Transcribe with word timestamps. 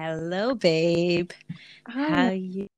Hello, 0.00 0.54
babe. 0.54 1.32
How 1.86 2.28
are 2.28 2.32
you 2.34 2.68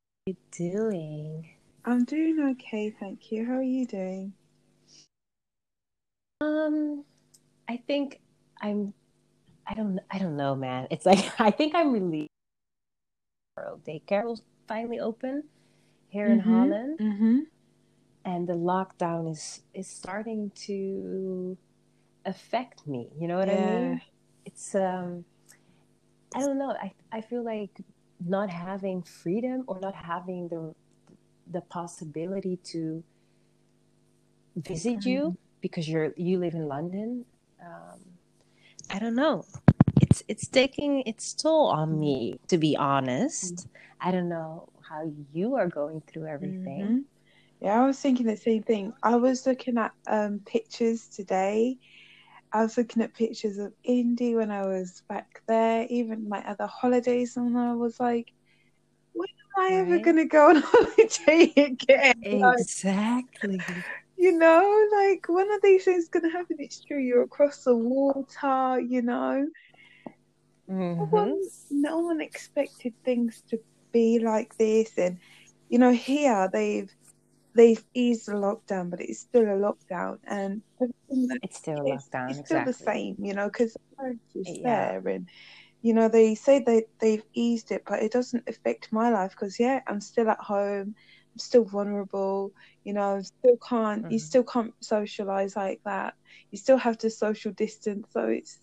doing? 0.51 1.51
I'm 1.85 2.05
doing 2.05 2.41
okay, 2.53 2.91
thank 2.91 3.33
you. 3.33 3.47
How 3.47 3.55
are 3.55 3.63
you 3.63 3.87
doing? 3.87 4.35
Um, 6.41 7.05
I 7.69 7.79
think 7.79 8.21
I'm. 8.63 8.95
I 9.67 9.75
don't. 9.75 10.01
I 10.11 10.19
don't 10.19 10.37
know, 10.37 10.57
man. 10.57 10.89
It's 10.91 11.07
like 11.07 11.25
I 11.41 11.51
think 11.53 11.75
I'm 11.75 11.93
relieved. 11.93 12.31
Daycare 13.87 14.25
will 14.25 14.41
finally 14.69 15.01
open 15.01 15.45
here 16.09 16.31
in 16.31 16.41
Mm-hmm. 16.41 16.41
Holland, 16.41 17.01
Mm-hmm. 17.01 17.39
and 18.25 18.49
the 18.49 18.55
lockdown 18.55 19.31
is 19.31 19.63
is 19.75 19.89
starting 19.89 20.53
to 20.67 21.59
affect 22.27 22.87
me. 22.87 23.11
You 23.19 23.29
know 23.29 23.39
what 23.39 23.51
I 23.51 23.59
mean? 23.59 24.03
It's 24.47 24.75
um. 24.75 25.25
I 26.35 26.41
don't 26.41 26.59
know. 26.59 26.71
I 26.81 26.93
I 27.13 27.21
feel 27.21 27.45
like 27.45 27.71
not 28.25 28.51
having 28.51 29.03
freedom 29.03 29.65
or 29.67 29.81
not 29.81 29.95
having 29.95 30.49
the 30.49 30.75
the 31.51 31.61
possibility 31.63 32.57
to 32.65 33.03
visit 34.57 35.05
you 35.05 35.37
because 35.61 35.89
you're 35.89 36.13
you 36.17 36.39
live 36.39 36.55
in 36.55 36.69
London. 36.69 37.25
Um, 37.61 38.01
I 38.91 38.99
don't 38.99 39.15
know. 39.15 39.45
It's 40.01 40.23
it's 40.29 40.49
taking 40.49 41.03
its 41.07 41.35
toll 41.35 41.69
on 41.69 41.99
me, 41.99 42.39
to 42.49 42.59
be 42.59 42.77
honest. 42.77 43.67
I 44.01 44.11
don't 44.11 44.29
know 44.29 44.69
how 44.89 45.11
you 45.33 45.57
are 45.57 45.69
going 45.69 46.03
through 46.07 46.27
everything. 46.27 46.83
Mm-hmm. 46.83 46.99
Yeah, 47.61 47.83
I 47.83 47.87
was 47.87 47.99
thinking 47.99 48.27
the 48.27 48.37
same 48.37 48.63
thing. 48.63 48.93
I 49.03 49.17
was 49.17 49.47
looking 49.47 49.79
at 49.79 49.93
um 50.07 50.41
pictures 50.45 51.09
today. 51.09 51.79
I 52.53 52.63
was 52.63 52.77
looking 52.77 53.03
at 53.03 53.15
pictures 53.15 53.59
of 53.59 53.73
Indy 53.85 54.35
when 54.35 54.51
I 54.51 54.67
was 54.67 55.03
back 55.09 55.43
there, 55.49 55.87
even 55.91 56.29
my 56.29 56.43
other 56.49 56.67
holidays, 56.67 57.37
and 57.37 57.57
I 57.59 57.75
was 57.75 57.99
like, 58.01 58.33
when 59.13 59.29
am 59.59 59.65
I 59.65 59.77
ever 59.81 59.99
gonna 60.01 60.27
go 60.27 60.51
on 60.51 60.57
holiday 60.65 61.53
again? 61.57 62.15
Like, 62.43 62.67
Exactly. 62.67 63.85
you 64.17 64.33
know, 64.37 64.89
like 64.93 65.27
when 65.29 65.51
are 65.51 65.61
these 65.63 65.85
things 65.85 66.09
gonna 66.09 66.31
happen? 66.31 66.57
It's 66.59 66.85
true, 66.85 67.01
you're 67.01 67.23
across 67.23 67.65
the 67.65 67.77
water, 67.77 68.81
you 68.81 69.03
know. 69.03 69.47
no 70.99 71.07
hmm 71.07 71.07
one 71.11 71.41
no 71.71 71.99
one 71.99 72.21
expected 72.21 72.95
things 73.05 73.43
to 73.49 73.59
be 73.93 74.19
like 74.19 74.57
this 74.59 74.97
and 74.99 75.19
you 75.69 75.79
know 75.79 75.93
here 75.93 76.49
they've 76.53 76.91
they've 77.55 77.85
eased 77.95 78.27
the 78.27 78.33
lockdown 78.33 78.91
but 78.91 79.01
it's 79.01 79.21
still 79.21 79.43
a 79.43 79.59
lockdown 79.59 80.19
and 80.27 80.63
It's 81.43 81.59
still 81.59 81.79
a 81.81 81.85
lockdown, 81.85 82.31
it's 82.31 82.41
still 82.47 82.63
the 82.65 82.73
same 82.73 83.17
you 83.19 83.35
know 83.35 83.47
because 83.47 83.77
the 83.99 84.19
Yeah. 84.45 84.63
there 84.63 85.07
and 85.09 85.29
you 85.83 85.93
know 85.95 86.09
they 86.09 86.35
say 86.35 86.61
they 86.61 86.85
they've 87.01 87.25
eased 87.35 87.71
it 87.71 87.83
but 87.87 88.03
it 88.03 88.13
doesn't 88.13 88.49
affect 88.49 88.89
my 88.93 89.11
life 89.11 89.31
because 89.31 89.59
yeah 89.59 89.81
i'm 89.87 90.01
still 90.01 90.29
at 90.31 90.41
home 90.41 90.95
i'm 91.35 91.39
still 91.39 91.65
vulnerable 91.65 92.53
you 92.85 92.93
know 92.93 93.17
I 93.17 93.23
still 93.23 93.57
can't 93.69 94.05
you 94.09 94.19
hmm 94.19 94.19
still 94.19 94.45
can't 94.45 94.73
socialize 94.81 95.57
like 95.57 95.81
that. 95.85 96.15
You 96.51 96.59
still 96.59 96.79
have 96.79 96.99
to 96.99 97.11
social 97.11 97.53
distance 97.53 98.07
so 98.13 98.27
it's 98.29 98.59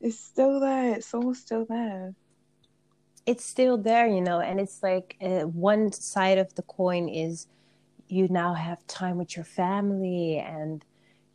it's 0.00 0.18
still 0.20 0.60
there 0.60 0.94
it's 0.96 1.14
all 1.14 1.34
still 1.34 1.66
there. 1.68 2.14
It's 3.26 3.44
still 3.44 3.76
there, 3.76 4.06
you 4.06 4.20
know, 4.20 4.40
and 4.40 4.60
it's 4.60 4.82
like 4.82 5.16
uh, 5.20 5.42
one 5.42 5.92
side 5.92 6.38
of 6.38 6.54
the 6.54 6.62
coin 6.62 7.08
is 7.08 7.46
you 8.08 8.28
now 8.28 8.54
have 8.54 8.86
time 8.86 9.18
with 9.18 9.36
your 9.36 9.44
family 9.44 10.38
and 10.38 10.84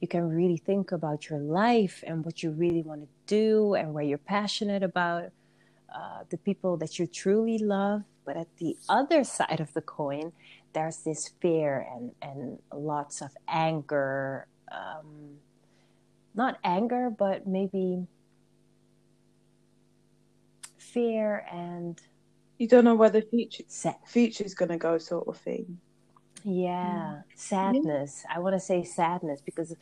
you 0.02 0.08
can 0.08 0.30
really 0.30 0.58
think 0.58 0.91
about 0.91 1.30
your 1.30 1.39
life 1.39 2.03
and 2.08 2.25
what 2.25 2.44
you 2.44 2.52
really 2.52 2.81
want 2.83 3.02
to 3.02 3.08
do 3.27 3.75
and 3.75 3.94
where 3.94 4.03
you're 4.03 4.17
passionate 4.17 4.83
about 4.83 5.25
uh, 5.95 6.23
the 6.30 6.38
people 6.38 6.77
that 6.77 6.99
you 6.99 7.08
truly 7.08 7.58
love 7.59 8.03
but 8.25 8.38
at 8.38 8.47
the 8.58 8.77
other 8.89 9.23
side 9.23 9.59
of 9.59 9.73
the 9.73 9.81
coin 9.81 10.31
there's 10.73 10.99
this 10.99 11.31
fear 11.42 11.88
and 11.95 12.11
and 12.22 12.59
lots 12.73 13.21
of 13.21 13.32
anger 13.49 14.48
um, 14.71 15.38
not 16.36 16.58
anger 16.64 17.09
but 17.09 17.48
maybe 17.48 18.08
fear 20.77 21.45
and 21.52 22.02
You 22.58 22.67
don't 22.67 22.86
know 22.86 22.95
where 22.95 23.09
the 23.11 23.21
future 23.23 23.65
sa- 23.67 23.95
future's 24.08 24.53
gonna 24.55 24.77
go, 24.77 24.98
sort 24.99 25.27
of 25.27 25.38
thing. 25.38 25.80
Yeah 26.43 27.13
Yeah, 27.61 27.83
sadness 27.89 28.23
i 28.33 28.39
want 28.39 28.55
to 28.55 28.59
say 28.59 28.83
sadness 28.83 29.41
because 29.45 29.75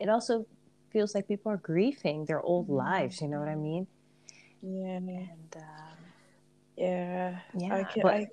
it 0.00 0.08
also 0.08 0.46
feels 0.92 1.14
like 1.14 1.28
people 1.28 1.52
are 1.52 1.58
grieving 1.58 2.24
their 2.26 2.40
old 2.42 2.68
lives 2.68 3.20
you 3.20 3.28
know 3.28 3.38
what 3.40 3.48
i 3.48 3.56
mean 3.56 3.86
yeah, 4.62 4.98
and 4.98 5.56
um, 5.56 6.12
yeah. 6.76 7.40
I 7.70 7.84
yeah 7.84 7.84
can, 7.84 8.02
but 8.02 8.14
I, 8.14 8.26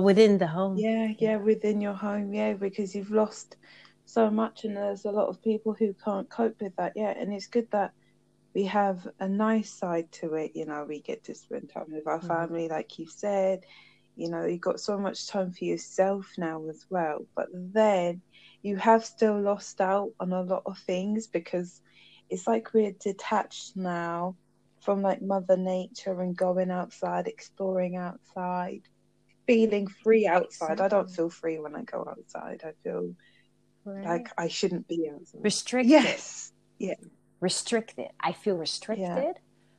within 0.00 0.38
the 0.38 0.46
home 0.48 0.74
yeah, 0.74 1.12
yeah. 1.18 1.36
Within 1.36 1.80
your 1.80 1.94
home, 1.94 2.32
yeah, 2.32 2.54
because 2.54 2.94
you've 2.94 3.10
lost 3.10 3.56
so 4.04 4.30
much, 4.30 4.64
and 4.64 4.76
there's 4.76 5.04
a 5.04 5.10
lot 5.10 5.28
of 5.28 5.42
people 5.42 5.74
who 5.78 5.94
can't 6.04 6.28
cope 6.30 6.56
with 6.60 6.74
that. 6.76 6.92
Yeah, 6.96 7.10
and 7.16 7.32
it's 7.32 7.46
good 7.48 7.68
that 7.72 7.92
we 8.54 8.64
have 8.66 9.06
a 9.20 9.28
nice 9.28 9.72
side 9.78 10.10
to 10.12 10.34
it. 10.34 10.52
You 10.54 10.66
know, 10.66 10.84
we 10.88 11.00
get 11.00 11.24
to 11.24 11.34
spend 11.34 11.70
time 11.72 11.86
with 11.90 12.06
our 12.06 12.20
Mhm. 12.22 12.28
family, 12.28 12.68
like 12.68 12.98
you 12.98 13.06
said. 13.08 13.60
You 14.18 14.28
know, 14.30 14.44
you've 14.44 14.60
got 14.60 14.80
so 14.80 14.98
much 14.98 15.28
time 15.28 15.52
for 15.52 15.64
yourself 15.64 16.26
now 16.36 16.68
as 16.68 16.84
well. 16.90 17.24
But 17.36 17.46
then 17.52 18.20
you 18.62 18.76
have 18.76 19.04
still 19.04 19.40
lost 19.40 19.80
out 19.80 20.10
on 20.18 20.32
a 20.32 20.42
lot 20.42 20.64
of 20.66 20.76
things 20.78 21.28
because 21.28 21.80
it's 22.28 22.46
like 22.46 22.74
we're 22.74 22.94
detached 23.00 23.76
now 23.76 24.34
from 24.82 25.02
like 25.02 25.22
Mother 25.22 25.56
Nature 25.56 26.20
and 26.20 26.36
going 26.36 26.72
outside, 26.72 27.28
exploring 27.28 27.96
outside, 27.96 28.82
feeling 29.46 29.86
free 29.86 30.26
outside. 30.26 30.80
I 30.80 30.88
don't 30.88 31.10
feel 31.10 31.30
free 31.30 31.60
when 31.60 31.76
I 31.76 31.82
go 31.82 32.04
outside. 32.08 32.62
I 32.64 32.72
feel 32.82 33.14
right 33.84 34.04
like 34.04 34.32
I 34.36 34.48
shouldn't 34.48 34.88
be 34.88 35.08
outside. 35.14 35.44
restricted 35.44 35.90
Yes. 35.90 36.52
Yeah. 36.78 36.94
restricted 37.40 38.08
i 38.20 38.32
feel 38.32 38.56
Yeah. 38.56 39.32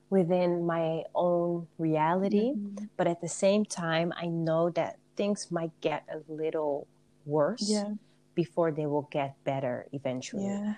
Within 0.10 0.66
my 0.66 1.04
own 1.16 1.68
reality 1.78 2.54
hmm 2.54 2.76
but 2.98 3.08
at 3.08 3.22
the 3.22 3.30
same 3.46 3.64
time 3.64 4.12
i 4.18 4.26
know 4.26 4.70
that 4.70 4.98
things 5.16 5.52
might 5.52 5.72
get 5.82 6.04
a 6.12 6.20
little 6.32 6.88
worse 7.26 7.70
Yeah. 7.70 7.94
before 8.36 8.72
they 8.72 8.86
will 8.86 9.08
get 9.12 9.36
better 9.44 9.86
eventually 9.94 10.46
Yeah. 10.46 10.76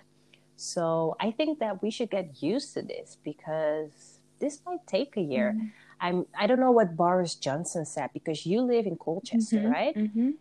so 0.55 1.15
i 1.19 1.31
think 1.31 1.59
that 1.59 1.81
we 1.83 1.89
should 1.89 2.09
get 2.11 2.27
used 2.43 2.73
to 2.75 2.81
this 2.81 3.17
because 3.23 4.19
this 4.39 4.59
might 4.65 4.85
take 4.87 5.11
a 5.17 5.21
year 5.33 5.49
Mm. 5.55 5.71
i'm 6.05 6.17
i 6.41 6.45
don't 6.47 6.59
know 6.59 6.71
what 6.79 6.95
boris 6.95 7.33
johnson 7.35 7.85
said 7.85 8.09
because 8.13 8.45
you 8.45 8.61
live 8.73 8.85
in 8.91 8.95
colchester 8.97 9.61
Mhm. 9.65 9.71
right 9.77 9.95
Mhm. 9.95 10.33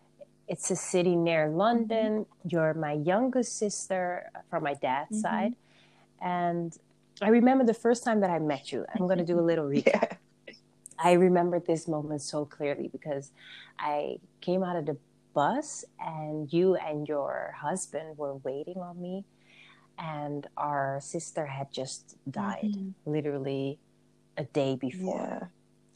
it's 0.52 0.68
a 0.70 0.76
city 0.76 1.16
near 1.16 1.48
london 1.48 2.26
you're 2.50 2.74
my 2.74 2.92
youngest 3.12 3.56
sister 3.62 4.04
from 4.50 4.60
my 4.68 4.74
dad's 4.74 5.16
Mhm. 5.18 5.22
side 5.26 5.54
and 6.20 6.76
I 7.20 7.28
remember 7.28 7.64
the 7.64 7.74
first 7.74 8.04
time 8.04 8.20
that 8.20 8.30
I 8.30 8.38
met 8.38 8.72
you. 8.72 8.84
I'm 8.94 9.06
going 9.06 9.18
to 9.18 9.24
do 9.24 9.38
a 9.38 9.42
little 9.42 9.66
recap. 9.74 9.86
Yeah. 10.48 10.54
I 11.02 11.12
remember 11.12 11.60
this 11.60 11.88
moment 11.88 12.22
so 12.22 12.44
clearly 12.44 12.88
because 12.88 13.32
I 13.78 14.16
came 14.40 14.62
out 14.62 14.76
of 14.76 14.86
the 14.86 14.98
bus 15.34 15.84
and 15.98 16.52
you 16.52 16.74
and 16.76 17.06
your 17.08 17.54
husband 17.58 18.18
were 18.18 18.36
waiting 18.36 18.78
on 18.78 19.00
me, 19.00 19.24
and 19.98 20.46
our 20.56 20.98
sister 21.02 21.46
had 21.46 21.72
just 21.72 22.16
died 22.30 22.72
Mhm. 22.76 22.94
literally 23.06 23.78
a 24.36 24.44
day 24.44 24.76
before 24.76 25.28
Yeah. 25.40 25.46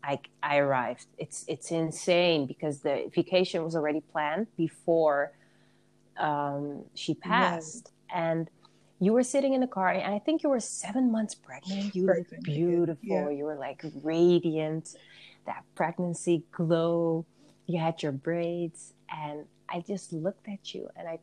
I, 0.03 0.19
I 0.43 0.59
arrived. 0.59 1.07
It's 1.19 1.45
it's 1.49 1.71
insane 1.71 2.47
because 2.47 2.81
the 2.81 3.11
vacation 3.15 3.65
was 3.65 3.75
already 3.75 4.01
planned 4.13 4.47
before 4.57 5.33
um, 6.19 6.85
she 6.95 7.15
passed, 7.15 7.91
and 8.15 8.49
you 9.05 9.13
were 9.13 9.23
sitting 9.23 9.55
in 9.55 9.61
the 9.61 9.67
car, 9.67 9.89
and 9.91 10.15
I 10.15 10.19
think 10.19 10.43
you 10.43 10.49
were 10.49 10.61
seven 10.61 11.11
months 11.13 11.35
pregnant. 11.35 11.95
You 11.95 12.07
looked 12.07 12.29
Pregnant 12.29 12.47
again. 12.47 12.57
beautiful. 12.69 13.07
Yeah. 13.09 13.29
You 13.31 13.45
were 13.45 13.57
like 13.57 13.83
radiant, 14.03 14.97
that 15.47 15.65
pregnancy 15.75 16.45
glow. 16.53 17.25
You 17.67 17.79
had 17.81 18.03
your 18.03 18.13
braids, 18.13 18.93
and 19.11 19.45
I 19.69 19.81
just 19.81 20.13
looked 20.13 20.49
at 20.49 20.75
you, 20.75 20.89
and 20.97 21.09
I 21.09 21.19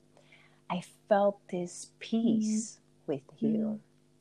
I 0.70 0.84
felt 1.10 1.40
this 1.50 1.92
peace 2.00 2.80
with 3.08 3.22
you, 3.40 3.58
Mm. 3.58 3.80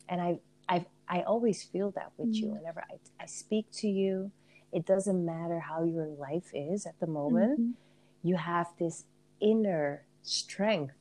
and 0.08 0.20
I 0.20 0.38
I 0.68 0.86
I 1.08 1.22
always 1.22 1.62
feel 1.64 1.90
that 1.92 2.12
with 2.16 2.34
you. 2.34 2.46
Mm. 2.46 2.52
Whenever 2.58 2.82
I 2.90 2.98
I 3.22 3.26
speak 3.26 3.66
to 3.82 3.88
you, 3.88 4.30
it 4.72 4.84
doesn't 4.86 5.24
matter 5.24 5.58
how 5.60 5.84
your 5.84 6.06
life 6.06 6.50
is 6.54 6.86
at 6.86 6.98
the 7.00 7.06
moment. 7.06 7.60
Mhm. 7.60 7.74
You 8.22 8.36
have 8.36 8.68
this 8.78 9.04
inner 9.40 10.04
strength 10.22 10.94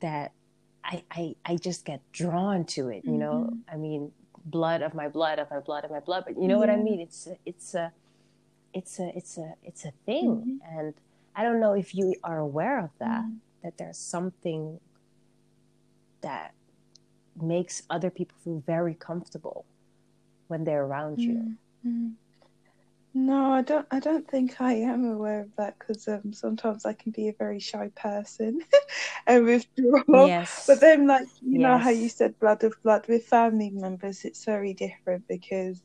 that 0.00 0.32
I, 0.86 1.02
I 1.10 1.34
I 1.44 1.56
just 1.56 1.84
get 1.84 2.00
drawn 2.12 2.64
to 2.76 2.88
it. 2.88 3.04
You 3.04 3.18
know, 3.24 3.50
Mhm. 3.50 3.58
I 3.72 3.76
mean, 3.76 4.12
blood 4.44 4.80
of 4.82 4.94
my 4.94 5.08
blood 5.08 5.38
of 5.40 5.50
my 5.50 5.58
blood 5.60 5.84
of 5.84 5.90
my 5.90 6.00
blood. 6.00 6.22
But 6.26 6.40
you 6.40 6.46
know 6.48 6.58
what 6.58 6.70
I 6.70 6.76
mean? 6.76 7.00
It's 7.00 7.26
a, 7.26 7.36
it's 7.44 7.74
a 7.74 7.92
it's 8.72 8.98
a 9.00 9.08
it's 9.18 9.36
a 9.38 9.54
it's 9.64 9.84
a 9.84 9.92
thing, 10.06 10.60
Mhm. 10.62 10.78
and 10.78 10.94
I 11.34 11.42
don't 11.42 11.60
know 11.60 11.72
if 11.72 11.94
you 11.94 12.14
are 12.22 12.38
aware 12.38 12.78
of 12.78 12.90
that. 12.98 13.24
Mm. 13.24 13.38
That 13.62 13.78
there's 13.78 13.98
something 13.98 14.78
that 16.20 16.54
makes 17.40 17.82
other 17.90 18.10
people 18.10 18.36
feel 18.44 18.60
very 18.60 18.94
comfortable 18.94 19.64
when 20.48 20.64
they're 20.64 20.84
around 20.84 21.18
you. 21.18 21.56
Mm. 23.16 23.20
Mm. 23.20 23.26
No, 23.26 23.52
I 23.52 23.62
don't. 23.62 23.86
I 23.90 24.00
don't 24.00 24.28
think 24.28 24.60
I 24.60 24.74
am 24.74 25.04
aware 25.04 25.40
of 25.42 25.56
that 25.56 25.78
because 25.78 26.08
um, 26.08 26.32
sometimes 26.32 26.86
I 26.86 26.92
can 26.92 27.12
be 27.12 27.28
a 27.28 27.32
very 27.38 27.60
shy 27.60 27.90
person 27.96 28.60
and 29.26 29.44
withdraw. 29.44 30.26
Yes. 30.26 30.66
But 30.66 30.80
then, 30.80 31.06
like 31.06 31.26
you 31.42 31.58
know 31.58 31.78
how 31.78 31.90
you 31.90 32.08
said, 32.08 32.38
blood 32.38 32.64
of 32.64 32.74
blood 32.82 33.06
with 33.08 33.24
family 33.26 33.70
members, 33.70 34.24
it's 34.24 34.44
very 34.44 34.74
different 34.74 35.24
because 35.28 35.80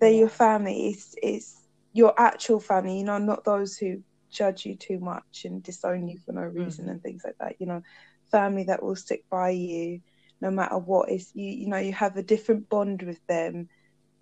they're 0.00 0.10
your 0.12 0.28
family. 0.28 0.88
It's 0.88 1.14
it's 1.22 1.68
your 1.92 2.14
actual 2.18 2.60
family. 2.60 2.98
You 2.98 3.04
know, 3.04 3.18
not 3.18 3.44
those 3.44 3.76
who 3.76 4.02
judge 4.30 4.66
you 4.66 4.76
too 4.76 4.98
much 5.00 5.44
and 5.44 5.62
disown 5.62 6.08
you 6.08 6.18
for 6.26 6.32
no 6.32 6.42
reason 6.42 6.86
Mhm. 6.86 6.90
and 6.90 7.02
things 7.02 7.22
like 7.24 7.36
that. 7.40 7.60
You 7.60 7.66
know, 7.66 7.82
family 8.30 8.64
that 8.64 8.82
will 8.82 8.96
stick 8.96 9.24
by 9.30 9.50
you 9.50 10.00
no 10.40 10.50
matter 10.50 10.78
what. 10.78 11.10
Is 11.10 11.30
you 11.34 11.50
you 11.50 11.68
know 11.68 11.78
you 11.78 11.92
have 11.92 12.16
a 12.16 12.22
different 12.22 12.68
bond 12.68 13.02
with 13.02 13.24
them 13.28 13.68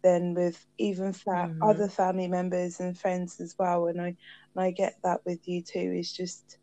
than 0.04 0.34
with 0.34 0.64
even 0.78 1.12
fa- 1.12 1.50
Mhm. 1.50 1.58
other 1.62 1.88
family 1.88 2.28
members 2.28 2.78
and 2.78 2.96
friends 2.96 3.40
as 3.40 3.56
well. 3.58 3.86
And 3.88 4.00
I 4.00 4.08
and 4.08 4.58
I 4.58 4.70
get 4.70 4.94
that 5.02 5.20
with 5.26 5.48
you 5.48 5.62
too. 5.62 5.92
It's 5.98 6.12
just 6.12 6.58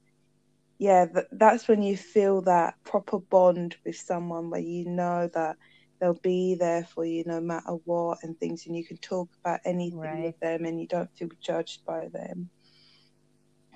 yeah, 0.80 1.06
th- 1.06 1.28
that's 1.34 1.68
when 1.68 1.84
you 1.84 1.96
feel 1.98 2.42
that 2.44 2.76
proper 2.84 3.20
bond 3.20 3.76
with 3.86 3.96
someone 3.98 4.50
where 4.50 4.62
you 4.62 4.86
know 4.90 5.28
that 5.34 5.58
they'll 6.00 6.20
be 6.24 6.56
there 6.56 6.84
for 6.84 7.06
you 7.06 7.24
no 7.28 7.40
matter 7.42 7.74
what 7.86 8.20
and 8.24 8.36
things, 8.40 8.66
and 8.66 8.76
you 8.76 8.86
can 8.86 8.98
talk 8.98 9.30
about 9.44 9.60
anything 9.66 10.00
Right. 10.00 10.24
with 10.26 10.40
them 10.40 10.66
and 10.66 10.80
you 10.82 10.88
don't 10.88 11.12
feel 11.16 11.30
judged 11.40 11.86
by 11.86 12.08
them. 12.08 12.50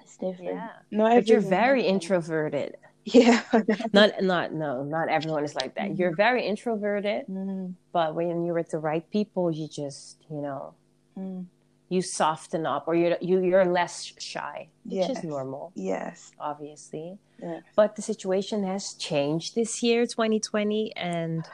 It's 0.01 0.17
different. 0.17 0.55
Yeah. 0.55 0.69
Not 0.91 1.15
But 1.15 1.27
you're 1.27 1.41
very 1.41 1.83
introverted. 1.85 2.77
Yeah. 3.13 3.41
Not 3.93 4.23
not 4.23 4.51
no, 4.53 4.83
not 4.83 5.09
everyone 5.09 5.43
is 5.43 5.53
like 5.55 5.75
that. 5.75 5.95
You're 5.97 6.15
very 6.15 6.45
introverted, 6.45 7.27
Mm, 7.29 7.75
but 7.93 8.15
when 8.15 8.43
you're 8.45 8.55
with 8.55 8.71
the 8.71 8.79
right 8.79 9.07
people, 9.11 9.51
you 9.51 9.67
just, 9.67 10.17
you 10.29 10.41
know, 10.41 10.73
mm, 11.17 11.45
you 11.89 12.01
soften 12.01 12.65
up 12.65 12.87
or 12.87 12.95
you're 12.95 13.15
you, 13.21 13.43
you're 13.43 13.65
less 13.65 14.11
shy, 14.17 14.69
which 14.85 14.95
Yes. 15.07 15.09
is 15.11 15.23
normal, 15.23 15.71
yes. 15.75 16.31
obviously. 16.39 17.19
Yeah. 17.41 17.59
But 17.75 17.95
the 17.95 18.01
situation 18.01 18.63
has 18.65 18.93
changed 18.93 19.53
this 19.53 19.83
year, 19.83 20.07
2020, 20.07 20.95
and 20.95 21.45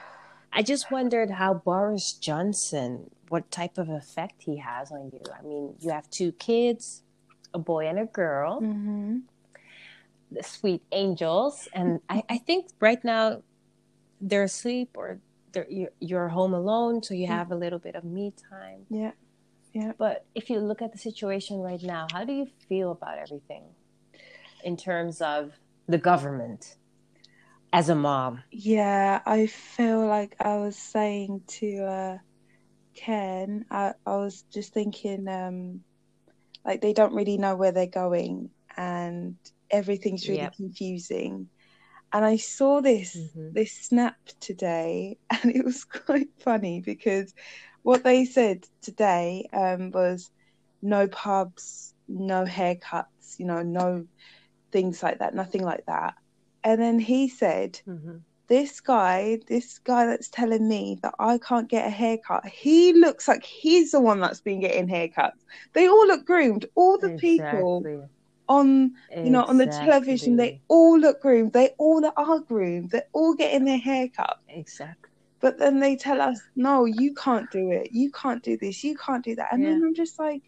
I 0.53 0.61
just 0.61 0.89
wondered 0.89 1.31
how 1.31 1.53
Boris 1.55 2.13
Johnson, 2.13 3.09
what 3.27 3.51
type 3.51 3.77
of 3.77 3.89
effect 3.89 4.43
he 4.43 4.57
has 4.57 4.91
on 4.91 5.09
you. 5.11 5.21
I 5.37 5.41
mean, 5.43 5.75
you 5.81 5.91
have 5.91 6.09
two 6.09 6.31
kids, 6.33 7.03
a 7.53 7.59
boy 7.59 7.87
and 7.87 7.99
a 7.99 8.05
girl, 8.05 8.59
hmm 8.61 9.17
the 10.31 10.43
sweet 10.43 10.81
angels, 10.91 11.67
and 11.73 11.99
I, 12.09 12.23
I 12.29 12.37
think 12.37 12.67
right 12.79 13.03
now 13.03 13.43
they're 14.21 14.43
asleep 14.43 14.91
or 14.95 15.19
they're, 15.51 15.67
you're, 15.69 15.91
you're 15.99 16.29
home 16.29 16.53
alone, 16.53 17.03
so 17.03 17.13
you 17.13 17.27
Mm. 17.27 17.31
have 17.37 17.51
a 17.51 17.55
little 17.55 17.79
bit 17.79 17.95
of 17.95 18.03
me 18.03 18.33
time. 18.49 18.85
Yeah. 18.89 19.11
Yeah. 19.73 19.91
But 19.97 20.25
if 20.35 20.49
you 20.49 20.59
look 20.59 20.81
at 20.81 20.91
the 20.91 20.97
situation 20.97 21.59
right 21.59 21.81
now, 21.81 22.07
how 22.13 22.23
do 22.23 22.33
you 22.33 22.47
feel 22.69 22.91
about 22.91 23.17
everything 23.17 23.63
in 24.63 24.77
terms 24.77 25.21
of 25.21 25.51
the 25.87 25.97
government 25.97 26.75
as 27.73 27.89
a 27.89 27.95
mom? 27.95 28.43
Yeah, 28.51 29.21
I 29.25 29.47
feel 29.47 30.05
like 30.05 30.35
I 30.39 30.57
was 30.57 30.77
saying 30.77 31.41
to 31.59 31.83
uh, 31.85 32.17
Ken, 32.95 33.65
I, 33.71 33.93
I 34.05 34.15
was 34.17 34.43
just 34.53 34.73
thinking, 34.73 35.27
um, 35.27 35.81
like 36.65 36.81
they 36.81 36.93
don't 36.93 37.13
really 37.13 37.37
know 37.37 37.55
where 37.55 37.71
they're 37.71 37.87
going, 37.87 38.49
and 38.77 39.35
everything's 39.71 40.27
really 40.27 40.49
Yep. 40.49 40.55
confusing. 40.55 41.49
And 42.13 42.25
I 42.25 42.37
saw 42.37 42.81
this 42.81 43.33
Mhm. 43.35 43.53
this 43.53 43.73
snap 43.73 44.15
today, 44.39 45.17
and 45.43 45.55
it 45.55 45.65
was 45.65 45.83
quite 45.85 46.29
funny 46.43 46.81
because 46.85 47.33
what 47.83 48.03
they 48.03 48.25
said 48.25 48.63
today 48.81 49.47
um, 49.53 49.91
was 49.91 50.29
no 50.81 51.07
pubs, 51.07 51.93
no 52.07 52.45
haircuts, 52.45 53.37
you 53.37 53.45
know, 53.45 53.61
no 53.63 54.05
things 54.71 55.03
like 55.03 55.19
that, 55.19 55.35
nothing 55.35 55.63
like 55.63 55.83
that. 55.87 56.13
And 56.63 56.81
then 56.81 56.99
he 56.99 57.27
said, 57.29 57.79
Mm-hmm. 57.87 58.17
this 58.49 58.79
guy, 58.81 59.39
this 59.47 59.79
guy 59.79 60.05
that's 60.05 60.29
telling 60.29 60.67
me 60.67 60.97
that 61.03 61.13
I 61.19 61.37
can't 61.39 61.69
get 61.69 61.87
a 61.87 61.89
haircut, 61.89 62.45
he 62.47 62.93
looks 62.93 63.27
like 63.27 63.43
he's 63.43 63.91
the 63.91 64.01
one 64.01 64.19
that's 64.19 64.41
been 64.41 64.59
getting 64.61 64.87
haircuts. 64.87 65.43
They 65.73 65.87
all 65.87 66.07
look 66.07 66.25
groomed. 66.25 66.65
All 66.75 66.97
the 66.97 67.11
people 67.17 67.87
Exactly. 68.49 68.55
on, 68.55 68.91
you 69.25 69.31
know, 69.31 69.43
on 69.45 69.57
the 69.57 69.67
television, 69.67 70.35
they 70.37 70.61
all 70.67 70.99
look 70.99 71.21
groomed. 71.21 71.53
They 71.53 71.69
all 71.77 72.05
are 72.17 72.39
groomed. 72.39 72.91
They're 72.91 73.03
all 73.13 73.33
getting 73.33 73.65
their 73.65 73.77
haircut. 73.77 74.37
Exactly. 74.47 75.09
But 75.39 75.57
then 75.57 75.79
they 75.79 75.95
tell 75.95 76.21
us, 76.21 76.39
no, 76.55 76.85
you 76.85 77.13
can't 77.15 77.49
do 77.51 77.71
it. 77.71 77.89
You 77.91 78.11
can't 78.11 78.43
do 78.43 78.57
this. 78.57 78.83
You 78.83 78.95
can't 78.95 79.23
do 79.23 79.35
that. 79.35 79.51
And 79.51 79.65
then 79.65 79.81
I'm 79.83 79.95
just 79.95 80.19
like, 80.19 80.43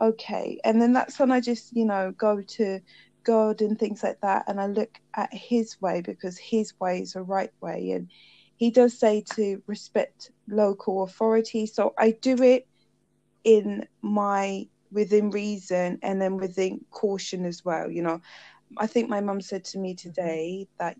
okay. 0.00 0.60
And 0.64 0.80
then 0.80 0.92
that's 0.92 1.18
when 1.18 1.32
I 1.32 1.40
just, 1.40 1.74
you 1.74 1.84
know, 1.84 2.12
go 2.16 2.40
to 2.40 2.80
God 3.24 3.60
and 3.60 3.78
things 3.78 4.02
like 4.02 4.20
that. 4.22 4.44
And 4.46 4.60
I 4.60 4.66
look 4.66 4.98
at 5.14 5.32
his 5.32 5.80
way 5.80 6.00
because 6.00 6.38
his 6.38 6.78
way 6.78 7.00
is 7.00 7.14
the 7.14 7.22
right 7.22 7.50
way. 7.60 7.90
And 7.90 8.08
he 8.56 8.70
does 8.70 8.98
say 8.98 9.24
to 9.34 9.62
respect 9.66 10.30
local 10.48 11.02
authority. 11.02 11.66
So 11.66 11.92
I 11.98 12.12
do 12.12 12.40
it 12.42 12.68
in 13.42 13.86
my 14.02 14.68
within 14.90 15.30
reason 15.30 15.98
and 16.02 16.20
then 16.20 16.36
within 16.36 16.80
caution 16.90 17.44
as 17.46 17.62
well. 17.64 17.90
You 17.90 18.02
know, 18.02 18.20
I 18.78 18.86
think 18.86 19.08
my 19.08 19.20
mum 19.20 19.40
said 19.40 19.64
to 19.66 19.78
me 19.78 19.94
today 19.94 20.66
that 20.78 20.96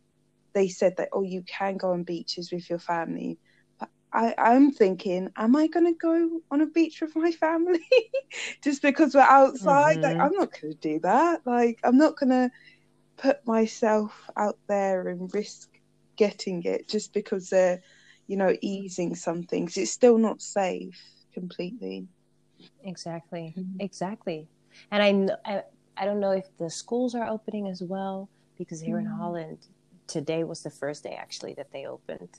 they 0.54 0.68
said 0.68 0.94
that, 0.98 1.08
oh, 1.12 1.22
you 1.22 1.42
can 1.42 1.76
go 1.76 1.92
on 1.92 2.02
beaches 2.04 2.50
with 2.52 2.68
your 2.70 2.78
family. 2.78 3.38
But 3.78 3.88
I, 4.12 4.34
I'm 4.38 4.70
thinking, 4.72 5.30
am 5.36 5.56
I 5.56 5.66
going 5.68 5.86
to 5.86 5.98
go 6.00 6.40
on 6.50 6.60
a 6.60 6.66
beach 6.66 7.00
with 7.00 7.16
my 7.16 7.32
family 7.32 7.80
just 8.64 8.82
because 8.82 9.14
we're 9.14 9.20
outside? 9.22 9.96
Like, 10.02 10.16
Mhm. 10.16 10.20
I'm 10.20 10.32
not 10.34 10.50
going 10.60 10.72
to 10.74 10.78
do 10.80 11.00
that. 11.00 11.40
Like, 11.46 11.78
I'm 11.84 11.98
not 11.98 12.16
going 12.16 12.30
to 12.30 12.50
put 13.16 13.38
myself 13.46 14.28
out 14.36 14.58
there 14.68 15.08
and 15.08 15.32
risk 15.34 15.68
getting 16.16 16.62
it 16.64 16.88
just 16.88 17.12
because 17.12 17.50
they're, 17.50 17.80
you 18.26 18.36
know, 18.36 18.56
easing 18.62 19.14
some 19.14 19.42
things. 19.42 19.76
It's 19.76 19.90
still 19.90 20.18
not 20.18 20.40
safe 20.42 21.00
completely. 21.32 22.08
Exactly. 22.84 23.54
Mhm. 23.56 23.80
Exactly. 23.80 24.48
And 24.90 25.02
I, 25.02 25.50
I 25.52 25.62
I 25.96 26.04
don't 26.06 26.20
know 26.20 26.30
if 26.32 26.46
the 26.58 26.70
schools 26.70 27.14
are 27.14 27.28
opening 27.28 27.68
as 27.68 27.82
well 27.82 28.30
because 28.56 28.80
here 28.80 28.98
in 28.98 29.06
Mm. 29.06 29.18
Holland 29.18 29.58
today 30.06 30.44
was 30.44 30.62
the 30.62 30.70
first 30.70 31.02
day 31.04 31.14
actually 31.14 31.54
that 31.54 31.70
they 31.72 31.86
opened. 31.86 32.30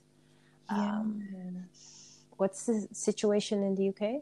Um, 0.70 1.70
what's 2.38 2.66
the 2.66 2.88
situation 2.92 3.62
in 3.64 3.76
the 3.76 3.90
UK? 3.90 4.22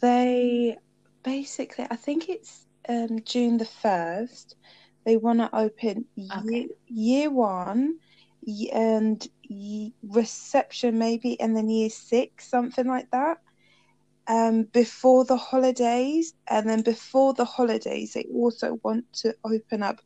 They 0.00 0.76
basically, 1.22 1.86
I 1.90 1.96
think 1.96 2.28
it's 2.28 2.66
um, 2.88 3.20
June 3.24 3.58
the 3.58 3.64
1st. 3.66 4.56
They 5.04 5.16
want 5.16 5.40
to 5.40 5.54
open 5.54 6.06
year, 6.16 6.38
Okay. 6.40 6.68
year 6.86 7.30
one 7.30 7.98
and 8.72 9.28
reception, 10.02 10.98
maybe, 10.98 11.38
and 11.40 11.56
then 11.56 11.68
year 11.68 11.90
six, 11.90 12.48
something 12.48 12.86
like 12.86 13.10
that. 13.10 13.38
Um, 14.26 14.62
before 14.64 15.24
the 15.24 15.36
holidays, 15.36 16.32
and 16.48 16.68
then 16.68 16.82
before 16.82 17.34
the 17.34 17.44
holidays, 17.44 18.14
they 18.14 18.26
also 18.32 18.78
want 18.82 19.04
to 19.14 19.34
open 19.44 19.82
up 19.82 20.00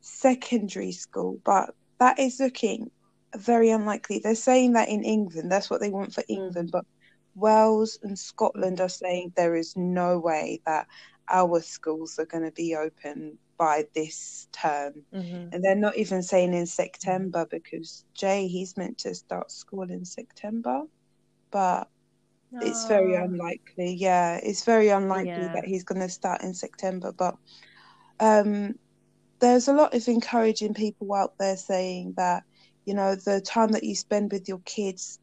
secondary 0.00 0.92
school, 0.92 1.40
but 1.44 1.74
that 1.98 2.18
is 2.18 2.38
looking 2.38 2.90
very 3.36 3.70
unlikely. 3.70 4.20
They're 4.20 4.34
saying 4.34 4.74
that 4.74 4.88
in 4.88 5.02
England, 5.02 5.50
that's 5.50 5.70
what 5.70 5.80
they 5.80 5.90
want 5.90 6.14
for 6.14 6.22
England, 6.28 6.70
but 6.72 6.86
Wales 7.34 7.98
and 8.02 8.18
Scotland 8.18 8.80
are 8.80 8.88
saying 8.88 9.32
there 9.36 9.56
is 9.56 9.76
no 9.76 10.18
way 10.18 10.60
that 10.66 10.86
our 11.30 11.60
schools 11.60 12.18
are 12.18 12.26
going 12.26 12.44
to 12.44 12.52
be 12.52 12.74
open 12.74 13.38
by 13.58 13.84
this 13.94 14.48
term. 14.52 14.94
Mm-hmm. 15.12 15.48
And 15.52 15.62
they're 15.64 15.74
not 15.74 15.96
even 15.96 16.22
saying 16.22 16.54
in 16.54 16.66
September 16.66 17.46
because 17.50 18.04
Jay, 18.14 18.46
he's 18.46 18.76
meant 18.76 18.98
to 18.98 19.14
start 19.14 19.50
school 19.50 19.90
in 19.90 20.04
September, 20.04 20.82
but 21.50 21.88
it's 22.60 22.86
very 22.86 23.14
unlikely. 23.14 23.94
Yeah, 23.94 24.40
it's 24.42 24.64
very 24.64 24.88
unlikely 24.88 25.44
Yeah. 25.44 25.52
that 25.54 25.64
he's 25.64 25.84
going 25.84 26.00
to 26.00 26.08
start 26.08 26.42
in 26.42 26.54
September. 26.54 27.12
But 27.12 27.36
um, 28.20 28.74
there's 29.40 29.68
a 29.68 29.72
lot 29.72 29.94
of 29.94 30.08
encouraging 30.08 30.74
people 30.74 31.14
out 31.14 31.32
there 31.38 31.56
saying 31.56 32.14
that, 32.16 32.42
you 32.84 32.94
know, 32.94 33.14
the 33.14 33.40
time 33.40 33.72
that 33.72 33.84
you 33.84 33.94
spend 33.94 34.32
with 34.32 34.48
your 34.48 34.60
kids, 34.64 35.18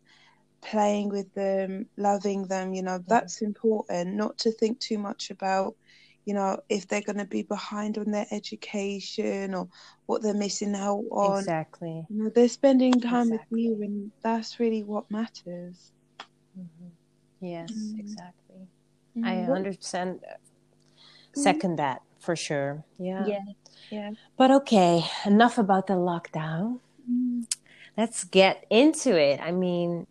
playing 0.62 1.10
with 1.10 1.34
them, 1.34 1.88
loving 1.98 2.48
them, 2.48 2.74
you 2.74 2.84
know, 2.84 3.00
that's 3.08 3.42
important. 3.42 4.16
Not 4.16 4.38
to 4.40 4.52
think 4.52 4.80
too 4.80 4.98
much 4.98 5.30
about, 5.32 5.76
you 6.26 6.34
know, 6.34 6.60
if 6.70 6.88
they're 6.88 7.02
going 7.02 7.20
to 7.20 7.26
be 7.26 7.44
behind 7.44 7.98
on 7.98 8.12
their 8.12 8.26
education 8.32 9.54
or 9.54 9.68
what 10.06 10.24
they're 10.24 10.34
missing 10.34 10.76
out 10.76 11.04
on. 11.12 11.40
Exactly. 11.40 12.06
You 12.10 12.24
know, 12.24 12.30
they're 12.34 12.48
spending 12.50 13.00
time 13.02 13.30
with 13.30 13.42
you, 13.50 13.82
and 13.82 14.12
that's 14.24 14.60
really 14.60 14.84
what 14.84 15.10
matters. 15.12 15.92
Yes, 17.40 17.72
Mm. 17.72 18.00
exactly. 18.00 18.68
I 19.18 19.20
Mm, 19.20 19.48
what- 19.48 19.62
100% 19.64 20.24
second 21.34 21.78
that 21.78 22.02
for 22.20 22.36
sure. 22.36 22.84
Yeah. 22.98 23.26
Yeah, 23.26 23.46
yeah. 23.92 24.12
But 24.38 24.52
okay, 24.52 25.04
enough 25.26 25.58
about 25.58 25.88
the 25.88 25.94
lockdown. 25.94 26.80
Mm. 27.10 27.46
Let's 27.98 28.24
get 28.24 28.66
into 28.70 29.16
it. 29.18 29.40
I 29.40 29.52
mean, 29.52 30.08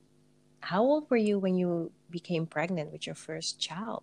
how 0.61 0.83
old 0.83 1.11
were 1.11 1.17
you 1.19 1.39
when 1.39 1.57
you 1.57 1.93
became 2.11 2.47
pregnant 2.47 2.93
with 2.93 3.07
your 3.07 3.15
first 3.17 3.59
child? 3.59 4.03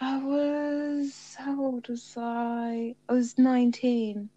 I 0.00 0.18
was 0.22 1.34
how 1.38 1.60
old 1.60 1.88
was 1.88 2.14
I? 2.16 2.94
I 3.08 3.12
was 3.12 3.38
nineteen. 3.38 4.30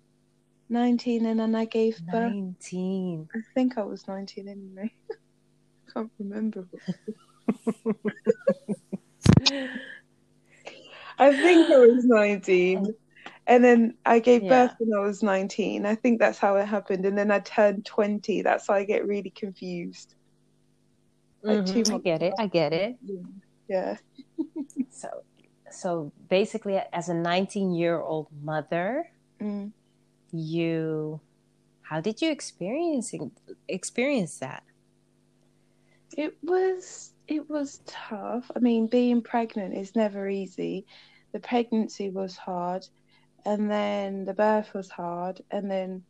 19 0.72 1.26
and 1.26 1.40
then 1.40 1.56
I 1.56 1.66
gave 1.66 2.00
birth. 2.06 2.32
19. 2.32 3.28
I 3.34 3.40
think 3.56 3.78
I 3.78 3.82
was 3.84 4.08
19 4.08 4.48
anyway. 4.48 4.94
I 5.12 5.92
can't 5.94 6.12
remember. 6.20 6.68
I 11.18 11.34
think 11.34 11.68
I 11.72 11.78
was 11.78 12.06
19. 12.06 12.94
And 13.48 13.64
then 13.64 13.98
I 14.06 14.20
gave 14.20 14.44
Yeah. 14.44 14.68
birth 14.68 14.76
when 14.80 14.98
I 14.98 15.02
was 15.06 15.24
19. 15.24 15.86
I 15.86 15.96
think 15.96 16.20
that's 16.20 16.38
how 16.38 16.56
it 16.56 16.66
happened. 16.66 17.06
And 17.06 17.18
then 17.18 17.32
I 17.32 17.40
turned 17.40 17.86
20. 17.86 18.42
That's 18.42 18.68
how 18.68 18.76
I 18.76 18.84
get 18.86 19.08
really 19.08 19.32
confused. 19.32 20.16
Like 21.44 21.60
Mhm, 21.60 21.94
I 21.94 21.98
get 22.00 22.22
it. 22.22 22.34
I 22.38 22.48
get 22.48 22.74
it. 22.74 22.98
Yeah. 23.68 23.98
So, 24.92 25.08
so 25.72 26.12
basically, 26.30 26.80
as 26.92 27.10
a 27.10 27.14
19 27.14 27.72
year 27.74 28.00
old 28.00 28.28
mother, 28.44 29.06
Mm. 29.42 29.72
you, 30.32 31.22
how 31.84 32.02
did 32.02 32.22
you 32.22 32.32
experience 32.32 33.14
experience 33.68 34.40
that? 34.40 34.64
It 36.18 36.36
was 36.44 37.14
it 37.30 37.50
was 37.50 37.82
tough. 37.86 38.52
I 38.56 38.60
mean, 38.60 38.88
being 38.88 39.22
pregnant 39.22 39.76
is 39.76 39.96
never 39.96 40.28
easy. 40.30 40.86
The 41.34 41.40
pregnancy 41.40 42.10
was 42.10 42.38
hard, 42.38 42.86
and 43.46 43.70
then 43.72 44.26
the 44.26 44.34
birth 44.34 44.74
was 44.74 44.90
hard, 44.90 45.42
and 45.52 45.70
then 45.72 46.06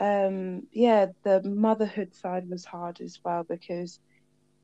um 0.00 0.68
yeah, 0.72 1.08
the 1.24 1.42
motherhood 1.44 2.14
side 2.14 2.48
was 2.48 2.64
hard 2.64 3.00
as 3.00 3.18
well 3.24 3.44
because 3.48 4.00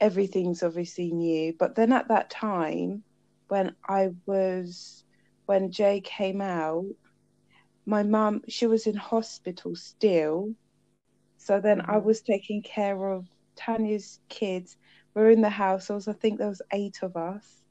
everything's 0.01 0.63
obviously 0.63 1.13
new. 1.13 1.55
But 1.59 1.75
then 1.77 1.93
at 1.93 2.09
that 2.09 2.31
time 2.31 3.05
when 3.49 3.77
I 3.89 4.11
was 4.27 5.05
when 5.47 5.73
Jay 5.73 6.01
came 6.03 6.41
out, 6.41 6.87
my 7.87 8.03
mum 8.05 8.43
she 8.49 8.67
was 8.67 8.87
in 8.87 8.97
hospital 8.97 9.75
still. 9.77 10.55
So 11.39 11.61
then 11.61 11.83
I 11.89 11.99
Mhm. 11.99 12.05
was 12.05 12.23
taking 12.23 12.63
care 12.63 13.13
of 13.13 13.27
Tanya's 13.57 14.21
kids. 14.29 14.77
We're 15.15 15.31
in 15.31 15.41
the 15.43 15.49
house. 15.51 15.87
There 15.89 15.95
was, 15.97 16.09
I 16.09 16.13
think 16.13 16.39
there 16.39 16.49
was 16.49 16.63
eight 16.73 16.99
of 17.03 17.17
us 17.17 17.63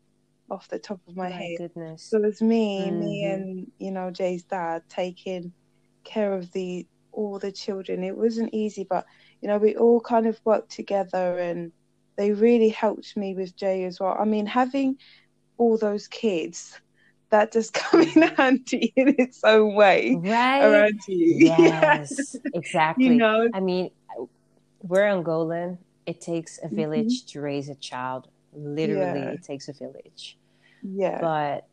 off 0.49 0.67
the 0.69 0.79
top 0.79 0.99
of 1.07 1.15
my, 1.15 1.29
My 1.29 1.35
head. 1.35 1.57
goodness. 1.57 2.03
So 2.03 2.17
it 2.17 2.23
was 2.25 2.41
me, 2.41 2.91
me 2.91 3.23
Mhm. 3.25 3.33
and 3.33 3.71
you 3.79 3.91
know 3.91 4.11
Jay's 4.11 4.43
dad 4.43 4.83
taking 4.89 5.53
care 6.03 6.33
of 6.33 6.51
the 6.53 6.87
all 7.11 7.39
the 7.39 7.51
children. 7.51 8.03
It 8.03 8.15
wasn't 8.17 8.53
easy, 8.53 8.85
but 8.89 9.05
you 9.41 9.47
know 9.47 9.57
we 9.57 9.75
all 9.75 9.99
kind 9.99 10.25
of 10.27 10.39
worked 10.45 10.71
together, 10.71 11.37
and 11.39 11.71
they 12.15 12.31
really 12.31 12.69
helped 12.69 13.15
me 13.17 13.33
with 13.35 13.55
Jay 13.55 13.83
as 13.85 13.99
well. 13.99 14.15
I 14.19 14.25
mean, 14.25 14.45
having 14.45 14.97
all 15.57 15.77
those 15.77 16.07
kids, 16.07 16.79
that 17.29 17.51
just 17.51 17.73
come 17.91 18.01
in 18.01 18.09
Mhm. 18.09 18.35
handy 18.37 18.93
in 18.95 19.15
its 19.17 19.43
own 19.43 19.75
way 19.75 20.15
Right? 20.15 20.63
around 20.63 20.99
you. 21.07 21.35
Yes, 21.45 22.35
exactly. 22.53 23.05
you 23.05 23.15
know. 23.15 23.49
I 23.53 23.59
mean, 23.59 23.89
we're 24.81 25.01
Angolan. 25.01 25.77
It 26.07 26.21
takes 26.21 26.57
a 26.63 26.69
Mhm. 26.69 26.75
village 26.75 27.25
to 27.27 27.41
raise 27.41 27.69
a 27.69 27.75
child. 27.75 28.29
Literally, 28.53 29.19
Yeah. 29.19 29.31
it 29.33 29.43
takes 29.43 29.67
a 29.67 29.73
village. 29.73 30.39
Yeah. 30.81 31.19
But 31.19 31.69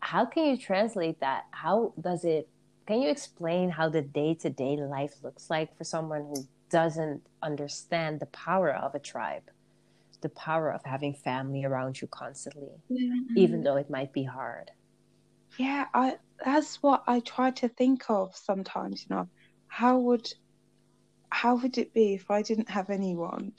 how 0.00 0.24
can 0.26 0.46
you 0.46 0.56
translate 0.56 1.20
that? 1.20 1.44
How 1.52 1.92
does 2.00 2.24
it? 2.24 2.48
Can 2.86 3.02
you 3.02 3.10
explain 3.10 3.70
how 3.70 3.88
the 3.88 4.02
day 4.02 4.34
to 4.36 4.50
day 4.50 4.76
life 4.76 5.22
looks 5.22 5.50
like 5.50 5.76
for 5.76 5.84
someone 5.84 6.22
who 6.22 6.48
doesn't 6.70 7.26
understand 7.42 8.20
the 8.20 8.26
power 8.26 8.72
of 8.74 8.94
a 8.94 9.00
tribe, 9.00 9.50
the 10.22 10.30
power 10.30 10.72
of 10.72 10.82
having 10.84 11.14
family 11.14 11.64
around 11.64 12.00
you 12.00 12.08
constantly, 12.08 12.82
even 13.36 13.62
though 13.62 13.76
it 13.76 13.90
might 13.90 14.12
be 14.12 14.24
hard? 14.24 14.72
Yeah, 15.58 15.86
I 15.94 16.18
that's 16.44 16.82
what 16.82 17.02
I 17.06 17.20
try 17.20 17.50
to 17.52 17.68
think 17.68 18.08
of 18.10 18.36
sometimes, 18.36 19.06
you 19.08 19.16
know. 19.16 19.30
How 19.68 19.98
would 19.98 20.26
how 21.30 21.56
would 21.56 21.78
it 21.78 21.92
be 21.94 22.14
if 22.14 22.30
I 22.30 22.42
didn't 22.42 22.70
have 22.70 22.90
anyone? 22.90 23.52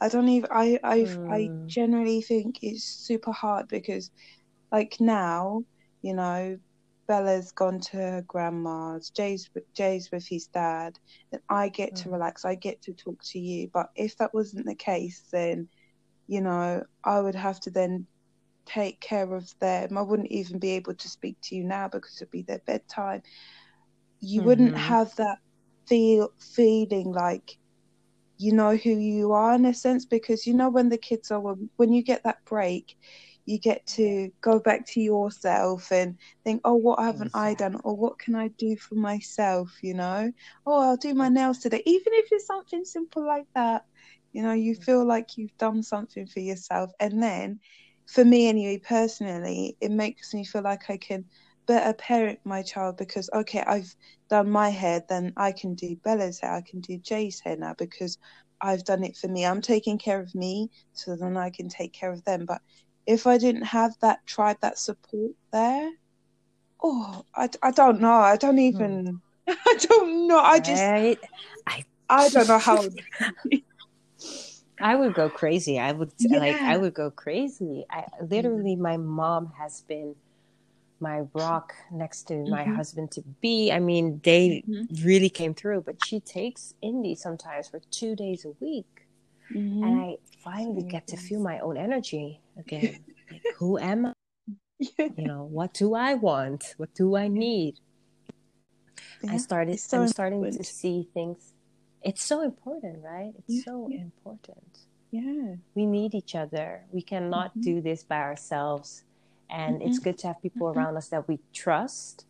I 0.00 0.08
don't 0.08 0.28
even 0.28 0.50
I 0.52 0.78
I 0.84 1.06
I 1.28 1.50
Hmm. 1.50 1.60
generally 1.68 2.22
think 2.22 2.58
it's 2.62 2.84
super 2.84 3.32
hard 3.32 3.68
because 3.68 4.10
like 4.72 4.96
now, 5.00 5.64
you 6.02 6.14
know, 6.14 6.58
Bella's 7.08 7.52
gone 7.52 7.80
to 7.80 7.96
her 7.96 8.22
grandma's, 8.26 9.10
Jay's 9.10 9.50
with 9.54 9.64
Jay's 9.74 10.10
with 10.12 10.26
his 10.28 10.46
dad, 10.48 10.98
and 11.32 11.42
I 11.48 11.68
get 11.68 11.96
to 11.96 12.10
Mhm. 12.10 12.10
relax, 12.10 12.44
I 12.44 12.54
get 12.54 12.82
to 12.82 12.92
talk 12.94 13.20
to 13.32 13.38
you. 13.38 13.68
But 13.72 13.88
if 13.96 14.16
that 14.18 14.34
wasn't 14.34 14.66
the 14.66 14.74
case, 14.76 15.24
then, 15.32 15.68
you 16.28 16.40
know, 16.40 16.82
I 17.04 17.20
would 17.20 17.34
have 17.34 17.60
to 17.60 17.70
then 17.70 18.06
take 18.66 19.00
care 19.00 19.32
of 19.34 19.50
them. 19.60 19.98
I 19.98 20.02
wouldn't 20.02 20.30
even 20.30 20.58
be 20.58 20.70
able 20.72 20.94
to 20.94 21.08
speak 21.08 21.36
to 21.44 21.56
you 21.56 21.64
now 21.64 21.88
because 21.88 22.16
it'd 22.20 22.30
be 22.30 22.42
their 22.42 22.60
bedtime. 22.66 23.22
You 24.20 24.42
wouldn't 24.42 24.76
Mhm. 24.76 24.76
have 24.76 25.14
that 25.16 25.38
feel 25.86 26.30
feeling 26.38 27.12
like 27.12 27.58
you 28.38 28.52
know 28.52 28.76
who 28.76 28.90
you 28.90 29.32
are 29.32 29.54
in 29.54 29.66
a 29.66 29.74
sense 29.74 30.06
because 30.06 30.46
you 30.46 30.54
know 30.54 30.70
when 30.70 30.88
the 30.88 30.98
kids 30.98 31.30
are 31.30 31.40
when 31.76 31.92
you 31.92 32.02
get 32.02 32.22
that 32.24 32.44
break 32.46 32.96
you 33.46 33.58
get 33.58 33.84
to 33.86 34.30
go 34.40 34.58
back 34.60 34.86
to 34.86 35.00
yourself 35.00 35.90
and 35.90 36.16
think 36.44 36.60
oh 36.64 36.74
what 36.74 36.98
haven't 37.00 37.30
i 37.34 37.54
done? 37.54 37.76
Or 37.84 37.96
what 37.96 38.18
can 38.18 38.34
i 38.34 38.48
do 38.48 38.76
for 38.76 38.94
myself? 38.94 39.78
You 39.82 39.94
know? 39.94 40.32
Oh 40.66 40.80
i'll 40.80 40.96
do 40.96 41.14
my 41.14 41.28
nails 41.28 41.58
today. 41.58 41.82
Even 41.84 42.12
if 42.14 42.26
it's 42.30 42.46
something 42.46 42.84
simple 42.84 43.26
like 43.26 43.46
that 43.54 43.84
you 44.32 44.42
know 44.42 44.52
you 44.52 44.74
feel 44.74 45.04
like 45.04 45.36
you've 45.36 45.56
done 45.58 45.82
something 45.82 46.26
for 46.26 46.40
yourself. 46.40 46.92
And 47.00 47.22
then 47.22 47.60
for 48.06 48.24
me 48.24 48.48
anyway 48.48 48.78
personally 48.78 49.76
it 49.80 49.90
makes 49.90 50.34
me 50.34 50.44
feel 50.44 50.62
like 50.62 50.90
i 50.90 50.96
can 50.96 51.24
better 51.70 51.92
parent 51.92 52.40
my 52.42 52.62
child 52.62 52.96
because 52.96 53.30
okay 53.32 53.62
i've 53.64 53.94
done 54.28 54.50
my 54.50 54.70
hair 54.70 55.00
then 55.08 55.32
i 55.36 55.52
can 55.52 55.72
do 55.76 55.94
bella's 56.02 56.40
hair 56.40 56.52
i 56.52 56.60
can 56.60 56.80
do 56.80 56.98
jay's 56.98 57.38
hair 57.38 57.56
now 57.56 57.72
because 57.78 58.18
i've 58.60 58.82
done 58.82 59.04
it 59.04 59.16
for 59.16 59.28
me 59.28 59.46
i'm 59.46 59.60
taking 59.60 59.96
care 59.96 60.20
of 60.20 60.34
me 60.34 60.68
so 60.94 61.14
then 61.14 61.36
i 61.36 61.48
can 61.48 61.68
take 61.68 61.92
care 61.92 62.10
of 62.10 62.24
them 62.24 62.44
but 62.44 62.60
if 63.06 63.24
i 63.28 63.38
didn't 63.38 63.62
have 63.62 63.92
that 64.00 64.18
tribe 64.26 64.56
that 64.60 64.78
support 64.78 65.30
there 65.52 65.92
oh 66.82 67.24
i, 67.36 67.48
I 67.62 67.70
don't 67.70 68.00
know 68.00 68.14
i 68.14 68.36
don't 68.36 68.54
hmm. 68.54 68.72
even 68.74 69.20
i 69.48 69.76
don't 69.80 70.26
know 70.26 70.40
i 70.40 70.58
just 70.58 70.82
Right? 70.82 71.20
I 71.68 71.84
i 72.08 72.28
don't 72.30 72.48
know 72.48 72.58
how 72.58 72.82
I 74.82 74.96
would 74.96 75.12
go 75.12 75.28
crazy. 75.28 75.78
I 75.78 75.92
would 75.92 76.10
like 76.30 76.56
I 76.56 76.78
would 76.78 76.94
go 76.94 77.10
crazy. 77.10 77.84
I 77.90 78.06
literally 78.22 78.76
my 78.76 78.96
mom 78.96 79.52
has 79.58 79.82
been 79.82 80.14
my 81.00 81.20
rock 81.34 81.74
next 81.90 82.28
to 82.28 82.34
my 82.46 82.64
Mhm. 82.64 82.76
husband 82.76 83.10
to 83.12 83.22
be. 83.40 83.72
I 83.72 83.78
mean, 83.80 84.20
they 84.22 84.62
Mhm. 84.68 85.04
really 85.04 85.30
came 85.30 85.54
through, 85.54 85.82
but 85.82 86.04
she 86.04 86.20
takes 86.20 86.74
Indy 86.82 87.14
sometimes 87.14 87.68
for 87.68 87.80
2 87.90 88.14
days 88.14 88.44
a 88.44 88.50
week. 88.60 89.06
Mhm. 89.50 89.82
And 89.84 89.96
I 90.00 90.16
finally 90.44 90.82
get 90.82 91.06
to 91.08 91.16
feel 91.16 91.40
my 91.40 91.58
own 91.60 91.76
energy 91.76 92.40
again. 92.56 93.04
like 93.30 93.42
who 93.56 93.78
am 93.78 94.06
I? 94.06 94.12
You 95.16 95.26
know, 95.26 95.44
what 95.44 95.74
do 95.74 95.94
I 95.94 96.14
want? 96.14 96.74
What 96.76 96.94
do 96.94 97.16
I 97.16 97.28
need? 97.28 97.80
I 99.28 99.36
started 99.36 99.78
so 99.78 100.00
I'm 100.00 100.08
starting 100.08 100.42
to 100.50 100.64
see 100.64 101.08
things. 101.12 101.52
It's 102.02 102.22
so 102.22 102.40
important, 102.40 103.02
right? 103.04 103.32
It's 103.38 103.56
Yeah, 103.56 103.62
so 103.64 103.88
yeah. 103.90 104.00
important. 104.00 104.78
yeah 105.10 105.56
we 105.74 105.84
need 105.86 106.14
each 106.14 106.34
other. 106.34 106.84
We 106.92 107.02
cannot 107.02 107.54
Mhm. 107.56 107.62
do 107.62 107.80
this 107.80 108.02
by 108.04 108.20
ourselves. 108.20 109.04
And 109.50 109.82
it's 109.82 109.98
Mhm. 109.98 110.04
good 110.04 110.18
to 110.18 110.26
have 110.28 110.40
people 110.42 110.66
Mhm. 110.68 110.74
around 110.76 110.96
us 110.96 111.08
that 111.08 111.26
we 111.28 111.40
trust. 111.52 112.24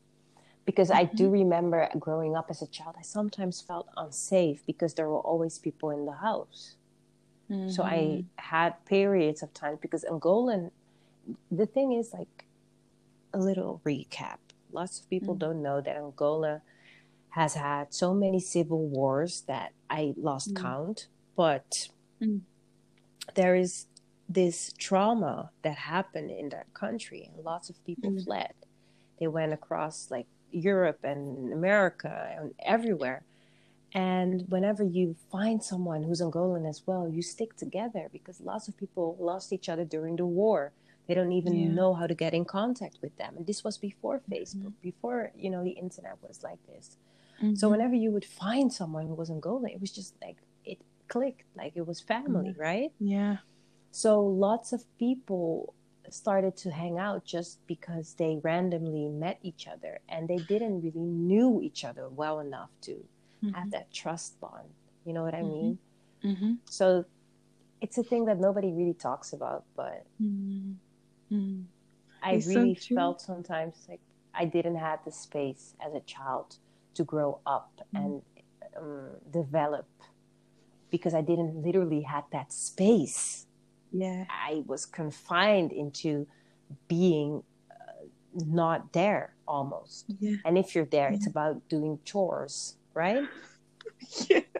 Because 0.64 0.90
I 0.90 1.04
Mm-hmm. 1.04 1.16
do 1.16 1.30
remember 1.30 1.88
growing 1.98 2.36
up 2.36 2.50
as 2.50 2.62
a 2.62 2.66
child, 2.66 2.96
I 2.98 3.02
sometimes 3.02 3.60
felt 3.60 3.88
unsafe 3.96 4.64
because 4.66 4.94
there 4.94 5.08
were 5.08 5.20
always 5.20 5.58
people 5.58 5.90
in 5.90 6.06
the 6.06 6.12
house. 6.12 6.76
So 7.68 7.82
I 7.82 8.22
Mhm. 8.22 8.24
had 8.36 8.84
periods 8.84 9.42
of 9.42 9.52
time 9.52 9.76
because 9.80 10.04
Angolan, 10.04 10.70
the 11.50 11.66
thing 11.66 11.92
is 11.92 12.12
like 12.12 12.46
a 13.32 13.38
little 13.38 13.80
recap. 13.84 14.38
Lots 14.72 15.00
of 15.00 15.10
people 15.10 15.34
Mm. 15.34 15.38
don't 15.38 15.62
know 15.62 15.80
that 15.80 15.96
Angola 15.96 16.62
has 17.30 17.54
had 17.54 17.92
so 17.92 18.14
many 18.14 18.38
civil 18.40 18.86
wars 18.86 19.42
that 19.42 19.72
I 19.88 20.14
lost 20.16 20.54
Mm. 20.54 20.62
count. 20.62 21.08
But 21.36 21.88
Mm. 22.22 22.42
there 23.34 23.54
is 23.56 23.86
this 24.30 24.72
trauma 24.78 25.50
that 25.62 25.76
happened 25.76 26.30
in 26.30 26.48
that 26.50 26.72
country, 26.72 27.28
and 27.34 27.44
lots 27.44 27.68
of 27.70 27.84
people 27.84 28.10
Mm. 28.12 28.24
fled. 28.24 28.54
They 29.18 29.26
went 29.26 29.52
across 29.52 30.10
like 30.10 30.26
Europe 30.52 31.00
and 31.04 31.52
America 31.52 32.14
and 32.38 32.54
everywhere. 32.76 33.22
And 33.92 34.44
whenever 34.48 34.84
you 34.84 35.16
find 35.32 35.62
someone 35.64 36.04
who's 36.04 36.20
Angolan 36.22 36.68
as 36.68 36.86
well, 36.86 37.08
you 37.08 37.22
stick 37.22 37.56
together 37.56 38.08
because 38.12 38.40
lots 38.40 38.68
of 38.68 38.76
people 38.76 39.16
lost 39.18 39.52
each 39.52 39.68
other 39.68 39.84
during 39.84 40.14
the 40.16 40.26
war. 40.26 40.72
They 41.08 41.14
don't 41.14 41.32
even 41.32 41.54
Yeah. 41.54 41.74
know 41.78 41.94
how 41.94 42.06
to 42.06 42.14
get 42.14 42.32
in 42.32 42.44
contact 42.44 42.98
with 43.02 43.16
them. 43.16 43.36
And 43.36 43.46
this 43.46 43.64
was 43.64 43.78
before 43.78 44.20
Mm-hmm. 44.20 44.32
Facebook, 44.34 44.74
before 44.80 45.32
you 45.36 45.50
know 45.50 45.64
the 45.64 45.76
internet 45.84 46.16
was 46.22 46.44
like 46.44 46.60
this. 46.68 46.96
Mhm. 47.42 47.58
So 47.58 47.68
whenever 47.68 47.96
you 47.96 48.12
would 48.12 48.24
find 48.24 48.72
someone 48.72 49.06
who 49.08 49.14
was 49.14 49.28
Angolan, 49.28 49.72
it 49.74 49.80
was 49.80 49.90
just 49.92 50.14
like 50.22 50.36
it 50.64 50.78
clicked, 51.08 51.42
like 51.56 51.72
it 51.74 51.86
was 51.86 52.00
family, 52.00 52.54
right? 52.56 52.92
yeah 53.00 53.38
So 53.90 54.20
lots 54.20 54.72
of 54.72 54.84
people 54.98 55.74
started 56.10 56.56
to 56.56 56.70
hang 56.70 56.98
out 56.98 57.24
just 57.24 57.64
because 57.66 58.14
they 58.14 58.40
randomly 58.42 59.08
met 59.08 59.38
each 59.42 59.66
other 59.66 60.00
and 60.08 60.28
they 60.28 60.38
didn't 60.38 60.82
really 60.82 61.06
knew 61.06 61.60
each 61.62 61.84
other 61.84 62.08
well 62.08 62.40
enough 62.40 62.70
to 62.82 62.92
mm-hmm. 62.92 63.50
have 63.50 63.70
that 63.70 63.92
trust 63.92 64.40
bond. 64.40 64.68
You 65.04 65.12
know 65.12 65.22
what 65.22 65.34
I 65.34 65.42
mean? 65.42 65.78
Mm-hmm. 66.24 66.28
mm-hmm. 66.28 66.52
So 66.66 67.04
it's 67.80 67.96
a 67.98 68.02
thing 68.02 68.26
that 68.26 68.38
nobody 68.38 68.72
really 68.72 68.94
talks 68.94 69.32
about, 69.32 69.64
but 69.74 70.04
mm-hmm. 70.22 71.62
I 72.22 72.32
it's 72.32 72.46
really 72.46 72.74
so 72.74 72.94
felt 72.94 73.20
sometimes 73.20 73.74
like 73.88 74.00
I 74.34 74.44
didn't 74.44 74.76
have 74.76 75.00
the 75.04 75.12
space 75.12 75.74
as 75.84 75.94
a 75.94 76.00
child 76.00 76.56
to 76.94 77.04
grow 77.04 77.40
up 77.46 77.70
mm-hmm. 77.94 77.96
and 77.96 78.22
um, 78.76 79.08
develop 79.32 79.86
because 80.90 81.14
I 81.14 81.20
didn't 81.22 81.62
literally 81.62 82.02
have 82.02 82.24
that 82.32 82.52
space. 82.52 83.46
Yeah. 83.92 84.24
I 84.28 84.62
was 84.66 84.86
confined 84.86 85.72
into 85.72 86.26
being 86.88 87.42
uh, 87.70 88.04
not 88.34 88.92
there 88.92 89.34
almost. 89.46 90.06
Yeah. 90.20 90.36
And 90.44 90.56
if 90.56 90.74
you're 90.74 90.84
there, 90.86 91.10
yeah. 91.10 91.16
it's 91.16 91.26
about 91.26 91.68
doing 91.68 91.98
chores, 92.04 92.76
right? 92.94 93.24
yeah. 94.28 94.40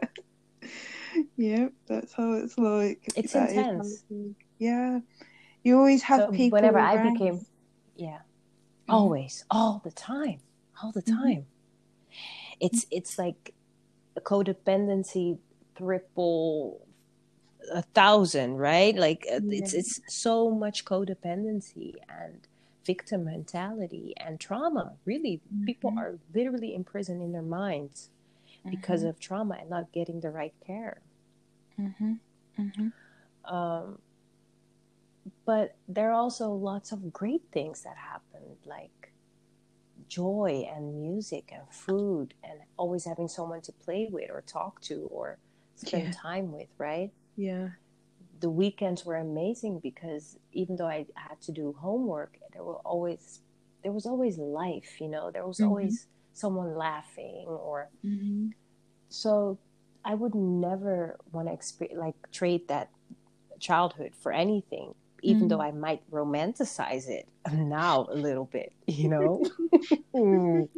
Yeah, 1.36 1.68
that's 1.86 2.12
how 2.12 2.34
it's 2.34 2.56
like. 2.56 3.02
It's 3.16 3.32
that 3.32 3.50
intense. 3.50 4.04
Yeah. 4.58 5.00
You 5.62 5.76
always 5.78 6.02
have 6.02 6.20
so 6.20 6.30
people. 6.30 6.56
Whenever 6.56 6.78
around. 6.78 7.08
I 7.08 7.12
became, 7.12 7.40
yeah, 7.96 8.20
always, 8.88 9.44
all 9.50 9.80
the 9.84 9.90
time, 9.90 10.40
all 10.82 10.92
the 10.92 11.02
mm-hmm. 11.02 11.22
time. 11.22 11.36
Mm-hmm. 11.36 12.56
It's 12.60 12.86
it's 12.90 13.18
like 13.18 13.54
a 14.16 14.20
codependency 14.20 15.38
triple 15.76 16.86
a 17.72 17.82
thousand, 17.82 18.56
right? 18.56 18.94
Like 18.94 19.26
uh, 19.30 19.40
yeah. 19.44 19.58
it's 19.62 19.74
it's 19.74 20.00
so 20.08 20.50
much 20.50 20.84
codependency 20.84 21.94
and 22.08 22.46
victim 22.84 23.24
mentality 23.24 24.14
and 24.16 24.40
trauma. 24.40 24.94
Really, 25.04 25.40
mm-hmm. 25.46 25.64
people 25.64 25.94
are 25.98 26.18
literally 26.34 26.74
imprisoned 26.74 27.22
in 27.22 27.32
their 27.32 27.42
minds 27.42 28.10
because 28.68 29.00
mm-hmm. 29.00 29.10
of 29.10 29.20
trauma 29.20 29.56
and 29.60 29.70
not 29.70 29.92
getting 29.92 30.20
the 30.20 30.30
right 30.30 30.54
care. 30.66 31.00
Mm-hmm. 31.80 32.14
Mm-hmm. 32.58 33.54
Um, 33.54 33.98
but 35.44 35.76
there 35.88 36.10
are 36.10 36.14
also 36.14 36.50
lots 36.50 36.92
of 36.92 37.12
great 37.12 37.42
things 37.52 37.82
that 37.82 37.96
happened, 37.96 38.56
like 38.66 39.12
joy 40.08 40.66
and 40.74 41.00
music 41.00 41.52
and 41.52 41.62
food, 41.70 42.34
and 42.42 42.60
always 42.76 43.04
having 43.04 43.28
someone 43.28 43.60
to 43.62 43.72
play 43.72 44.08
with 44.10 44.30
or 44.30 44.42
talk 44.42 44.80
to 44.82 45.08
or 45.10 45.38
spend 45.76 46.08
yeah. 46.08 46.12
time 46.12 46.52
with, 46.52 46.68
right? 46.78 47.10
Yeah. 47.40 47.68
The 48.40 48.50
weekends 48.50 49.04
were 49.04 49.16
amazing 49.16 49.80
because 49.80 50.38
even 50.52 50.76
though 50.76 50.88
I 50.88 51.06
had 51.14 51.40
to 51.42 51.52
do 51.52 51.74
homework, 51.78 52.38
there 52.52 52.64
were 52.64 52.78
always 52.78 53.40
there 53.82 53.92
was 53.92 54.06
always 54.06 54.36
life, 54.36 55.00
you 55.00 55.08
know. 55.08 55.30
There 55.30 55.46
was 55.46 55.58
mm-hmm. 55.58 55.68
always 55.68 56.06
someone 56.32 56.76
laughing 56.76 57.46
or 57.48 57.90
mm-hmm. 58.04 58.48
so 59.08 59.58
I 60.04 60.14
would 60.14 60.34
never 60.34 61.18
want 61.32 61.48
to 61.48 61.54
exp- 61.54 61.96
like 61.96 62.14
trade 62.30 62.68
that 62.68 62.90
childhood 63.58 64.12
for 64.14 64.32
anything 64.32 64.94
even 65.22 65.42
mm. 65.42 65.48
though 65.50 65.60
I 65.60 65.72
might 65.72 66.02
romanticize 66.10 67.08
it 67.08 67.28
now 67.52 68.06
a 68.10 68.14
little 68.14 68.46
bit, 68.46 68.72
you 68.86 69.08
know. 69.08 69.44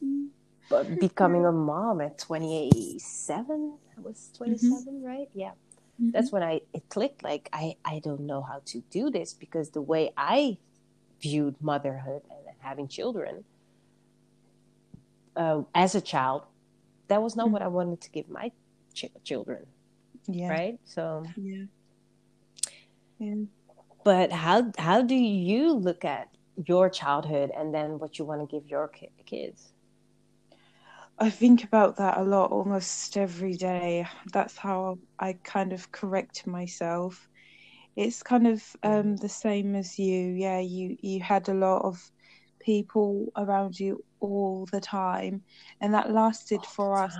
but 0.68 1.00
becoming 1.00 1.44
a 1.46 1.52
mom 1.52 2.00
at 2.00 2.18
27, 2.18 3.78
I 3.96 4.00
was 4.00 4.30
27, 4.36 4.84
mm-hmm. 4.84 5.06
right? 5.06 5.28
Yeah. 5.34 5.50
Mm-hmm. 6.00 6.10
That's 6.10 6.30
when 6.30 6.42
I 6.42 6.60
it 6.74 6.88
clicked 6.88 7.22
like 7.22 7.48
I 7.52 7.76
I 7.84 8.00
don't 8.00 8.20
know 8.20 8.42
how 8.42 8.60
to 8.66 8.82
do 8.90 9.10
this 9.10 9.32
because 9.32 9.70
the 9.70 9.80
way 9.80 10.12
I 10.16 10.58
viewed 11.20 11.56
motherhood 11.60 12.22
and 12.30 12.56
having 12.60 12.88
children 12.88 13.44
uh, 15.34 15.62
as 15.74 15.94
a 15.94 16.00
child, 16.00 16.42
that 17.08 17.22
was 17.22 17.36
not 17.36 17.46
mm-hmm. 17.46 17.52
what 17.52 17.62
I 17.62 17.68
wanted 17.68 18.00
to 18.02 18.10
give 18.10 18.28
my 18.28 18.52
ch- 18.92 19.12
children. 19.24 19.66
Yeah. 20.26 20.48
Right? 20.48 20.78
So 20.84 21.24
Yeah 21.36 21.64
and 23.20 23.48
but 24.04 24.32
how 24.32 24.70
how 24.78 25.02
do 25.02 25.14
you 25.14 25.72
look 25.72 26.04
at 26.04 26.28
your 26.64 26.88
childhood 26.88 27.50
and 27.56 27.74
then 27.74 27.98
what 27.98 28.18
you 28.18 28.24
want 28.24 28.40
to 28.40 28.46
give 28.46 28.68
your 28.68 28.88
ki- 28.88 29.10
kids 29.24 29.72
i 31.18 31.30
think 31.30 31.64
about 31.64 31.96
that 31.96 32.18
a 32.18 32.22
lot 32.22 32.50
almost 32.50 33.16
every 33.16 33.54
day. 33.54 34.06
That's 34.32 34.56
how 34.56 34.98
i 35.18 35.32
kind 35.44 35.72
of 35.72 35.90
correct 35.92 36.46
myself. 36.46 37.28
It's 37.96 38.22
kind 38.22 38.46
of 38.46 38.62
um, 38.82 39.16
the 39.16 39.28
same 39.28 39.74
as 39.74 39.98
you. 39.98 40.32
Yeah 40.32 40.60
you 40.60 40.96
you 41.00 41.20
had 41.20 41.48
a 41.48 41.54
lot 41.54 41.82
of 41.82 42.10
people 42.60 43.32
around 43.36 43.78
you 43.78 44.04
all 44.20 44.66
the 44.72 44.80
time 44.80 45.42
and 45.80 45.94
that 45.94 46.12
lasted 46.12 46.58
all 46.58 46.64
for 46.64 47.02
us 47.02 47.16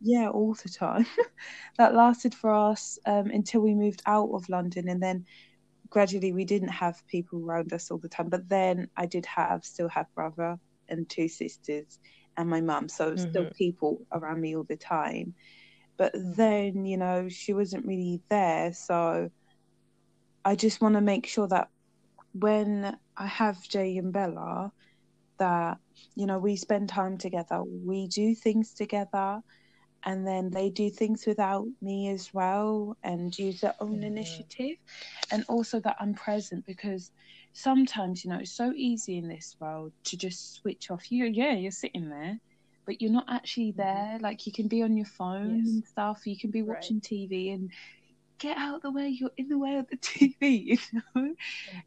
yeah 0.00 0.28
all 0.28 0.54
the 0.54 0.68
time. 0.68 1.06
That 1.78 1.94
lasted 1.94 2.34
for 2.34 2.52
us 2.52 2.98
um, 3.06 3.30
until 3.30 3.62
we 3.62 3.74
moved 3.74 4.02
out 4.06 4.30
of 4.34 4.48
london 4.48 4.88
and 4.88 5.02
then 5.02 5.24
gradually 5.88 6.32
we 6.32 6.44
didn't 6.44 6.68
have 6.68 7.06
people 7.06 7.42
around 7.44 7.72
us 7.72 7.90
all 7.90 7.98
the 7.98 8.08
time 8.08 8.28
but 8.28 8.48
then 8.48 8.88
i 8.96 9.06
did 9.06 9.26
have 9.26 9.64
still 9.64 9.88
have 9.88 10.06
brother 10.14 10.56
and 10.88 11.08
two 11.08 11.28
sisters 11.28 11.98
and 12.36 12.48
my 12.48 12.60
mum 12.60 12.88
so 12.88 13.12
mm-hmm. 13.12 13.30
still 13.30 13.50
people 13.56 14.00
around 14.12 14.40
me 14.40 14.56
all 14.56 14.64
the 14.64 14.76
time 14.76 15.34
but 15.96 16.12
then 16.14 16.84
you 16.84 16.96
know 16.96 17.28
she 17.28 17.52
wasn't 17.52 17.84
really 17.86 18.20
there 18.28 18.72
so 18.72 19.30
i 20.44 20.54
just 20.54 20.80
want 20.80 20.94
to 20.94 21.00
make 21.00 21.26
sure 21.26 21.46
that 21.48 21.68
when 22.32 22.96
i 23.16 23.26
have 23.26 23.60
jay 23.68 23.96
and 23.96 24.12
bella 24.12 24.72
that 25.38 25.78
you 26.14 26.26
know 26.26 26.38
we 26.38 26.56
spend 26.56 26.88
time 26.88 27.18
together 27.18 27.62
we 27.62 28.06
do 28.08 28.34
things 28.34 28.72
together 28.72 29.40
and 30.04 30.26
then 30.26 30.50
they 30.50 30.70
do 30.70 30.88
things 30.88 31.26
without 31.26 31.66
me 31.82 32.08
as 32.08 32.32
well 32.32 32.96
and 33.02 33.38
use 33.38 33.60
their 33.60 33.74
own 33.80 33.96
mm-hmm. 33.96 34.04
initiative 34.04 34.76
and 35.30 35.44
also 35.48 35.80
that 35.80 35.96
i'm 36.00 36.14
present 36.14 36.64
because 36.66 37.10
sometimes 37.52 38.24
you 38.24 38.30
know 38.30 38.38
it's 38.38 38.52
so 38.52 38.72
easy 38.74 39.18
in 39.18 39.28
this 39.28 39.56
world 39.60 39.92
to 40.04 40.16
just 40.16 40.54
switch 40.54 40.90
off 40.90 41.10
you 41.10 41.24
yeah 41.24 41.52
you're 41.52 41.70
sitting 41.70 42.08
there 42.08 42.38
but 42.86 43.00
you're 43.00 43.10
not 43.10 43.26
actually 43.28 43.72
mm-hmm. 43.72 43.80
there 43.80 44.18
like 44.20 44.46
you 44.46 44.52
can 44.52 44.68
be 44.68 44.82
on 44.82 44.96
your 44.96 45.06
phone 45.06 45.58
yes. 45.58 45.68
and 45.68 45.84
stuff 45.84 46.26
you 46.26 46.38
can 46.38 46.50
be 46.50 46.62
watching 46.62 46.96
right. 46.96 47.02
tv 47.02 47.52
and 47.52 47.70
get 48.38 48.56
out 48.56 48.76
of 48.76 48.82
the 48.82 48.90
way 48.90 49.08
you're 49.08 49.30
in 49.36 49.48
the 49.48 49.58
way 49.58 49.76
of 49.76 49.86
the 49.88 49.96
tv 49.98 50.64
you 50.64 50.78
know 50.92 51.34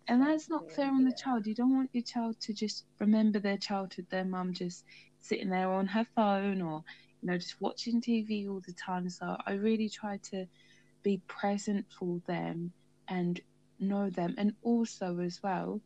and 0.08 0.22
that's 0.22 0.50
not 0.50 0.70
fair 0.72 0.88
on 0.88 1.04
the 1.04 1.14
child 1.14 1.48
you 1.48 1.56
don't 1.56 1.76
want 1.76 1.90
your 1.94 2.04
child 2.04 2.40
to 2.40 2.54
just 2.54 2.86
remember 3.00 3.40
their 3.40 3.58
childhood 3.58 4.06
their 4.10 4.26
mum 4.26 4.54
just 4.54 4.84
sitting 5.20 5.50
there 5.50 5.72
on 5.72 5.88
her 5.88 6.06
phone 6.16 6.62
or 6.62 6.84
you 7.24 7.32
know, 7.32 7.38
just 7.38 7.60
watching 7.62 8.02
TV 8.02 8.50
all 8.50 8.62
the 8.66 8.74
time. 8.74 9.10
So 9.10 9.38
I 9.48 9.54
really 9.54 9.88
try 9.88 10.18
to 10.32 10.46
be 11.04 11.22
present 11.28 11.86
for 11.98 12.20
them 12.28 12.74
and 13.08 13.40
know 13.88 14.10
them. 14.10 14.36
And 14.38 14.54
also, 14.64 15.20
as 15.20 15.42
well, 15.44 15.82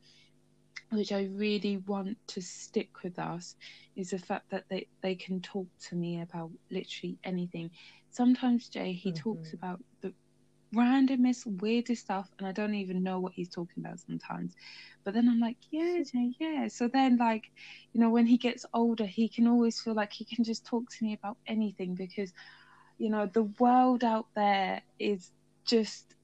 which 0.92 1.12
I 1.12 1.30
really 1.34 1.78
want 1.78 2.18
to 2.28 2.42
stick 2.42 3.04
with 3.04 3.20
us, 3.20 3.56
is 3.96 4.12
the 4.12 4.20
fact 4.20 4.50
that 4.52 4.66
they, 4.70 4.88
they 5.02 5.16
can 5.16 5.42
talk 5.42 5.68
to 5.90 5.96
me 5.96 6.22
about 6.22 6.52
literally 6.72 7.18
anything. 7.24 7.72
Sometimes, 8.12 8.70
Jay, 8.70 8.94
he 8.94 9.12
mm-hmm. 9.12 9.22
talks 9.22 9.54
about 9.54 9.84
the 10.02 10.14
randomest, 10.74 11.46
weirdest 11.62 12.04
stuff, 12.04 12.30
and 12.38 12.48
I 12.48 12.52
don't 12.52 12.76
even 12.76 13.04
know 13.04 13.20
what 13.20 13.34
he's 13.34 13.50
talking 13.50 13.84
about 13.84 14.00
sometimes. 14.00 14.54
But 15.04 15.14
then 15.14 15.28
I'm 15.30 15.40
like, 15.40 15.58
yeah, 15.72 16.04
Jay, 16.04 16.34
yeah. 16.40 16.68
So 16.68 16.88
then, 16.88 17.18
like, 17.18 17.52
you 17.94 18.02
know, 18.02 18.10
when 18.10 18.26
he 18.26 18.38
gets 18.38 18.66
older, 18.74 19.06
he 19.06 19.30
can 19.30 19.48
always 19.48 19.80
feel 19.80 19.94
like 19.94 20.14
he 20.14 20.26
can 20.26 20.44
just 20.44 20.66
talk 20.66 20.90
to 20.90 21.04
me 21.04 21.14
about 21.14 21.38
anything 21.48 21.96
because, 21.96 22.34
you 22.98 23.10
know, 23.10 23.26
the 23.26 23.44
world 23.44 24.04
out 24.04 24.28
there 24.36 24.82
is 25.00 25.32
just 25.66 26.16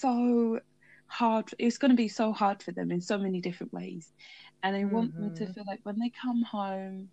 so 0.00 0.60
hard. 1.06 1.50
It's 1.58 1.78
going 1.78 1.90
to 1.90 1.96
be 1.96 2.08
so 2.08 2.32
hard 2.32 2.62
for 2.62 2.72
them 2.72 2.90
in 2.90 3.00
so 3.00 3.18
many 3.18 3.40
different 3.40 3.72
ways. 3.72 4.12
And 4.62 4.76
I 4.76 4.84
want 4.84 5.12
mm-hmm. 5.12 5.34
them 5.34 5.36
to 5.36 5.52
feel 5.52 5.64
like 5.66 5.80
when 5.82 5.98
they 5.98 6.10
come 6.10 6.42
home, 6.42 7.08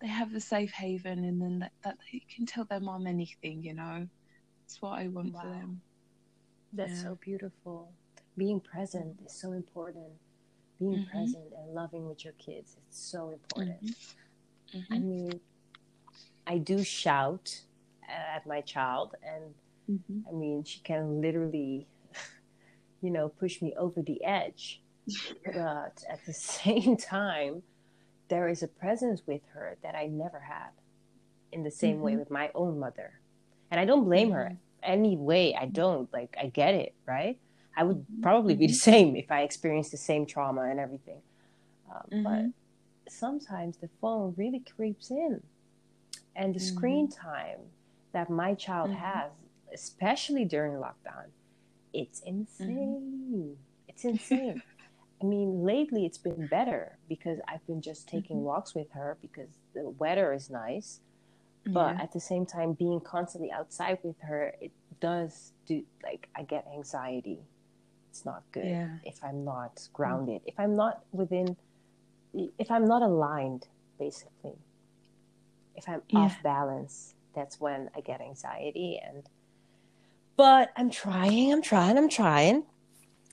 they 0.00 0.08
have 0.08 0.34
a 0.34 0.40
safe 0.40 0.72
haven 0.72 1.24
and 1.24 1.40
then 1.40 1.58
that, 1.60 1.72
that 1.84 1.96
they 2.12 2.22
can 2.34 2.46
tell 2.46 2.64
their 2.64 2.80
mom 2.80 3.06
anything, 3.06 3.62
you 3.62 3.74
know. 3.74 4.06
That's 4.62 4.82
what 4.82 4.98
I 4.98 5.08
want 5.08 5.32
wow. 5.32 5.40
for 5.42 5.48
them. 5.48 5.80
That's 6.72 6.92
yeah. 6.92 7.02
so 7.02 7.18
beautiful. 7.20 7.92
Being 8.36 8.60
present 8.60 9.18
is 9.24 9.32
so 9.32 9.52
important. 9.52 10.12
Being 10.78 10.92
mm-hmm. 10.92 11.10
present 11.10 11.44
and 11.56 11.74
loving 11.74 12.06
with 12.06 12.24
your 12.24 12.34
kids 12.34 12.76
is 12.90 12.96
so 12.96 13.30
important. 13.30 13.84
Mm-hmm. 13.84 14.78
Mm-hmm. 14.78 14.92
I 14.92 14.98
mean, 14.98 15.40
I 16.46 16.58
do 16.58 16.82
shout 16.82 17.60
at 18.08 18.46
my 18.46 18.60
child, 18.60 19.14
and 19.22 19.54
mm-hmm. 19.90 20.28
I 20.28 20.32
mean, 20.32 20.64
she 20.64 20.80
can 20.80 21.20
literally, 21.20 21.86
you 23.06 23.12
know, 23.12 23.28
push 23.28 23.62
me 23.62 23.74
over 23.78 24.02
the 24.02 24.22
edge. 24.24 24.82
but 25.44 25.96
at 26.10 26.20
the 26.26 26.32
same 26.58 26.96
time, 26.96 27.62
there 28.28 28.48
is 28.48 28.62
a 28.62 28.68
presence 28.68 29.22
with 29.26 29.42
her 29.54 29.76
that 29.82 29.94
I 29.94 30.06
never 30.06 30.40
had 30.40 30.70
in 31.52 31.62
the 31.62 31.70
same 31.70 32.00
way 32.00 32.12
mm-hmm. 32.12 32.20
with 32.20 32.30
my 32.30 32.50
own 32.54 32.78
mother 32.78 33.20
and 33.70 33.80
I 33.80 33.84
don't 33.84 34.04
blame 34.04 34.28
mm-hmm. 34.28 34.36
her 34.36 34.56
any 34.82 35.16
way. 35.16 35.54
I 35.54 35.66
don't 35.66 36.12
like. 36.12 36.36
I 36.40 36.46
get 36.46 36.74
it, 36.74 36.94
right? 37.06 37.38
I 37.76 37.84
would 37.84 38.06
probably 38.22 38.54
be 38.54 38.66
the 38.66 38.72
same 38.72 39.16
if 39.16 39.30
I 39.30 39.42
experienced 39.42 39.90
the 39.90 39.96
same 39.98 40.26
trauma 40.26 40.62
and 40.62 40.80
everything. 40.80 41.20
Um, 41.90 42.02
Mhm. 42.10 42.22
But 42.24 43.12
sometimes 43.12 43.76
the 43.76 43.88
phone 44.00 44.34
really 44.36 44.60
creeps 44.60 45.10
in, 45.10 45.42
and 46.34 46.54
the 46.54 46.60
screen 46.60 47.08
time 47.08 47.60
that 48.12 48.30
my 48.30 48.54
child 48.54 48.90
has, 48.92 49.30
especially 49.72 50.44
during 50.44 50.74
lockdown, 50.74 51.26
it's 52.02 52.20
insane. 52.20 53.58
It's 53.88 54.04
insane. 54.04 54.62
I 55.22 55.24
mean, 55.24 55.64
lately 55.64 56.04
it's 56.06 56.18
been 56.18 56.46
better 56.46 56.98
because 57.08 57.40
I've 57.48 57.66
been 57.66 57.80
just 57.80 58.08
taking 58.08 58.36
Mhm. 58.36 58.42
walks 58.42 58.74
with 58.74 58.90
her 58.92 59.16
because 59.22 59.48
the 59.74 59.90
weather 59.90 60.32
is 60.32 60.50
nice. 60.50 61.00
But 61.72 61.96
Yeah. 61.96 62.02
at 62.02 62.12
the 62.12 62.20
same 62.20 62.46
time, 62.46 62.74
being 62.74 63.00
constantly 63.00 63.50
outside 63.50 63.98
with 64.02 64.20
her, 64.20 64.54
it 64.60 64.72
does 65.00 65.52
do 65.66 65.84
like 66.02 66.28
I 66.36 66.42
get 66.44 66.66
anxiety. 66.68 67.40
It's 68.10 68.24
not 68.24 68.44
good 68.52 68.64
Yeah. 68.66 68.98
if 69.04 69.22
I'm 69.24 69.44
not 69.44 69.88
grounded, 69.92 70.42
if 70.46 70.58
I'm 70.60 70.74
not 70.76 71.04
within, 71.12 71.56
if 72.58 72.70
I'm 72.70 72.86
not 72.86 73.02
aligned, 73.02 73.68
basically. 73.98 74.58
If 75.74 75.88
I'm 75.88 76.02
Yeah. 76.08 76.18
off 76.20 76.42
balance, 76.42 77.14
that's 77.34 77.60
when 77.60 77.90
I 77.94 78.00
get 78.00 78.20
anxiety. 78.20 78.98
And 78.98 79.28
but 80.36 80.70
I'm 80.76 80.90
trying, 80.90 81.52
I'm 81.52 81.62
trying, 81.62 81.98
I'm 81.98 82.08
trying. 82.08 82.64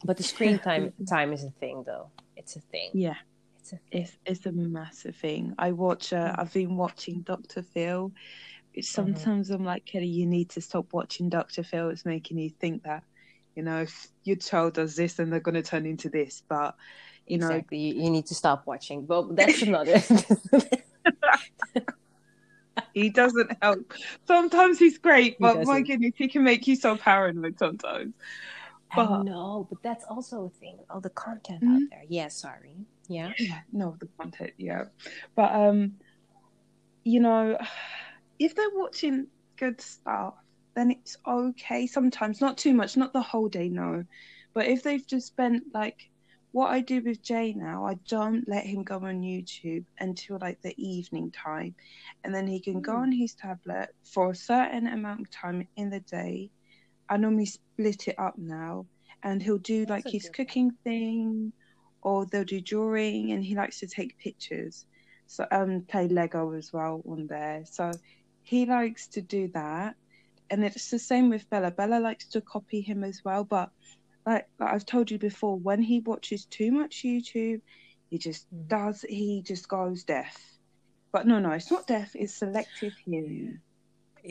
But 0.05 0.17
the 0.17 0.23
screen 0.23 0.59
time 0.67 0.93
time 1.07 1.33
is 1.33 1.43
a 1.43 1.51
thing, 1.51 1.83
though. 1.85 2.09
It's 2.35 2.55
a 2.55 2.59
thing. 2.59 2.91
Yeah. 2.93 3.15
It's 3.59 3.73
a 3.73 3.77
thing. 3.77 4.01
It's 4.01 4.17
it's 4.25 4.45
a 4.45 4.51
massive 4.51 5.15
thing. 5.15 5.55
I 5.57 5.71
watch. 5.71 6.13
Uh, 6.13 6.33
Mm. 6.33 6.39
I've 6.39 6.53
been 6.53 6.77
watching 6.77 7.21
Doctor 7.21 7.61
Phil. 7.61 8.09
Mm-hmm. 8.09 8.81
sometimes 8.81 9.51
I'm 9.51 9.63
like 9.63 9.85
Kallie, 9.85 10.11
you 10.11 10.25
need 10.25 10.49
to 10.51 10.61
stop 10.61 10.93
watching 10.93 11.29
Doctor 11.29 11.61
Phil. 11.61 11.89
It's 11.89 12.05
making 12.05 12.39
you 12.39 12.49
think 12.49 12.83
that, 12.83 13.03
you 13.55 13.61
know, 13.61 13.81
if 13.81 14.07
your 14.23 14.37
child 14.37 14.73
does 14.73 14.95
this, 14.95 15.13
then 15.13 15.29
they're 15.29 15.39
going 15.39 15.53
to 15.53 15.61
turn 15.61 15.85
into 15.85 16.09
this. 16.09 16.41
But 16.49 16.75
you 17.27 17.37
know, 17.37 17.49
exactly. 17.49 17.77
You, 17.77 18.03
you 18.03 18.09
need 18.09 18.25
to 18.27 18.35
stop 18.35 18.65
watching. 18.65 19.05
But 19.05 19.35
that's 19.39 19.61
another. 19.61 20.01
he 22.93 23.09
doesn't 23.09 23.51
help. 23.61 23.93
Sometimes 24.27 24.79
he's 24.79 24.97
great, 24.97 25.33
He 25.33 25.37
but 25.39 25.65
my 25.65 25.81
goodness, 25.81 26.13
he 26.15 26.27
can 26.27 26.43
make 26.43 26.67
you 26.67 26.75
so 26.75 26.95
paranoid 26.97 27.57
sometimes. 27.59 28.13
I 28.91 28.95
But- 28.95 29.23
know, 29.23 29.67
but 29.69 29.81
that's 29.81 30.05
also 30.05 30.45
a 30.45 30.49
thing. 30.59 30.77
All 30.89 31.01
the 31.01 31.09
content 31.11 31.63
Mhm. 31.63 31.75
out 31.75 31.81
there. 31.89 32.03
Yeah, 32.07 32.27
sorry. 32.27 32.75
Yeah. 33.07 33.33
Yeah, 33.39 33.61
no, 33.71 33.95
the 33.99 34.07
content, 34.19 34.53
yeah. 34.57 34.85
But 35.35 35.53
um, 35.53 35.95
you 37.03 37.19
know, 37.19 37.57
if 38.39 38.55
they're 38.55 38.69
watching 38.73 39.27
good 39.57 39.81
stuff, 39.81 40.35
then 40.75 40.91
it's 40.91 41.17
okay. 41.27 41.85
Sometimes, 41.87 42.39
not 42.41 42.57
too 42.57 42.73
much, 42.73 42.95
not 42.97 43.13
the 43.13 43.21
whole 43.21 43.49
day, 43.49 43.67
no. 43.69 44.05
But 44.53 44.67
if 44.67 44.83
they've 44.83 45.05
just 45.05 45.27
spent 45.27 45.63
like 45.73 46.09
what 46.53 46.71
I 46.71 46.81
do 46.81 47.01
with 47.01 47.21
Jay 47.23 47.51
now, 47.53 47.85
I 47.85 47.95
don't 48.07 48.47
let 48.47 48.63
him 48.65 48.83
go 48.83 48.97
on 48.97 49.21
YouTube 49.21 49.85
until 49.99 50.37
like 50.39 50.61
the 50.61 50.75
evening 50.77 51.31
time, 51.31 51.75
and 52.23 52.33
then 52.33 52.47
he 52.47 52.59
can 52.61 52.79
go 52.79 52.93
Mm. 52.93 53.01
on 53.01 53.11
his 53.11 53.33
tablet 53.33 53.89
for 54.05 54.31
a 54.31 54.35
certain 54.35 54.87
amount 54.87 55.21
of 55.21 55.31
time 55.31 55.67
in 55.75 55.89
the 55.89 55.99
day. 55.99 56.51
I 57.09 57.17
normally 57.17 57.47
split 57.47 58.07
it 58.07 58.19
up 58.19 58.37
now, 58.37 58.85
and 59.23 59.41
he'll 59.41 59.57
do 59.57 59.85
like 59.85 60.05
his 60.07 60.29
cooking 60.29 60.71
thing, 60.83 61.53
or 62.03 62.27
they'll 62.27 62.43
do 62.45 62.61
drawing, 62.61 63.31
and 63.31 63.43
he 63.43 63.55
likes 63.55 63.79
to 63.79 63.87
take 63.87 64.17
pictures. 64.19 64.85
So 65.25 65.47
um, 65.51 65.81
play 65.89 66.07
Lego 66.07 66.53
as 66.53 66.71
well 66.71 67.01
on 67.09 67.25
there. 67.27 67.63
So 67.65 67.91
he 68.43 68.67
likes 68.67 69.07
to 69.09 69.21
do 69.21 69.47
that, 69.55 69.95
and 70.51 70.63
it's 70.63 70.91
the 70.91 70.99
same 70.99 71.29
with 71.29 71.49
Bella. 71.49 71.71
Bella 71.71 71.99
likes 71.99 72.27
to 72.29 72.41
copy 72.41 72.81
him 72.81 73.03
as 73.03 73.21
well, 73.25 73.43
but 73.43 73.71
like, 74.25 74.45
like 74.59 74.73
I've 74.73 74.85
told 74.85 75.11
you 75.11 75.17
before, 75.19 75.57
when 75.57 75.81
he 75.81 75.99
watches 75.99 76.45
too 76.45 76.71
much 76.71 77.03
YouTube, 77.03 77.61
he 78.09 78.17
just 78.17 78.45
Mhm. 78.53 78.67
does. 78.67 79.05
He 79.07 79.41
just 79.45 79.67
goes 79.67 80.03
deaf. 80.03 80.35
But 81.11 81.27
no, 81.27 81.39
no, 81.39 81.51
it's 81.51 81.71
not 81.71 81.87
deaf. 81.87 82.11
It's 82.15 82.37
selective 82.39 82.93
hearing. 83.05 83.59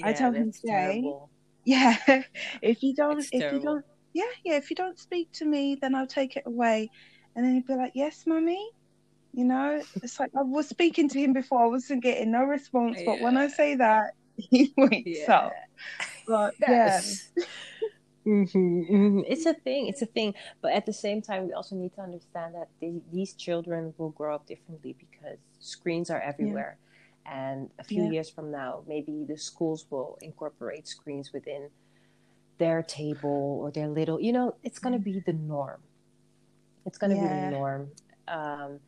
I 0.03 0.13
tell 0.13 0.33
him, 0.33 0.53
Jay, 0.53 0.61
terrible. 0.69 1.31
Yeah, 1.65 1.97
if 2.63 2.83
you 2.83 2.95
don't, 2.95 3.21
It's 3.21 3.31
if 3.33 3.53
you 3.53 3.61
don't, 3.61 3.85
yeah, 4.15 4.25
yeah, 4.45 4.57
if 4.57 4.71
you 4.71 4.77
don't 4.77 4.99
speak 4.99 5.29
to 5.35 5.45
me, 5.45 5.77
then 5.81 5.95
I'll 5.95 6.07
take 6.07 6.37
it 6.37 6.45
away. 6.47 6.91
And 7.37 7.45
then 7.45 7.55
he'd 7.55 7.67
be 7.67 7.75
like, 7.75 7.93
"Yes, 7.95 8.25
mummy." 8.27 8.65
You 9.33 9.45
know, 9.45 9.83
it's 10.03 10.21
like 10.21 10.31
I 10.37 10.43
was 10.43 10.69
speaking 10.69 11.09
to 11.11 11.19
him 11.19 11.33
before, 11.33 11.63
I 11.63 11.67
wasn't 11.69 12.03
getting 12.03 12.33
no 12.33 12.43
response, 12.45 13.03
but 13.05 13.21
when 13.21 13.37
I 13.37 13.49
say 13.49 13.77
that, 13.77 14.13
he 14.37 14.73
wakes 14.77 15.29
Yeah. 15.29 15.33
up. 15.35 15.53
But 16.27 16.55
yeah, 16.67 17.01
Yes. 18.25 18.53
Mhm, 18.55 18.89
mhm. 18.89 19.25
It's 19.27 19.47
a 19.47 19.55
thing. 19.55 19.89
It's 19.89 20.03
a 20.03 20.07
thing. 20.07 20.35
But 20.61 20.73
at 20.73 20.87
the 20.87 20.93
same 20.93 21.23
time, 21.23 21.47
we 21.47 21.53
also 21.53 21.75
need 21.77 21.95
to 21.95 22.01
understand 22.03 22.55
that 22.55 22.69
the, 22.81 23.01
these 23.13 23.35
children 23.35 23.95
will 23.99 24.11
grow 24.11 24.35
up 24.35 24.47
differently 24.47 24.95
because 24.99 25.39
screens 25.59 26.11
are 26.11 26.21
everywhere. 26.21 26.79
And 27.27 27.71
a 27.79 27.85
few 27.85 28.03
Yeah. 28.03 28.13
years 28.13 28.31
from 28.31 28.51
now, 28.51 28.85
maybe 28.87 29.25
the 29.29 29.37
schools 29.39 29.87
will 29.91 30.19
incorporate 30.23 30.89
screens 30.89 31.33
within 31.33 31.71
their 32.59 32.83
table 32.83 33.59
or 33.63 33.71
their 33.73 33.89
little, 33.89 34.21
you 34.21 34.33
know, 34.33 34.57
it's 34.63 34.79
going 34.79 34.93
to 34.95 34.99
be 34.99 35.21
the 35.21 35.33
norm. 35.33 35.83
It's 36.87 36.99
going 36.99 37.11
to 37.11 37.17
be 37.17 37.29
the 37.29 37.37
norm. 37.37 37.91
Um, 38.29 38.81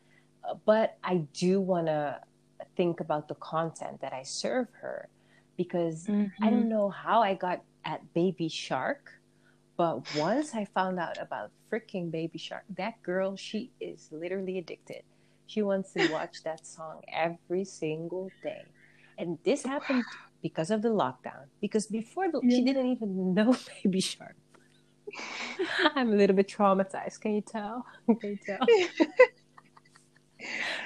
but 0.66 0.98
I 1.02 1.26
do 1.32 1.60
want 1.60 1.86
to 1.86 2.20
think 2.76 3.00
about 3.00 3.28
the 3.28 3.34
content 3.36 4.00
that 4.00 4.12
I 4.12 4.22
serve 4.22 4.68
her 4.80 5.08
because 5.56 6.10
I 6.42 6.50
Mhm. 6.50 6.50
don't 6.50 6.68
know 6.68 6.90
how 6.90 7.22
I 7.22 7.34
got 7.34 7.62
at 7.84 8.12
Baby 8.14 8.48
Shark, 8.48 9.10
but 9.76 10.02
once 10.16 10.54
I 10.54 10.64
found 10.66 10.98
out 11.00 11.18
about 11.20 11.50
freaking 11.72 12.10
Baby 12.10 12.38
Shark, 12.38 12.64
that 12.76 13.02
girl, 13.02 13.36
she 13.36 13.72
is 13.80 14.08
literally 14.12 14.58
addicted. 14.58 15.02
She 15.46 15.62
wants 15.62 15.92
to 15.94 16.08
watch 16.12 16.42
that 16.44 16.66
song 16.66 17.02
every 17.12 17.64
single 17.64 18.30
day. 18.42 18.62
And 19.18 19.38
this 19.44 19.64
happened 19.64 20.04
because 20.42 20.70
of 20.70 20.82
the 20.82 20.88
lockdown. 20.88 21.46
Because 21.60 21.86
before 21.86 22.30
the, 22.30 22.40
she 22.48 22.62
didn't 22.64 22.86
even 22.86 23.34
know 23.34 23.56
Baby 23.84 24.00
Shark. 24.00 24.36
I'm 25.94 26.12
a 26.12 26.16
little 26.16 26.36
bit 26.36 26.48
traumatized. 26.48 27.20
Can 27.20 27.34
you 27.34 27.42
tell? 27.42 27.84
Can 28.06 28.30
you 28.30 28.38
tell? 28.46 28.66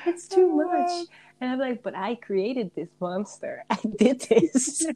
it's 0.07 0.29
too 0.29 0.49
Oh, 0.61 0.67
much. 0.67 1.07
And 1.41 1.53
I'm 1.53 1.59
like, 1.59 1.83
but 1.83 1.95
I 1.95 2.17
created 2.17 2.73
this 2.75 2.89
monster. 3.01 3.65
I 3.71 3.79
did 3.97 4.21
this. 4.23 4.87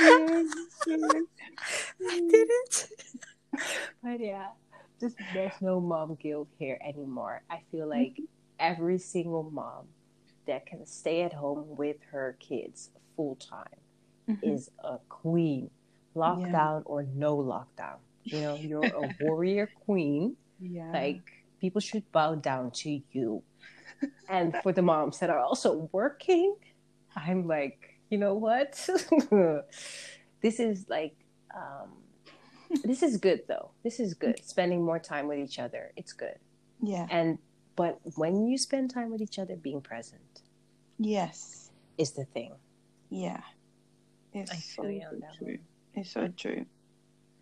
Yes, 0.00 0.46
yes. 0.86 1.22
I 2.10 2.18
did 2.28 2.48
it. 2.50 2.88
but 4.02 4.20
yeah, 4.20 4.48
just 5.00 5.16
there's 5.32 5.52
no 5.60 5.80
mom 5.80 6.16
guilt 6.20 6.48
here 6.58 6.78
anymore. 6.86 7.42
I 7.50 7.60
feel 7.70 7.88
like 7.88 8.18
every 8.58 8.98
single 8.98 9.44
mom 9.50 9.86
that 10.46 10.66
can 10.66 10.84
stay 10.86 11.22
at 11.22 11.32
home 11.32 11.64
with 11.76 11.96
her 12.10 12.36
kids 12.40 12.90
full 13.16 13.36
time 13.36 13.78
Mhm. 14.28 14.38
is 14.42 14.70
a 14.82 14.98
queen. 15.08 15.70
Lockdown 16.16 16.82
or 16.86 17.02
no 17.02 17.36
lockdown. 17.38 17.98
You 18.22 18.40
know, 18.40 18.54
you're 18.56 18.84
a 18.84 19.08
warrior 19.20 19.68
queen. 19.84 20.36
yeah, 20.60 20.90
Like 20.92 21.22
people 21.60 21.80
should 21.80 22.10
bow 22.12 22.34
down 22.36 22.70
to 22.82 23.00
you. 23.12 23.42
And 24.28 24.54
for 24.62 24.72
the 24.72 24.82
moms 24.82 25.18
that 25.20 25.28
are 25.30 25.40
also 25.40 25.88
working, 25.92 26.56
I'm 27.16 27.46
like, 27.46 27.93
you 28.10 28.18
know 28.18 28.34
what? 28.34 28.74
this 30.42 30.60
is 30.60 30.86
like 30.88 31.16
um 31.54 31.90
this 32.84 33.02
is 33.02 33.16
good 33.18 33.42
though. 33.48 33.70
This 33.82 34.00
is 34.00 34.14
good. 34.14 34.44
Spending 34.44 34.84
more 34.84 34.98
time 34.98 35.28
with 35.28 35.38
each 35.38 35.58
other. 35.58 35.92
It's 35.96 36.12
good. 36.12 36.36
yeah, 36.82 37.06
And 37.10 37.38
but 37.76 38.00
when 38.16 38.46
you 38.46 38.58
spend 38.58 38.90
time 38.90 39.10
with 39.10 39.20
each 39.20 39.38
other, 39.38 39.56
being 39.56 39.80
present 39.80 40.42
yes, 40.98 41.70
is 41.98 42.12
the 42.12 42.24
thing. 42.24 42.54
yeah. 43.10 43.40
It's 44.32 44.50
I 44.50 44.56
so 44.56 44.86
you 44.88 45.02
on 45.12 45.20
that 45.20 45.34
true. 45.38 45.46
one. 45.46 45.58
It's 45.94 46.10
so 46.10 46.28
true. 46.28 46.66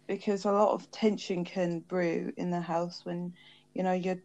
Because 0.06 0.44
a 0.44 0.52
lot 0.52 0.72
of 0.72 0.90
tension 0.90 1.44
can 1.44 1.80
brew 1.80 2.32
in 2.36 2.50
the 2.50 2.60
house 2.60 3.00
when, 3.04 3.32
you 3.72 3.82
know, 3.82 3.92
you're, 3.92 4.18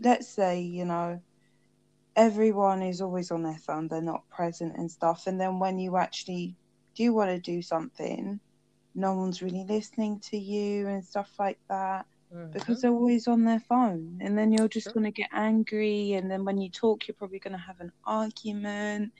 let's 0.00 0.26
say, 0.28 0.60
you 0.62 0.84
know, 0.86 1.20
everyone 2.16 2.82
is 2.82 3.00
always 3.00 3.30
on 3.30 3.42
their 3.42 3.58
phone, 3.58 3.88
they're 3.88 4.00
not 4.00 4.28
present 4.30 4.76
and 4.76 4.90
stuff. 4.90 5.26
And 5.26 5.40
then 5.40 5.58
when 5.58 5.78
you 5.78 5.96
actually 5.96 6.56
do 6.94 7.12
want 7.12 7.30
to 7.30 7.38
do 7.38 7.62
something, 7.62 8.40
no 8.94 9.14
one's 9.14 9.42
really 9.42 9.64
listening 9.68 10.18
to 10.20 10.38
you 10.38 10.88
and 10.88 11.04
stuff 11.04 11.30
like 11.38 11.58
that 11.68 12.06
mm-hmm. 12.34 12.50
because 12.52 12.80
they're 12.80 12.90
always 12.90 13.28
on 13.28 13.44
their 13.44 13.60
phone. 13.60 14.18
And 14.22 14.36
then 14.36 14.50
you're 14.52 14.68
just 14.68 14.84
Sure. 14.84 14.94
going 14.94 15.04
to 15.04 15.10
get 15.10 15.28
angry. 15.32 16.14
And 16.14 16.30
then 16.30 16.44
when 16.44 16.58
you 16.58 16.70
talk, 16.70 17.06
you're 17.06 17.14
probably 17.14 17.38
going 17.38 17.52
to 17.52 17.58
have 17.58 17.80
an 17.80 17.92
argument, 18.06 19.12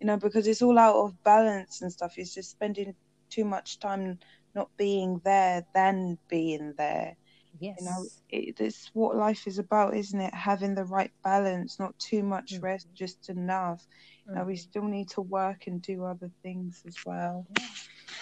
you 0.00 0.06
know, 0.06 0.16
because 0.16 0.46
it's 0.46 0.62
all 0.62 0.78
out 0.78 0.96
of 0.96 1.22
balance 1.24 1.82
and 1.82 1.92
stuff. 1.92 2.14
It's 2.16 2.32
just 2.32 2.50
spending 2.50 2.94
too 3.28 3.44
much 3.44 3.80
time 3.80 4.18
not 4.54 4.70
being 4.76 5.20
there 5.24 5.66
than 5.74 6.18
being 6.28 6.74
there. 6.78 7.16
Yes. 7.60 7.76
You 7.80 7.86
know, 7.86 8.04
it, 8.30 8.60
it's 8.60 8.90
what 8.94 9.16
life 9.16 9.46
is 9.46 9.58
about, 9.58 9.96
isn't 9.96 10.20
it? 10.20 10.34
Having 10.34 10.74
the 10.74 10.84
right 10.84 11.10
balance, 11.22 11.78
not 11.78 11.98
too 11.98 12.22
much 12.22 12.54
Mhm. 12.54 12.62
rest, 12.62 12.88
just 12.94 13.28
enough. 13.28 13.86
Now 14.28 14.44
we 14.44 14.56
still 14.56 14.82
need 14.82 15.08
to 15.10 15.20
work 15.20 15.68
and 15.68 15.80
do 15.80 16.04
other 16.04 16.30
things 16.42 16.82
as 16.86 16.96
well. 17.06 17.46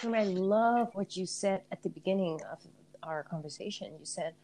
And 0.03 0.15
I 0.15 0.23
love 0.23 0.93
what 0.93 1.17
you 1.17 1.25
said 1.25 1.63
at 1.71 1.81
the 1.81 1.89
beginning 1.89 2.39
of 2.51 2.59
our 3.01 3.23
conversation. 3.23 3.91
You 3.99 4.05
said 4.05 4.35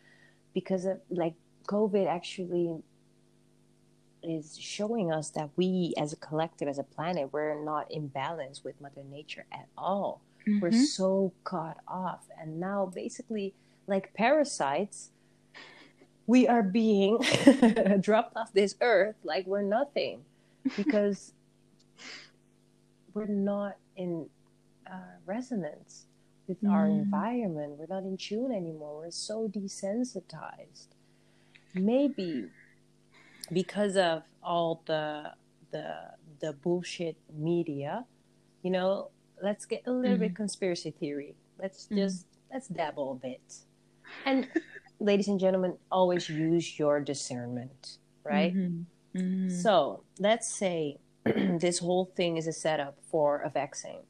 because 0.54 0.86
of 0.86 1.00
like 1.10 1.36
COVID 1.68 2.08
actually 2.08 2.82
is 4.24 4.58
showing 4.58 5.12
us 5.12 5.30
that 5.32 5.50
we 5.56 5.94
as 5.98 6.14
a 6.14 6.16
collective, 6.16 6.68
as 6.68 6.78
a 6.80 6.84
planet, 6.84 7.32
we're 7.34 7.64
not 7.64 7.92
in 7.92 8.08
balance 8.08 8.64
with 8.64 8.80
Mother 8.82 9.04
Nature 9.10 9.46
at 9.52 9.68
all. 9.78 10.22
Mm-hmm. 10.48 10.60
We're 10.60 10.72
so 10.72 11.32
caught 11.44 11.78
off. 11.88 12.28
And 12.40 12.60
now 12.60 12.92
basically 12.94 13.54
like 13.88 14.14
parasites, 14.14 15.10
we 16.28 16.48
are 16.48 16.64
being 16.64 17.20
dropped 18.00 18.38
off 18.38 18.54
this 18.54 18.76
earth 18.82 19.16
like 19.24 19.46
we're 19.46 19.62
nothing 19.62 20.24
because 20.78 21.34
we're 23.14 23.26
not 23.26 23.78
in 23.96 24.30
uh, 24.90 25.18
resonance 25.26 26.06
with 26.48 26.62
mm. 26.64 26.72
our 26.72 26.86
environment. 26.86 27.78
We're 27.78 27.94
not 27.94 28.04
in 28.04 28.18
tune 28.18 28.52
anymore. 28.52 29.00
We're 29.00 29.12
so 29.12 29.48
desensitized. 29.48 30.88
Maybe 31.74 32.48
because 33.52 33.96
of 33.98 34.24
all 34.44 34.82
the 34.86 35.34
the 35.72 35.96
the 36.40 36.54
bullshit 36.54 37.16
media, 37.34 38.06
you 38.64 38.72
know, 38.72 39.10
let's 39.42 39.66
get 39.66 39.84
a 39.86 39.92
little 39.92 40.18
mm. 40.18 40.22
bit 40.22 40.36
conspiracy 40.36 40.92
theory. 40.92 41.36
Let's 41.60 41.88
mm. 41.88 41.98
just 41.98 42.26
let's 42.52 42.68
dabble 42.68 43.14
a 43.14 43.16
bit. 43.16 43.42
And 44.26 44.48
ladies 45.00 45.28
and 45.28 45.40
gentlemen, 45.40 45.78
always 45.92 46.30
use 46.30 46.78
your 46.78 47.00
discernment, 47.00 47.98
right? 48.24 48.56
Mm-hmm. 48.56 49.20
Mm-hmm. 49.20 49.50
So 49.50 50.04
let's 50.20 50.48
say 50.48 50.98
this 51.26 51.80
whole 51.80 52.06
thing 52.16 52.38
is 52.38 52.48
a 52.48 52.54
setup 52.54 52.98
for 53.10 53.42
a 53.42 53.50
vaccine. 53.50 54.04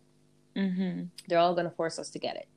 Mm-hmm. 0.55 1.03
They're 1.27 1.39
all 1.39 1.53
going 1.53 1.69
to 1.69 1.75
force 1.75 1.97
us 1.97 2.09
to 2.11 2.19
get 2.19 2.35
it. 2.35 2.47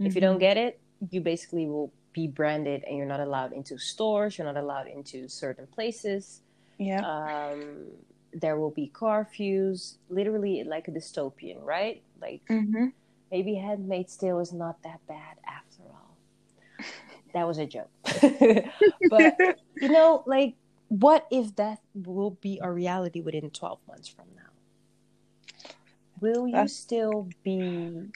If 0.00 0.14
you 0.14 0.20
don't 0.20 0.34
mm-hmm. 0.34 0.40
get 0.40 0.56
it, 0.56 0.80
you 1.10 1.20
basically 1.20 1.66
will 1.66 1.92
be 2.12 2.28
branded 2.28 2.84
and 2.86 2.96
you're 2.96 3.06
not 3.06 3.20
allowed 3.20 3.52
into 3.52 3.78
stores, 3.78 4.38
you're 4.38 4.46
not 4.46 4.56
allowed 4.56 4.86
into 4.86 5.28
certain 5.28 5.66
places. 5.66 6.40
Yeah. 6.78 7.00
Um, 7.00 7.86
there 8.32 8.58
will 8.58 8.70
be 8.70 8.90
curfews, 8.94 9.96
literally 10.08 10.62
like 10.64 10.88
a 10.88 10.90
dystopian, 10.90 11.62
right? 11.62 12.02
Like 12.20 12.42
mm-hmm. 12.48 12.86
maybe 13.30 13.54
Handmaid's 13.54 14.16
Tale 14.16 14.40
is 14.40 14.52
not 14.52 14.82
that 14.82 15.00
bad 15.08 15.36
after. 15.46 15.67
That 17.32 17.46
was 17.46 17.58
a 17.58 17.66
joke. 17.66 17.90
but, 18.04 19.36
you 19.76 19.88
know, 19.88 20.22
like, 20.26 20.54
what 20.88 21.26
if 21.30 21.54
that 21.56 21.80
will 21.94 22.30
be 22.40 22.58
a 22.62 22.70
reality 22.70 23.20
within 23.20 23.50
12 23.50 23.78
months 23.86 24.08
from 24.08 24.26
now? 24.36 24.48
will 26.20 26.46
you 26.46 26.54
That's... 26.54 26.74
still 26.74 27.28
be 27.42 28.08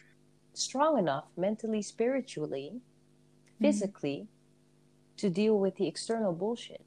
strong 0.55 0.99
enough 0.99 1.25
mentally, 1.37 1.83
spiritually, 1.83 2.73
mm-hmm. 2.75 3.65
physically 3.65 4.17
mm-hmm. 4.17 5.17
to 5.19 5.31
deal 5.31 5.59
with 5.59 5.77
the 5.77 5.87
external 5.87 6.33
bullshit? 6.33 6.85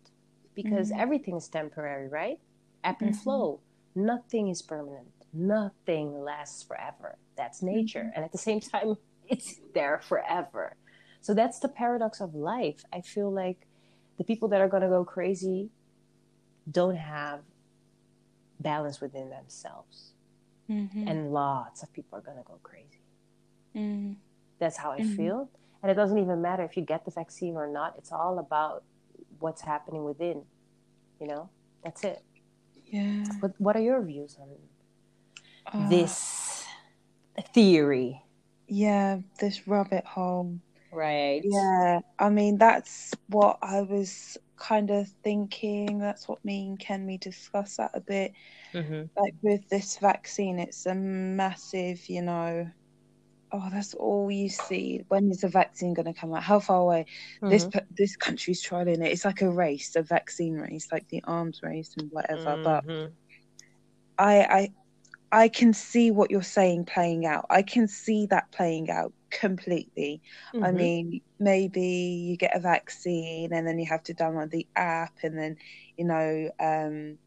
Because 0.53 0.91
mm-hmm. 0.91 1.01
everything 1.01 1.35
is 1.35 1.47
temporary, 1.47 2.07
right? 2.07 2.39
Ebb 2.83 2.97
and 3.01 3.11
mm-hmm. 3.11 3.21
flow. 3.21 3.59
Nothing 3.95 4.49
is 4.49 4.61
permanent. 4.61 5.07
Nothing 5.33 6.21
lasts 6.21 6.63
forever. 6.63 7.17
That's 7.35 7.61
nature. 7.61 7.99
Mm-hmm. 7.99 8.15
And 8.15 8.25
at 8.25 8.31
the 8.31 8.37
same 8.37 8.59
time, 8.59 8.95
it's 9.27 9.59
there 9.73 10.01
forever. 10.07 10.75
So 11.25 11.33
that's 11.33 11.57
the 11.57 11.69
paradox 11.69 12.21
of 12.21 12.35
life. 12.35 12.85
I 12.93 13.01
feel 13.01 13.31
like 13.33 13.65
the 14.19 14.23
people 14.23 14.47
that 14.49 14.61
are 14.61 14.67
going 14.67 14.83
to 14.83 14.89
go 14.89 15.03
crazy 15.03 15.71
don't 16.69 16.97
have 16.97 17.39
balance 18.59 19.01
within 19.01 19.31
themselves 19.31 20.11
mm-hmm. 20.69 21.07
and 21.07 21.31
lots 21.33 21.81
of 21.81 21.91
people 21.93 22.19
are 22.19 22.21
going 22.21 22.37
to 22.37 22.43
go 22.43 22.59
crazy. 22.61 23.01
Mm-hmm. 23.75 24.13
That's 24.59 24.77
how 24.77 24.91
I 24.91 24.99
mm-hmm. 24.99 25.15
feel. 25.15 25.49
And 25.81 25.91
it 25.91 25.95
doesn't 25.95 26.19
even 26.19 26.43
matter 26.43 26.61
if 26.61 26.77
you 26.77 26.83
get 26.83 27.05
the 27.05 27.11
vaccine 27.11 27.55
or 27.55 27.67
not. 27.67 27.95
It's 27.97 28.11
all 28.11 28.37
about 28.37 28.83
what's 29.39 29.63
happening 29.63 30.03
within. 30.03 30.43
You 31.19 31.25
know, 31.25 31.49
that's 31.83 32.03
it. 32.03 32.21
Yeah. 32.85 33.25
What 33.39 33.53
What 33.57 33.75
are 33.75 33.81
your 33.81 34.03
views 34.03 34.37
on 34.39 34.49
uh, 35.73 35.89
this 35.89 36.63
theory? 37.51 38.21
Yeah, 38.67 39.21
this 39.39 39.67
rabbit 39.67 40.05
hole. 40.05 40.59
Right. 40.95 41.41
Yeah. 41.43 41.99
I 42.17 42.29
mean, 42.29 42.57
that's 42.57 43.13
what 43.27 43.59
I 43.61 43.81
was 43.81 44.37
kind 44.57 44.89
of 44.89 45.09
thinking. 45.23 45.99
That's 45.99 46.27
what 46.27 46.43
me 46.45 46.67
and 46.67 46.79
Ken 46.79 47.05
we 47.05 47.17
discuss 47.17 47.77
that 47.77 47.91
a 47.93 47.99
bit. 47.99 48.31
Mm-hmm. 48.73 49.03
Like 49.21 49.33
with 49.41 49.67
this 49.69 49.97
vaccine, 49.97 50.57
it's 50.57 50.85
a 50.85 50.95
massive, 50.95 52.07
you 52.07 52.21
know. 52.21 52.69
Oh, 53.51 53.69
that's 53.71 53.93
all 53.93 54.31
you 54.31 54.49
see. 54.49 55.03
When 55.09 55.29
is 55.29 55.41
the 55.41 55.49
vaccine 55.49 55.93
going 55.93 56.11
to 56.11 56.19
come 56.19 56.33
out? 56.33 56.43
How 56.43 56.59
far 56.61 56.79
away? 56.79 57.05
Mm-hmm. 57.41 57.49
This 57.49 57.67
this 57.97 58.15
country's 58.15 58.63
trialing 58.63 59.05
it. 59.05 59.11
It's 59.11 59.25
like 59.25 59.41
a 59.41 59.49
race, 59.49 59.95
a 59.97 60.01
vaccine 60.01 60.55
race, 60.55 60.87
like 60.91 61.07
the 61.09 61.23
arms 61.25 61.61
race 61.61 61.93
and 61.97 62.09
whatever. 62.11 62.55
Mm-hmm. 62.57 62.63
But 62.63 63.11
I 64.17 64.39
I 64.39 64.71
I 65.43 65.47
can 65.49 65.73
see 65.73 66.11
what 66.11 66.31
you're 66.31 66.41
saying 66.41 66.85
playing 66.85 67.25
out. 67.25 67.45
I 67.49 67.61
can 67.61 67.87
see 67.89 68.25
that 68.27 68.51
playing 68.51 68.89
out 68.89 69.11
completely. 69.29 70.21
Mm-hmm. 70.53 70.65
I 70.65 70.71
mean, 70.71 71.21
maybe 71.39 71.81
you 71.81 72.37
get 72.37 72.55
a 72.55 72.59
vaccine 72.59 73.53
and 73.53 73.67
then 73.67 73.79
you 73.79 73.85
have 73.87 74.03
to 74.03 74.13
download 74.13 74.51
the 74.51 74.67
app 74.75 75.13
and 75.23 75.37
then, 75.37 75.57
you 75.97 76.05
know, 76.05 76.49
um, 76.59 77.17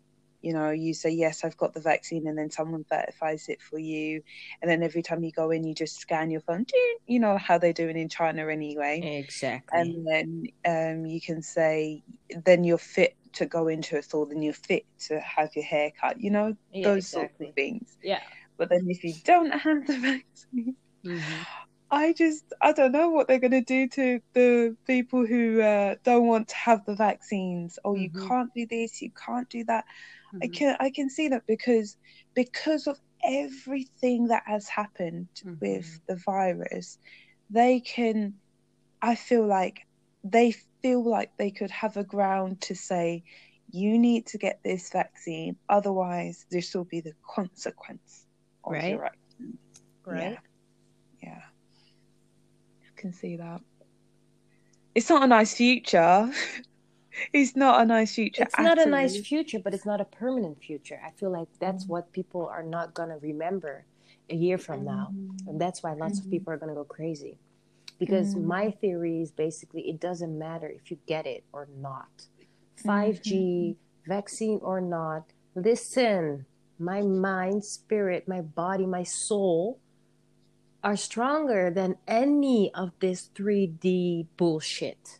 you 0.41 0.53
know, 0.53 0.71
you 0.71 0.95
say, 0.95 1.11
Yes, 1.11 1.45
I've 1.45 1.57
got 1.57 1.75
the 1.75 1.81
vaccine, 1.81 2.27
and 2.27 2.39
then 2.39 2.51
someone 2.51 2.85
verifies 2.89 3.49
it 3.49 3.61
for 3.61 3.79
you. 3.79 4.23
And 4.63 4.71
then 4.71 4.83
every 4.83 5.03
time 5.03 5.25
you 5.25 5.33
go 5.33 5.51
in, 5.51 5.65
you 5.65 5.75
just 5.75 5.99
scan 5.99 6.31
your 6.31 6.41
phone, 6.41 6.65
you 7.07 7.19
know, 7.19 7.37
how 7.39 7.59
they're 7.59 7.73
doing 7.73 7.99
in 7.99 8.09
China 8.09 8.47
anyway. 8.49 9.25
Exactly. 9.25 9.81
And 9.81 10.07
then 10.07 10.47
um, 10.65 11.07
you 11.07 11.21
can 11.21 11.43
say, 11.43 12.03
Then 12.45 12.65
you're 12.65 12.79
fit 12.79 13.17
to 13.35 13.47
go 13.47 13.69
into 13.69 13.97
a 13.97 14.03
store, 14.03 14.27
then 14.27 14.43
you're 14.43 14.53
fit 14.53 14.87
to 15.07 15.21
have 15.21 15.51
your 15.55 15.65
hair 15.65 15.91
cut, 16.01 16.21
you 16.21 16.31
know, 16.31 16.57
yeah, 16.73 16.89
those 16.89 17.05
exactly. 17.05 17.29
sort 17.29 17.49
of 17.49 17.55
things. 17.55 17.99
Yeah. 18.03 18.21
But 18.57 18.71
then 18.71 18.87
if 18.89 19.05
you 19.05 19.15
don't 19.25 19.51
have 19.51 19.87
the 19.87 19.99
vaccine, 19.99 20.77
mm-hmm. 21.05 21.43
I 21.91 22.13
just 22.13 22.45
I 22.61 22.73
don't 22.73 22.93
know 22.93 23.09
what 23.09 23.29
they're 23.29 23.39
going 23.39 23.53
to 23.53 23.63
do 23.63 23.89
to 23.89 24.21
the 24.35 24.77
people 24.87 25.27
who 25.27 25.63
uh, 25.63 25.95
don't 26.05 26.27
want 26.27 26.49
to 26.49 26.57
have 26.57 26.85
the 26.85 26.95
vaccines. 26.95 27.79
Oh, 27.85 27.93
mm-hmm. 27.93 28.19
you 28.19 28.29
can't 28.29 28.53
do 28.55 28.67
this, 28.67 29.01
you 29.01 29.11
can't 29.11 29.49
do 29.49 29.65
that. 29.65 29.85
Mm-hmm. 30.35 30.39
I 30.43 30.47
can 30.49 30.77
I 30.81 30.91
can 30.91 31.09
see 31.09 31.29
that 31.29 31.47
because 31.47 31.97
because 32.35 32.87
of 32.87 33.01
everything 33.25 34.29
that 34.29 34.43
has 34.47 34.69
happened 34.69 35.29
mm-hmm. 35.37 35.55
with 35.61 36.01
the 36.07 36.17
virus, 36.17 36.99
they 37.51 37.81
can. 37.81 38.35
I 39.01 39.15
feel 39.15 39.47
like 39.47 39.87
they 40.25 40.53
feel 40.83 41.09
like 41.09 41.31
they 41.39 41.51
could 41.51 41.71
have 41.71 41.97
a 41.97 42.05
ground 42.05 42.61
to 42.63 42.75
say, 42.75 43.23
you 43.71 43.99
need 43.99 44.27
to 44.27 44.39
get 44.39 44.61
this 44.65 44.91
vaccine, 44.91 45.57
otherwise 45.69 46.45
this 46.51 46.75
will 46.75 46.85
be 46.85 47.01
the 47.01 47.15
consequence 47.35 48.27
of 48.65 48.73
right. 48.73 48.91
your 48.91 49.05
action. 49.05 49.59
Right. 50.05 50.33
Yeah. 50.33 50.39
Yeah 51.23 51.43
can 52.99 53.13
see 53.13 53.37
that. 53.37 53.61
It's 54.95 55.09
not 55.09 55.23
a 55.23 55.27
nice 55.27 55.55
future. 55.55 56.31
it's 57.33 57.57
not 57.57 57.81
a 57.81 57.85
nice 57.85 58.15
future. 58.15 58.43
It's 58.43 58.59
not 58.59 58.79
a 58.79 58.87
nice 58.87 59.17
future, 59.21 59.61
but 59.61 59.73
it's 59.73 59.87
not 59.87 60.01
a 60.01 60.05
permanent 60.05 60.63
future. 60.63 61.01
I 61.07 61.11
feel 61.13 61.31
like 61.31 61.49
that's 61.61 61.85
mm 61.85 61.89
what 61.89 62.13
people 62.13 62.47
are 62.47 62.63
not 62.63 62.95
going 62.95 63.09
to 63.09 63.19
remember 63.31 63.85
a 64.29 64.35
year 64.35 64.59
from 64.59 64.85
now. 64.85 65.09
mm 65.13 65.49
And 65.49 65.61
that's 65.61 65.83
why 65.83 65.93
lots 65.95 66.21
mm 66.21 66.25
of 66.25 66.31
people 66.31 66.53
are 66.53 66.57
going 66.57 66.75
to 66.75 66.75
go 66.75 66.85
crazy. 66.85 67.39
Because 67.99 68.35
mm 68.35 68.43
my 68.57 68.71
theory 68.71 69.23
is 69.23 69.31
basically 69.31 69.83
it 69.93 70.01
doesn't 70.01 70.37
matter 70.47 70.69
if 70.69 70.91
you 70.91 70.99
get 71.07 71.25
it 71.27 71.45
or 71.53 71.69
not. 71.89 72.15
5G, 72.85 73.33
mm-hmm. 73.33 74.11
vaccine 74.17 74.61
or 74.63 74.81
not, 74.81 75.25
listen, 75.57 76.47
my 76.79 77.01
mind, 77.03 77.65
spirit, 77.65 78.29
my 78.29 78.41
body, 78.41 78.87
my 78.87 79.03
soul 79.03 79.81
are 80.83 80.97
stronger 80.97 81.71
than 81.71 81.97
any 82.07 82.73
of 82.75 82.93
this 83.01 83.31
3D 83.35 84.27
bullshit. 84.37 85.19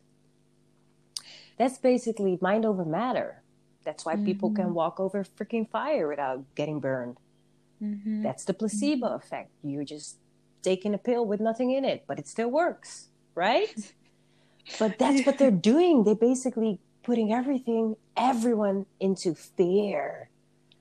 That's 1.59 1.79
basically 1.79 2.39
mind 2.41 2.65
over 2.65 2.85
matter. 2.85 3.43
That's 3.85 4.05
why 4.05 4.15
mm-hmm. 4.15 4.25
people 4.25 4.51
can 4.55 4.67
mm-hmm. 4.67 4.75
walk 4.75 5.01
over 5.01 5.25
freaking 5.25 5.69
fire 5.69 6.07
without 6.09 6.45
getting 6.55 6.79
burned. 6.79 7.17
Mm-hmm. 7.83 8.23
That's 8.23 8.45
the 8.45 8.55
placebo 8.55 9.07
mm-hmm. 9.07 9.17
effect. 9.17 9.51
You're 9.63 9.85
just 9.85 10.19
taking 10.63 10.95
a 10.95 10.99
pill 10.99 11.25
with 11.27 11.41
nothing 11.41 11.73
in 11.73 11.85
it, 11.85 12.05
but 12.07 12.19
it 12.19 12.29
still 12.29 12.51
works, 12.51 13.09
right? 13.35 13.75
but 14.79 14.99
that's 14.99 15.27
what 15.27 15.39
they're 15.39 15.51
doing. 15.51 16.05
They're 16.05 16.15
basically 16.15 16.81
putting 17.03 17.33
everything, 17.33 17.97
everyone 18.17 18.87
into 19.01 19.35
fear. 19.35 20.31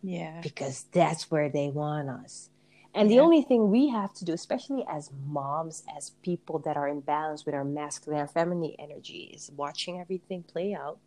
Yeah. 0.04 0.42
Because 0.42 0.86
that's 0.92 1.32
where 1.32 1.50
they 1.50 1.70
want 1.70 2.10
us. 2.10 2.50
And 2.94 3.10
yeah. 3.10 3.18
the 3.18 3.24
only 3.24 3.42
thing 3.42 3.70
we 3.70 3.90
have 3.90 4.14
to 4.14 4.26
do, 4.26 4.34
especially 4.34 4.86
as 4.90 5.12
moms, 5.26 5.84
as 5.96 6.12
people 6.22 6.60
that 6.60 6.78
are 6.78 6.88
in 6.88 7.02
balance 7.02 7.46
with 7.46 7.54
our 7.54 7.64
masculine 7.64 8.22
and 8.22 8.32
feminine 8.32 8.76
energy, 8.80 9.32
is 9.34 9.52
watching 9.56 10.00
everything 10.00 10.44
play 10.44 10.74
out, 10.74 11.00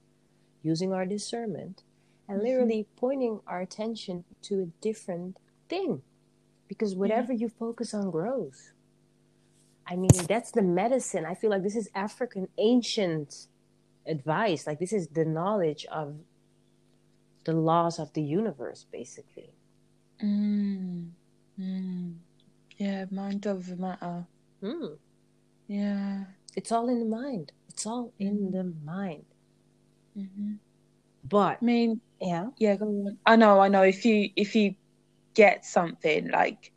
using 0.62 0.93
our 0.93 1.07
discernment, 1.07 1.83
and 2.29 2.38
mm-hmm. 2.38 2.47
literally 2.47 2.87
pointing 2.97 3.40
our 3.47 3.61
attention 3.61 4.25
to 4.43 4.62
a 4.62 4.66
different 4.81 5.37
thing. 5.69 6.03
Because 6.69 6.95
whatever 6.95 7.33
yeah. 7.33 7.40
you 7.40 7.49
focus 7.49 7.93
on 7.95 8.11
grows. 8.11 8.73
I 9.87 9.97
mean, 9.97 10.11
that's 10.29 10.53
the 10.53 10.62
medicine. 10.62 11.25
I 11.27 11.35
feel 11.35 11.51
like 11.51 11.64
this 11.64 11.75
is 11.75 11.88
African 11.97 12.47
ancient 12.59 13.49
advice. 14.07 14.66
Like 14.66 14.79
this 14.79 14.93
is 14.93 15.09
the 15.09 15.25
knowledge 15.25 15.85
of 15.90 16.14
the 17.45 17.53
laws 17.53 17.99
of 17.99 18.12
the 18.12 18.23
universe, 18.23 18.87
basically. 18.93 19.51
Mm. 20.23 21.11
Mm. 21.61 22.14
Yeah, 22.79 23.05
mind 23.11 23.46
over 23.46 23.77
matter. 23.77 24.27
Mm. 24.62 24.96
Yeah. 25.68 26.25
It's 26.57 26.73
all 26.73 26.88
in 26.88 26.99
the 27.01 27.05
mind. 27.16 27.53
It's 27.68 27.87
all 27.87 28.12
in 28.18 28.38
Mhm. 28.38 28.53
the 28.53 28.64
mind. 28.85 29.25
hmm 30.14 30.55
But 31.23 31.59
I 31.62 31.64
mean, 31.64 32.01
yeah, 32.20 32.49
yeah. 32.57 32.77
Go 32.77 32.87
on. 32.87 33.18
I 33.27 33.37
know. 33.37 33.61
I 33.61 33.68
know. 33.68 33.83
If 33.83 34.05
you 34.05 34.31
if 34.37 34.57
you 34.57 34.75
get 35.35 35.64
something 35.64 36.31
like 36.31 36.73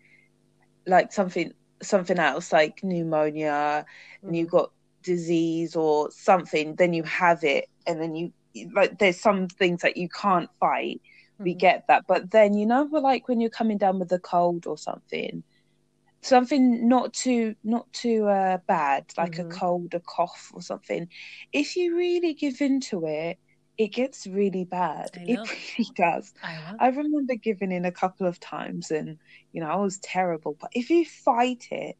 like 0.85 1.11
something 1.11 1.53
something 1.81 2.19
else 2.19 2.51
like 2.53 2.83
pneumonia 2.83 3.85
and 4.21 4.35
you've 4.35 4.51
got 4.51 4.71
disease 5.01 5.75
or 5.75 6.11
something, 6.11 6.75
then 6.75 6.93
you 6.93 7.03
have 7.03 7.43
it, 7.43 7.65
and 7.87 8.01
then 8.01 8.15
you 8.15 8.33
like 8.73 8.99
there's 8.99 9.19
some 9.19 9.47
things 9.47 9.81
that 9.81 9.97
you 9.97 10.09
can't 10.09 10.49
fight. 10.59 11.01
We 11.43 11.53
Mhm. 11.53 11.59
get 11.59 11.85
that, 11.87 12.05
but 12.07 12.31
then 12.31 12.53
you 12.55 12.65
know, 12.65 12.83
like 12.91 13.27
when 13.27 13.41
you're 13.41 13.49
coming 13.49 13.77
down 13.77 13.99
with 13.99 14.11
a 14.11 14.19
cold 14.19 14.67
or 14.67 14.77
something, 14.77 15.43
something 16.21 16.87
not 16.87 17.13
too 17.13 17.55
not 17.63 17.91
too 17.93 18.27
uh, 18.27 18.59
bad, 18.67 19.05
like 19.17 19.37
Mhm. 19.37 19.39
a 19.39 19.45
cold, 19.45 19.93
a 19.93 19.99
cough 20.01 20.51
or 20.53 20.61
something. 20.61 21.09
If 21.53 21.75
you 21.75 21.95
really 21.97 22.33
give 22.33 22.61
into 22.61 23.05
it, 23.07 23.39
it 23.77 23.89
gets 23.93 24.27
really 24.27 24.65
bad. 24.65 25.17
It 25.27 25.41
really 25.51 25.89
does. 25.95 26.33
I. 26.43 26.79
I 26.79 26.87
remember 26.89 27.35
giving 27.35 27.71
in 27.71 27.85
a 27.85 27.91
couple 27.91 28.27
of 28.27 28.39
times 28.39 28.91
and 28.91 29.19
you 29.53 29.61
know, 29.61 29.67
I 29.69 29.77
was 29.77 29.99
terrible. 29.99 30.57
But 30.59 30.71
if 30.73 30.89
you 30.89 31.05
fight 31.05 31.65
it. 31.71 31.97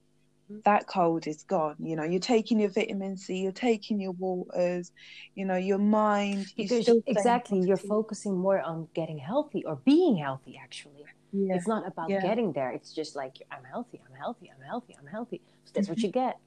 That 0.65 0.87
cold 0.87 1.27
is 1.27 1.43
gone. 1.43 1.75
You 1.79 1.95
know, 1.95 2.03
you're 2.03 2.19
taking 2.19 2.59
your 2.59 2.69
vitamin 2.69 3.17
C, 3.17 3.37
you're 3.43 3.51
taking 3.51 3.99
your 3.99 4.13
waters, 4.13 4.91
you 5.35 5.45
know, 5.45 5.55
your 5.55 5.77
mind. 5.79 6.45
because 6.57 6.83
staying 6.83 7.03
exactly 7.07 7.59
you're 7.67 7.77
focusing 7.77 8.35
more 8.37 8.59
on 8.61 8.87
getting 8.93 9.17
healthy 9.17 9.63
or 9.65 9.75
being 9.85 10.15
healthy 10.17 10.59
actually 10.61 11.05
Yeah. 11.31 11.55
it's 11.55 11.67
not 11.67 11.85
about 11.87 12.09
Yeah. 12.09 12.21
getting 12.21 12.53
there 12.53 12.71
it's 12.71 12.93
just 12.93 13.15
like 13.15 13.35
i'm 13.51 13.63
healthy 13.63 13.99
i'm 14.07 14.15
healthy 14.15 14.51
i'm 14.55 14.63
healthy 14.65 14.95
i'm 14.99 15.07
healthy 15.07 15.41
so 15.65 15.71
that's 15.73 15.89
what 15.89 15.99
you 15.99 16.09
get 16.11 16.37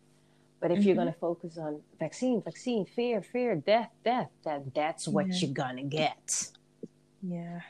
but 0.61 0.71
if 0.71 0.85
you're 0.85 0.95
Mhm. 0.95 1.01
going 1.03 1.13
to 1.13 1.19
focus 1.19 1.59
on 1.59 1.83
vaccine 1.99 2.41
vaccine 2.43 2.85
fear 2.87 3.21
fear 3.23 3.57
death 3.57 3.91
death 4.05 4.31
then 4.45 4.71
that's 4.75 5.07
what 5.09 5.27
Yeah. 5.29 5.35
you're 5.41 5.55
going 5.65 5.77
to 5.77 5.83
get 5.83 6.51
Yeah. 7.23 7.61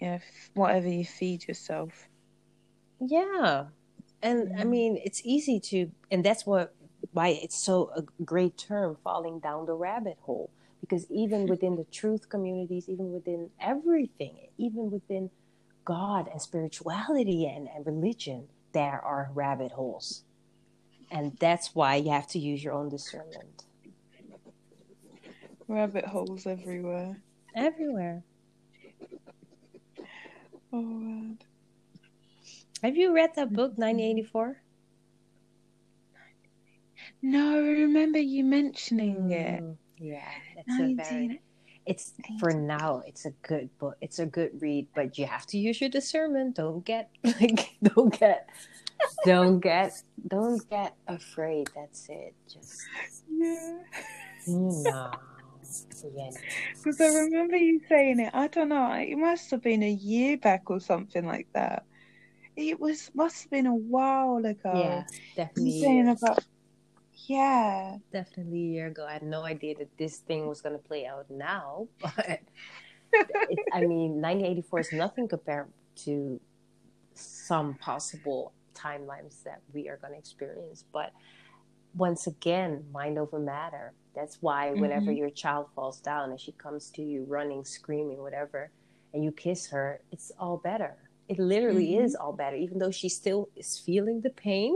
Yeah. 0.00 0.18
Whatever 0.54 0.88
you 0.88 1.04
feed 1.04 1.46
yourself. 1.48 2.08
yeah 3.00 3.66
and 4.22 4.48
i 4.58 4.64
Mhm. 4.64 4.68
mean 4.68 5.00
it's 5.04 5.20
easy 5.24 5.58
to 5.60 5.90
and 6.10 6.24
that's 6.24 6.46
what 6.46 6.74
why 7.12 7.28
it's 7.28 7.56
so 7.56 7.90
a 7.96 8.02
great 8.24 8.56
term 8.56 8.96
falling 9.04 9.38
down 9.40 9.66
the 9.66 9.74
rabbit 9.74 10.18
hole 10.22 10.50
because 10.80 11.10
even 11.10 11.46
within 11.52 11.76
the 11.76 11.84
truth 11.84 12.28
communities 12.28 12.88
even 12.88 13.12
within 13.12 13.50
everything 13.60 14.36
even 14.58 14.90
within 14.90 15.30
god 15.84 16.28
and 16.28 16.40
spirituality 16.40 17.46
and, 17.46 17.68
and 17.74 17.84
religion 17.86 18.48
there 18.72 19.00
are 19.04 19.30
rabbit 19.34 19.72
holes 19.72 20.24
and 21.10 21.36
that's 21.38 21.74
why 21.74 21.96
you 21.96 22.10
have 22.10 22.26
to 22.26 22.38
use 22.38 22.62
your 22.64 22.72
own 22.74 22.88
discernment 22.88 23.64
Rabbit 25.68 26.04
holes 26.06 26.46
everywhere. 26.46 27.16
everywhere 27.54 28.22
Oh, 30.74 30.80
man. 30.80 31.38
Have 32.82 32.96
you 32.96 33.14
read 33.14 33.30
that 33.36 33.52
book 33.52 33.72
1984 33.78 34.56
No, 37.22 37.54
I 37.54 37.58
remember 37.58 38.18
you 38.18 38.44
mentioning 38.44 39.30
it. 39.30 39.62
Mm, 39.62 39.76
yeah 39.98 40.28
that's 40.56 40.68
a 40.80 40.94
very 40.94 41.28
19. 41.28 41.38
it's 41.86 42.12
for 42.40 42.52
now 42.52 43.02
it's 43.06 43.24
a 43.24 43.30
good 43.42 43.68
book 43.78 43.96
it's 44.00 44.18
a 44.18 44.26
good 44.26 44.50
read 44.60 44.86
but 44.94 45.16
you 45.18 45.26
have 45.26 45.46
to 45.46 45.58
use 45.58 45.80
your 45.80 45.90
discernment 45.90 46.56
don't 46.56 46.84
get 46.84 47.10
like 47.40 47.76
don't 47.82 48.18
get 48.18 48.48
don't 49.24 49.60
get 49.60 49.92
don't 50.28 50.68
get 50.70 50.94
afraid 51.08 51.68
that's 51.74 52.08
it 52.08 52.34
just 52.48 52.82
Yeah. 53.28 53.78
you 54.46 54.82
know 54.84 55.10
yeah 56.16 56.30
Because 56.74 57.00
I 57.00 57.06
remember 57.06 57.56
you 57.56 57.80
saying 57.88 58.18
it. 58.20 58.30
I 58.34 58.48
don't 58.48 58.68
know. 58.68 58.92
It 58.92 59.16
must 59.16 59.50
have 59.52 59.62
been 59.62 59.82
a 59.82 59.90
year 59.90 60.36
back 60.36 60.68
or 60.70 60.80
something 60.80 61.24
like 61.26 61.46
that. 61.54 61.84
It 62.56 62.78
was 62.78 63.10
must 63.14 63.42
have 63.42 63.50
been 63.50 63.66
a 63.66 63.74
while 63.74 64.44
ago. 64.44 64.72
yeah 64.74 65.04
definitely 65.36 65.80
saying 65.80 66.08
about 66.08 66.38
yeah. 67.28 67.98
definitely 68.12 68.58
a 68.58 68.72
year 68.76 68.86
ago 68.88 69.06
i 69.08 69.12
had 69.12 69.22
no 69.22 69.42
idea 69.44 69.74
that 69.76 69.88
this 69.96 70.18
thing 70.18 70.46
was 70.48 70.60
going 70.60 70.74
to 70.76 70.82
play 70.82 71.06
out 71.06 71.26
now 71.30 71.86
but 72.00 72.40
it, 73.48 73.58
i 73.72 73.80
mean 73.80 74.20
1984 74.20 74.80
is 74.80 74.92
nothing 74.92 75.28
compared 75.28 75.68
to 75.94 76.40
some 77.14 77.74
possible 77.74 78.52
timelines 78.74 79.42
that 79.44 79.60
we 79.72 79.88
are 79.88 79.98
going 79.98 80.12
to 80.12 80.18
experience 80.18 80.84
but 80.92 81.12
once 81.94 82.26
again 82.26 82.82
mind 82.92 83.18
over 83.18 83.38
matter 83.38 83.92
that's 84.14 84.38
why 84.40 84.72
whenever 84.72 85.10
Mhm. 85.10 85.16
your 85.18 85.30
child 85.30 85.66
falls 85.74 86.00
down 86.00 86.30
and 86.30 86.40
she 86.40 86.52
comes 86.52 86.90
to 86.90 87.02
you 87.02 87.24
running 87.28 87.64
screaming 87.64 88.18
whatever 88.22 88.70
and 89.14 89.22
you 89.22 89.30
kiss 89.30 89.68
her 89.68 90.00
it's 90.10 90.32
all 90.38 90.56
better 90.56 90.96
it 91.32 91.38
literally 91.52 91.88
Mhm. 91.92 92.04
is 92.04 92.10
all 92.20 92.34
better 92.42 92.56
even 92.66 92.76
though 92.80 92.94
she 93.00 93.08
still 93.20 93.42
is 93.62 93.70
feeling 93.86 94.18
the 94.26 94.34
pain 94.48 94.72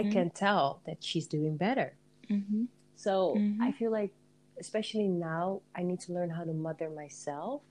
i 0.00 0.02
Mhm. 0.02 0.12
can 0.16 0.28
tell 0.44 0.66
that 0.86 0.98
she's 1.08 1.26
doing 1.36 1.54
better 1.66 1.88
Mhm. 2.36 2.62
so 3.04 3.12
Mhm. 3.38 3.60
I 3.66 3.68
feel 3.78 3.90
like, 4.00 4.12
especially 4.64 5.08
now, 5.32 5.44
I 5.78 5.82
need 5.88 6.00
to 6.06 6.10
learn 6.16 6.30
how 6.36 6.44
to 6.50 6.52
mother 6.68 6.88
myself. 7.02 7.62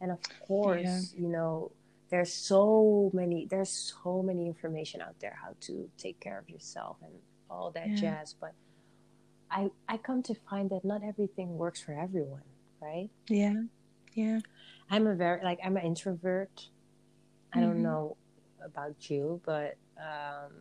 And 0.00 0.10
of 0.16 0.20
course, 0.48 1.14
you 1.22 1.28
know, 1.36 1.52
there's 2.10 2.32
so 2.52 3.10
many, 3.20 3.38
there's 3.52 3.70
so 4.02 4.22
many 4.22 4.42
information 4.54 4.98
out 5.06 5.16
there 5.22 5.36
how 5.42 5.52
to 5.66 5.72
take 6.04 6.18
care 6.20 6.38
of 6.42 6.46
yourself 6.54 6.94
and 7.06 7.14
all 7.48 7.68
that 7.78 7.88
Yeah. 7.88 8.00
jazz. 8.02 8.34
But 8.42 8.52
I, 9.50 9.70
I 9.88 9.96
come 10.08 10.20
to 10.30 10.34
find 10.50 10.66
that 10.70 10.84
not 10.84 11.00
everything 11.02 11.48
works 11.64 11.80
for 11.82 11.92
everyone, 12.06 12.46
right? 12.88 13.10
Yeah. 13.28 13.62
Yeah. 14.22 14.40
I'm 14.90 15.06
a 15.06 15.14
very, 15.24 15.40
like, 15.42 15.60
I'm 15.64 15.76
an 15.80 15.84
introvert. 15.92 16.54
I 17.54 17.60
don't 17.60 17.78
Mhm. 17.78 17.82
know 17.82 18.16
about 18.62 19.10
you, 19.10 19.40
but 19.44 19.76
um, 19.98 20.52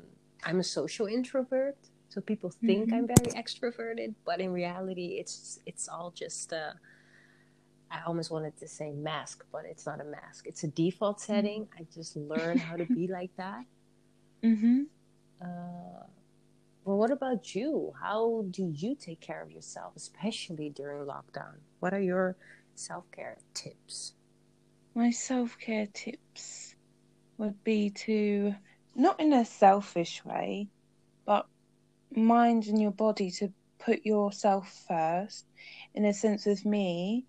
I'm 0.44 0.60
a 0.60 0.64
social 0.64 1.08
introvert. 1.08 1.78
So 2.10 2.22
people 2.22 2.52
think 2.52 2.90
Mhm. 2.90 2.94
I'm 2.94 3.08
very 3.08 3.32
extroverted, 3.32 4.14
but 4.26 4.40
in 4.40 4.52
reality, 4.54 5.18
it's 5.20 5.60
it's 5.66 5.90
all 5.90 6.12
just. 6.12 6.54
Uh, 6.54 6.74
I 7.92 8.02
almost 8.08 8.32
wanted 8.32 8.58
to 8.58 8.68
say 8.68 8.92
mask, 8.92 9.46
but 9.52 9.66
it's 9.66 9.86
not 9.86 10.02
a 10.02 10.04
mask. 10.04 10.48
It's 10.48 10.64
a 10.64 10.68
default 10.68 11.20
setting. 11.22 11.68
I 11.78 11.86
just 11.94 12.16
learned 12.16 12.62
how 12.62 12.76
to 12.76 12.86
be 12.86 13.08
like 13.08 13.36
that. 13.38 13.66
Mhm. 14.44 14.88
Uh, 15.42 16.06
well, 16.86 16.98
what 16.98 17.12
about 17.12 17.56
you? 17.56 17.94
How 18.02 18.46
do 18.52 18.72
you 18.76 18.96
take 18.96 19.20
care 19.22 19.42
of 19.42 19.52
yourself, 19.52 19.96
especially 19.96 20.70
during 20.70 21.06
lockdown? 21.06 21.60
What 21.80 21.94
are 21.94 22.02
your 22.02 22.36
self 22.76 23.10
care 23.12 23.38
tips? 23.54 24.14
My 24.96 25.12
self 25.12 25.60
care 25.60 25.88
tips 25.88 26.73
would 27.38 27.64
be 27.64 27.90
to 28.06 28.56
not 28.96 29.20
in 29.20 29.34
a 29.34 29.46
selfish 29.46 30.24
way, 30.26 30.70
but 31.26 31.48
mind 32.12 32.66
and 32.66 32.82
your 32.82 32.92
body 32.92 33.32
to 33.32 33.54
put 33.80 34.06
yourself 34.06 34.70
first. 34.88 35.46
In 35.94 36.06
a 36.06 36.14
sense, 36.14 36.46
with 36.46 36.66
me, 36.66 37.26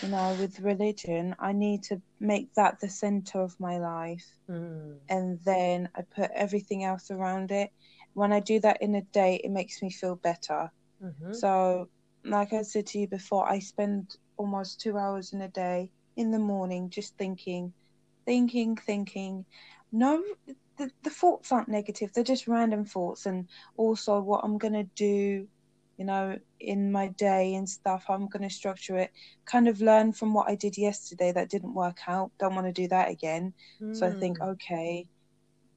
you 0.00 0.08
know, 0.08 0.34
with 0.34 0.60
religion, 0.60 1.34
I 1.38 1.52
need 1.52 1.82
to 1.84 2.02
make 2.20 2.52
that 2.54 2.78
the 2.80 2.88
center 2.88 3.40
of 3.40 3.54
my 3.60 3.78
life. 3.78 4.38
Mm. 4.48 4.98
and 5.08 5.38
then 5.44 5.88
I 5.94 6.02
put 6.14 6.30
everything 6.34 6.84
else 6.84 7.10
around 7.10 7.50
it. 7.50 7.70
When 8.14 8.32
I 8.32 8.40
do 8.40 8.60
that 8.60 8.82
in 8.82 8.94
a 8.94 9.02
day, 9.02 9.40
it 9.42 9.50
makes 9.50 9.82
me 9.82 9.90
feel 9.90 10.16
better. 10.16 10.70
hmm 11.00 11.32
So, 11.32 11.88
like 12.24 12.52
I 12.52 12.62
said 12.62 12.86
to 12.88 12.98
you 12.98 13.08
before, 13.08 13.48
I 13.48 13.58
spend 13.60 14.10
almost 14.36 14.80
two 14.80 14.96
hours 14.96 15.32
in 15.32 15.40
a 15.40 15.48
day 15.48 15.90
in 16.16 16.30
the 16.30 16.38
morning 16.38 16.90
just 16.90 17.16
thinking, 17.16 17.74
thinking, 18.26 18.76
thinking. 18.76 19.46
No, 19.92 20.22
the, 20.78 20.90
the 21.04 21.10
thoughts 21.10 21.52
aren't 21.52 21.68
negative, 21.68 22.12
they're 22.14 22.24
just 22.24 22.48
random 22.48 22.84
thoughts, 22.84 23.26
and 23.26 23.48
also 23.76 24.20
what 24.20 24.42
I'm 24.44 24.58
going 24.58 24.74
to 24.74 24.88
do, 24.96 25.48
you 25.98 26.04
know, 26.06 26.36
in 26.60 26.92
my 26.92 27.08
day 27.18 27.54
and 27.54 27.68
stuff. 27.68 28.04
I'm 28.10 28.28
going 28.28 28.42
to 28.48 28.54
structure 28.54 28.96
it, 28.98 29.10
kind 29.46 29.68
of 29.68 29.80
learn 29.80 30.12
from 30.12 30.34
what 30.34 30.48
I 30.50 30.56
did 30.56 30.78
yesterday 30.78 31.32
that 31.32 31.50
didn't 31.50 31.74
work 31.74 31.98
out. 32.08 32.32
Don't 32.40 32.54
want 32.54 32.66
to 32.66 32.72
do 32.82 32.88
that 32.88 33.10
again. 33.10 33.54
So 33.92 34.06
I 34.08 34.12
think, 34.12 34.38
Mm. 34.40 34.52
okay, 34.54 35.08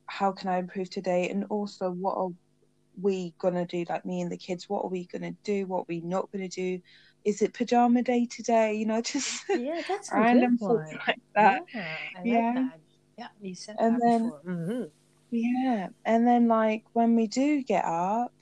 how 0.08 0.32
can 0.34 0.50
I 0.50 0.60
improve 0.60 0.90
today? 0.90 1.30
And 1.30 1.46
also, 1.50 1.92
what 1.92 2.18
are 2.18 2.30
we 3.02 3.34
gonna 3.40 3.66
do? 3.66 3.86
Like 3.90 4.06
me 4.06 4.22
and 4.22 4.32
the 4.32 4.38
kids, 4.38 4.70
what 4.70 4.84
are 4.86 4.90
we 4.90 5.08
gonna 5.12 5.34
do? 5.44 5.66
What 5.68 5.82
are 5.82 5.86
we 5.90 6.02
not 6.02 6.32
gonna 6.32 6.50
do? 6.50 6.80
Is 7.26 7.42
it 7.42 7.54
pajama 7.54 8.02
day 8.04 8.26
today? 8.26 8.74
You 8.76 8.86
know, 8.86 9.02
just 9.14 9.44
Yeah, 9.50 9.82
that's 9.88 10.12
random 10.14 10.58
thoughts 10.58 10.92
like 11.08 11.20
that. 11.36 11.62
Yeah, 11.74 11.98
I 12.16 12.18
like 12.20 12.26
Yeah. 12.28 12.54
that. 12.56 12.80
Yeah, 13.18 13.28
you 13.42 13.56
said 13.56 13.76
And 13.80 13.96
that 13.96 14.02
then- 14.06 14.24
before. 14.24 14.42
hmm 14.46 14.84
Yeah. 15.32 15.90
And 16.06 16.26
then, 16.28 16.48
like, 16.48 16.84
when 16.94 17.16
we 17.16 17.28
do 17.28 17.62
get 17.64 17.86
up, 17.86 18.34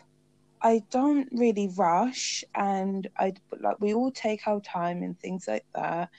I 0.62 0.82
don't 0.90 1.28
really 1.32 1.70
rush, 1.78 2.44
and 2.56 3.08
I 3.18 3.34
like 3.60 3.80
we 3.80 3.94
all 3.94 4.12
take 4.12 4.48
our 4.48 4.60
time 4.62 5.04
and 5.04 5.20
things 5.20 5.46
like 5.48 5.66
that. 5.76 6.10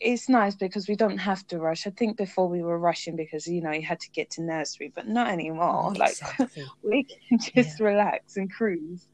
It's 0.00 0.28
nice 0.28 0.54
because 0.54 0.88
we 0.88 0.96
don't 0.96 1.18
have 1.18 1.46
to 1.48 1.58
rush. 1.58 1.86
I 1.86 1.90
think 1.90 2.16
before 2.16 2.48
we 2.48 2.62
were 2.62 2.78
rushing 2.78 3.16
because 3.16 3.46
you 3.46 3.60
know 3.60 3.72
you 3.72 3.82
had 3.82 4.00
to 4.00 4.10
get 4.12 4.30
to 4.30 4.42
nursery, 4.42 4.92
but 4.94 5.08
not 5.08 5.28
anymore. 5.28 5.86
Oh, 5.86 5.90
exactly. 5.92 6.46
Like 6.64 6.66
we 6.82 7.06
can 7.28 7.38
just 7.38 7.80
Yeah. 7.80 7.86
relax 7.86 8.36
and 8.36 8.52
cruise, 8.52 9.06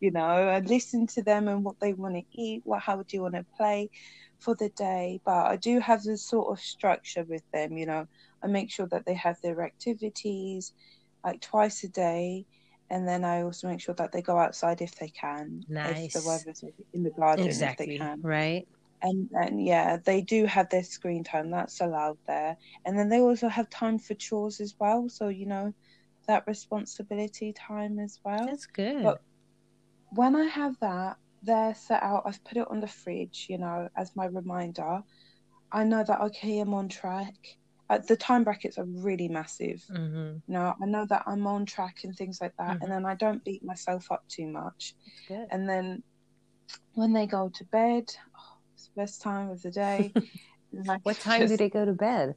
you 0.00 0.10
know, 0.10 0.48
and 0.48 0.68
listen 0.68 1.06
to 1.08 1.22
them 1.22 1.48
and 1.48 1.64
what 1.64 1.76
they 1.80 1.92
want 1.92 2.16
to 2.16 2.22
eat. 2.32 2.62
What 2.64 2.82
how 2.82 2.96
do 2.96 3.04
you 3.12 3.22
want 3.22 3.34
to 3.34 3.46
play 3.56 3.90
for 4.40 4.54
the 4.54 4.70
day? 4.70 5.20
But 5.24 5.46
I 5.46 5.56
do 5.56 5.80
have 5.80 6.02
this 6.02 6.26
sort 6.26 6.52
of 6.52 6.62
structure 6.62 7.24
with 7.28 7.44
them. 7.52 7.76
You 7.76 7.86
know, 7.86 8.06
I 8.42 8.46
make 8.48 8.70
sure 8.70 8.88
that 8.88 9.04
they 9.06 9.14
have 9.14 9.36
their 9.42 9.62
activities 9.62 10.72
like 11.24 11.40
twice 11.40 11.84
a 11.84 11.88
day 11.88 12.46
and 12.90 13.08
then 13.08 13.24
I 13.24 13.42
also 13.42 13.68
make 13.68 13.80
sure 13.80 13.94
that 13.94 14.12
they 14.12 14.20
go 14.20 14.38
outside 14.38 14.82
if 14.82 14.94
they 14.96 15.08
can. 15.08 15.62
If 15.70 16.12
the 16.12 16.22
weather's 16.28 16.62
in 16.92 17.02
the 17.04 17.10
garden 17.10 17.46
if 17.48 17.76
they 17.78 17.96
can. 17.96 18.20
Right. 18.22 18.66
And 19.02 19.28
and 19.32 19.64
yeah, 19.64 19.96
they 19.96 20.20
do 20.22 20.46
have 20.46 20.68
their 20.70 20.84
screen 20.84 21.24
time, 21.24 21.50
that's 21.50 21.80
allowed 21.80 22.18
there. 22.26 22.56
And 22.84 22.96
then 22.98 23.08
they 23.08 23.20
also 23.20 23.48
have 23.48 23.68
time 23.68 23.98
for 23.98 24.14
chores 24.14 24.60
as 24.60 24.74
well. 24.78 25.08
So, 25.08 25.28
you 25.28 25.46
know, 25.46 25.74
that 26.28 26.44
responsibility 26.46 27.52
time 27.52 27.98
as 27.98 28.20
well. 28.24 28.46
That's 28.46 28.66
good. 28.66 29.02
But- 29.02 29.22
When 30.14 30.36
I 30.36 30.44
have 30.44 30.78
that, 30.80 31.16
they're 31.42 31.74
set 31.74 32.02
out, 32.02 32.22
I've 32.26 32.44
put 32.44 32.58
it 32.58 32.68
on 32.70 32.80
the 32.80 32.86
fridge, 32.86 33.46
you 33.48 33.58
know, 33.58 33.88
as 33.96 34.14
my 34.14 34.26
reminder. 34.26 35.02
I 35.72 35.84
know 35.84 36.04
that 36.04 36.20
okay, 36.20 36.60
I'm 36.60 36.74
on 36.74 36.88
track. 36.88 37.34
Uh, 37.90 37.98
the 38.06 38.16
time 38.16 38.44
brackets 38.44 38.78
are 38.78 38.84
really 38.84 39.28
massive. 39.28 39.82
mm-hmm. 39.90 40.38
No, 40.46 40.74
I 40.80 40.86
know 40.86 41.06
that 41.06 41.24
I'm 41.26 41.46
on 41.46 41.66
track 41.66 42.04
and 42.04 42.14
things 42.14 42.40
like 42.40 42.54
that, 42.58 42.76
Mhm. 42.76 42.82
and 42.82 42.92
then 42.92 43.04
I 43.06 43.14
don't 43.14 43.42
beat 43.44 43.64
myself 43.64 44.12
up 44.12 44.22
too 44.28 44.46
much. 44.46 44.94
That's 45.04 45.28
good. 45.28 45.48
And 45.50 45.68
then 45.68 46.02
when 46.94 47.12
they 47.12 47.26
go 47.26 47.48
to 47.48 47.64
bed, 47.64 48.04
best 48.96 49.22
time 49.22 49.50
of 49.50 49.60
the 49.62 49.70
day. 49.70 50.12
Like, 50.74 51.00
What 51.04 51.20
time 51.20 51.46
do 51.48 51.56
they 51.58 51.68
go 51.68 51.84
to 51.84 51.92
bed? 51.92 52.34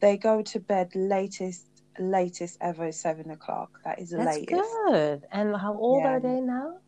they 0.00 0.16
go 0.16 0.40
to 0.40 0.58
bed? 0.58 0.88
Latest, 0.94 1.66
latest 1.98 2.56
ever 2.62 2.90
seven 2.92 3.30
o'clock. 3.30 3.68
That 3.84 3.98
is 4.00 4.08
the 4.10 4.16
That's 4.18 4.38
latest. 4.38 4.70
good. 4.88 5.22
And 5.30 5.54
how 5.54 5.76
old 5.76 6.02
Yeah. 6.02 6.12
are 6.12 6.20
they 6.20 6.40
now? 6.40 6.78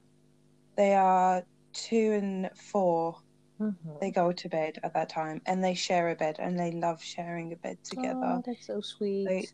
They 0.77 0.95
are 0.95 1.45
two 1.75 2.13
and 2.21 2.51
four. 2.73 3.17
Mhm. 3.61 4.01
They 4.01 4.11
go 4.11 4.33
to 4.33 4.49
bed 4.49 4.79
at 4.83 4.95
that 4.95 5.11
time, 5.11 5.43
and 5.45 5.63
they 5.63 5.75
share 5.75 6.09
a 6.09 6.17
bed, 6.17 6.37
and 6.39 6.59
they 6.59 6.73
love 6.73 7.03
sharing 7.03 7.53
a 7.53 7.57
bed 7.57 7.77
together. 7.85 8.19
Oh, 8.25 8.43
that's 8.45 8.67
so 8.67 8.81
sweet. 8.81 9.27
They- 9.29 9.49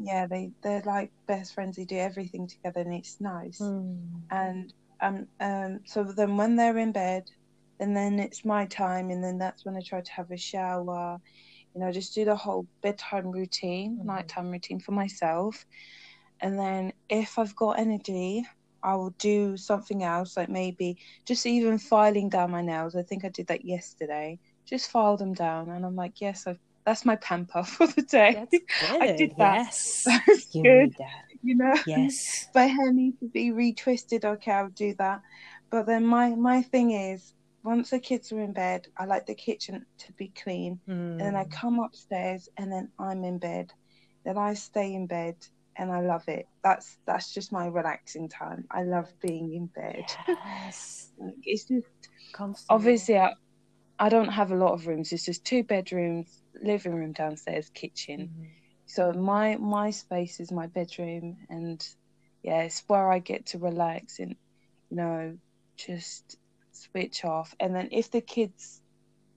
Yeah, 0.00 0.26
they 0.26 0.50
they're 0.62 0.82
like 0.86 1.12
best 1.28 1.52
friends. 1.54 1.76
They 1.76 1.84
do 1.84 1.96
everything 1.98 2.48
together, 2.48 2.80
and 2.80 2.94
it's 2.94 3.20
nice. 3.20 3.60
Mm. 3.60 4.22
and 4.30 4.72
um 5.00 5.28
um 5.40 5.80
so 5.84 6.02
then 6.04 6.36
when 6.38 6.56
they're 6.56 6.78
in 6.78 6.90
bed 6.92 7.24
and 7.80 7.96
then 7.96 8.18
it's 8.18 8.44
my 8.44 8.66
time 8.66 9.10
and 9.10 9.22
then 9.22 9.38
that's 9.38 9.64
when 9.64 9.76
I 9.76 9.80
try 9.86 10.00
to 10.00 10.12
have 10.12 10.30
a 10.30 10.36
shower 10.36 11.18
you 11.74 11.80
know 11.80 11.92
just 11.92 12.14
do 12.14 12.24
the 12.24 12.36
whole 12.36 12.66
bedtime 12.82 13.30
routine 13.30 14.00
Mhm. 14.00 14.06
nighttime 14.06 14.50
routine 14.50 14.80
for 14.80 14.92
myself 14.92 15.64
and 16.40 16.58
then 16.58 16.92
if 17.08 17.38
I've 17.38 17.56
got 17.56 17.78
energy 17.78 18.44
I 18.82 18.96
will 18.96 19.14
do 19.18 19.56
something 19.56 20.02
else 20.02 20.36
like 20.36 20.50
maybe 20.50 20.98
just 21.26 21.46
even 21.46 21.78
filing 21.78 22.28
down 22.28 22.50
my 22.50 22.62
nails 22.62 22.94
I 22.96 23.02
think 23.02 23.24
I 23.24 23.28
did 23.30 23.48
that 23.48 23.64
yesterday 23.64 24.38
just 24.68 24.90
file 24.90 25.16
them 25.16 25.34
down 25.34 25.70
and 25.70 25.84
I'm 25.84 25.96
like 25.96 26.20
yes 26.20 26.46
I've, 26.46 26.58
that's 26.86 27.04
my 27.04 27.16
pamper 27.16 27.62
for 27.64 27.86
the 27.86 28.02
day 28.02 28.36
That's 28.36 28.58
good. 28.78 28.90
I 29.00 29.06
did 29.08 29.32
that. 29.38 29.60
Yes. 29.66 30.02
that's 30.04 30.48
You 30.52 30.62
good 30.62 30.94
that. 30.98 31.24
you 31.42 31.56
know 31.56 31.74
Yes. 31.86 32.46
my 32.54 32.64
hair 32.64 32.92
needs 32.92 33.18
to 33.20 33.28
be 33.28 33.50
retwisted, 33.50 34.24
okay, 34.24 34.52
I'll 34.52 34.68
do 34.70 34.94
that. 34.98 35.20
But 35.70 35.86
then 35.86 36.06
my 36.06 36.30
my 36.30 36.62
thing 36.62 36.92
is, 36.92 37.32
once 37.64 37.90
the 37.90 37.98
kids 37.98 38.30
are 38.32 38.40
in 38.40 38.52
bed, 38.52 38.86
I 38.98 39.06
like 39.06 39.26
the 39.26 39.34
kitchen 39.34 39.86
to 39.98 40.12
be 40.12 40.28
clean, 40.42 40.80
and 41.18 41.20
then 41.20 41.36
I 41.36 41.44
Mm. 41.44 41.50
come 41.50 41.80
upstairs, 41.80 42.48
and 42.58 42.70
then 42.70 42.92
I'm 42.98 43.24
in 43.24 43.38
bed. 43.38 43.72
Then 44.24 44.38
I 44.38 44.54
stay 44.54 44.94
in 44.94 45.06
bed, 45.06 45.36
and 45.76 45.90
I 45.90 46.00
love 46.00 46.28
it. 46.28 46.46
That's 46.62 46.98
that's 47.06 47.32
just 47.34 47.52
my 47.52 47.66
relaxing 47.66 48.28
time. 48.28 48.66
I 48.70 48.82
love 48.84 49.08
being 49.20 49.52
in 49.54 49.66
bed. 49.66 50.04
Yes. 50.28 51.10
It's 51.44 51.64
just 51.64 51.86
Comfortable. 52.32 52.74
obviously 52.76 53.16
I, 53.18 53.32
I 53.98 54.08
don't 54.08 54.28
have 54.32 54.50
a 54.52 54.56
lot 54.56 54.72
of 54.72 54.86
rooms. 54.86 55.12
It's 55.12 55.24
just 55.24 55.44
two 55.44 55.62
bedrooms, 55.62 56.42
living 56.62 56.94
room 56.94 57.12
downstairs, 57.12 57.70
kitchen. 57.70 58.20
Mhm. 58.20 58.50
So 58.86 59.12
my 59.12 59.56
my 59.56 59.90
space 59.90 60.40
is 60.40 60.50
my 60.52 60.66
bedroom, 60.66 61.36
and 61.48 61.80
yeah, 62.42 62.62
it's 62.62 62.82
where 62.88 63.10
I 63.10 63.20
get 63.20 63.46
to 63.46 63.58
relax 63.58 64.18
and 64.18 64.36
you 64.90 64.96
know 64.96 65.38
just 65.76 66.36
switch 66.74 67.24
off. 67.24 67.54
And 67.60 67.74
then 67.74 67.88
if 67.92 68.10
the 68.10 68.20
kids 68.20 68.82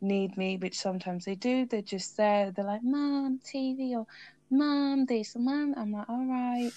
need 0.02 0.38
me, 0.38 0.58
which 0.58 0.78
sometimes 0.78 1.26
they 1.26 1.36
do, 1.36 1.66
they're 1.66 1.82
just 1.82 2.18
there. 2.18 2.52
They're 2.52 2.66
like, 2.66 2.84
"Mom, 2.84 3.40
TV," 3.46 3.96
or 3.96 4.06
"Mom, 4.52 5.06
this," 5.06 5.36
or 5.36 5.40
"Mom." 5.40 5.74
I'm 5.78 5.92
like, 5.92 6.10
"All 6.10 6.26
right." 6.26 6.72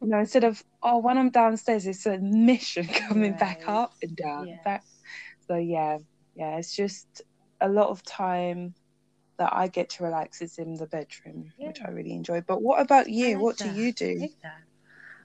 You 0.00 0.08
know, 0.08 0.18
instead 0.20 0.44
of 0.44 0.62
oh, 0.82 0.98
when 0.98 1.18
I'm 1.18 1.30
downstairs, 1.30 1.86
it's 1.86 2.06
a 2.06 2.18
mission 2.18 2.86
coming 3.08 3.34
back 3.34 3.62
up 3.66 3.92
and 4.02 4.16
down, 4.16 4.46
Yes. 4.48 4.64
back. 4.64 4.84
So 5.46 5.56
yeah, 5.56 5.98
yeah, 6.34 6.58
it's 6.58 6.74
just 6.74 7.22
a 7.60 7.68
lot 7.68 7.88
of 7.88 8.02
time 8.04 8.74
that 9.38 9.52
I 9.52 9.68
get 9.68 9.90
to 9.90 10.04
relax 10.04 10.42
is 10.42 10.58
in 10.58 10.74
the 10.74 10.86
bedroom, 10.86 11.52
which 11.58 11.80
I 11.84 11.90
really 11.90 12.12
enjoy. 12.12 12.42
But 12.46 12.62
what 12.62 12.80
about 12.80 13.08
you? 13.08 13.36
like 13.36 13.42
what 13.44 13.58
that. 13.58 13.64
do 13.64 13.80
you 13.82 13.92
do? 13.92 14.28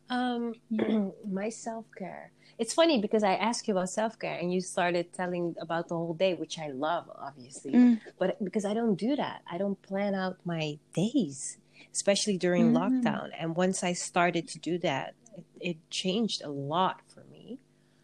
Um, 0.10 0.54
my 1.32 1.50
self 1.50 1.86
care. 1.98 2.32
It's 2.60 2.74
funny 2.74 3.02
because 3.02 3.24
I 3.24 3.34
asked 3.36 3.68
you 3.68 3.74
about 3.74 3.90
self 3.90 4.18
care 4.20 4.38
and 4.38 4.54
you 4.54 4.62
started 4.62 5.12
telling 5.14 5.56
about 5.60 5.88
the 5.88 5.96
whole 5.96 6.14
day, 6.14 6.34
which 6.36 6.60
I 6.60 6.70
love, 6.70 7.10
obviously. 7.16 7.74
Mm. 7.74 8.00
But 8.20 8.44
because 8.44 8.64
I 8.66 8.74
don't 8.74 8.96
do 8.96 9.16
that, 9.16 9.42
I 9.50 9.58
don't 9.58 9.82
plan 9.82 10.14
out 10.16 10.38
my 10.46 10.78
days, 10.94 11.58
especially 11.92 12.38
during 12.38 12.72
Mm. 12.72 12.78
lockdown. 12.78 13.30
And 13.40 13.56
once 13.56 13.84
I 13.84 13.94
started 13.94 14.48
to 14.50 14.60
do 14.60 14.78
that, 14.80 15.16
it, 15.36 15.46
it 15.60 15.78
changed 15.90 16.44
a 16.44 16.50
lot 16.50 17.02
for 17.08 17.24
me. 17.32 17.58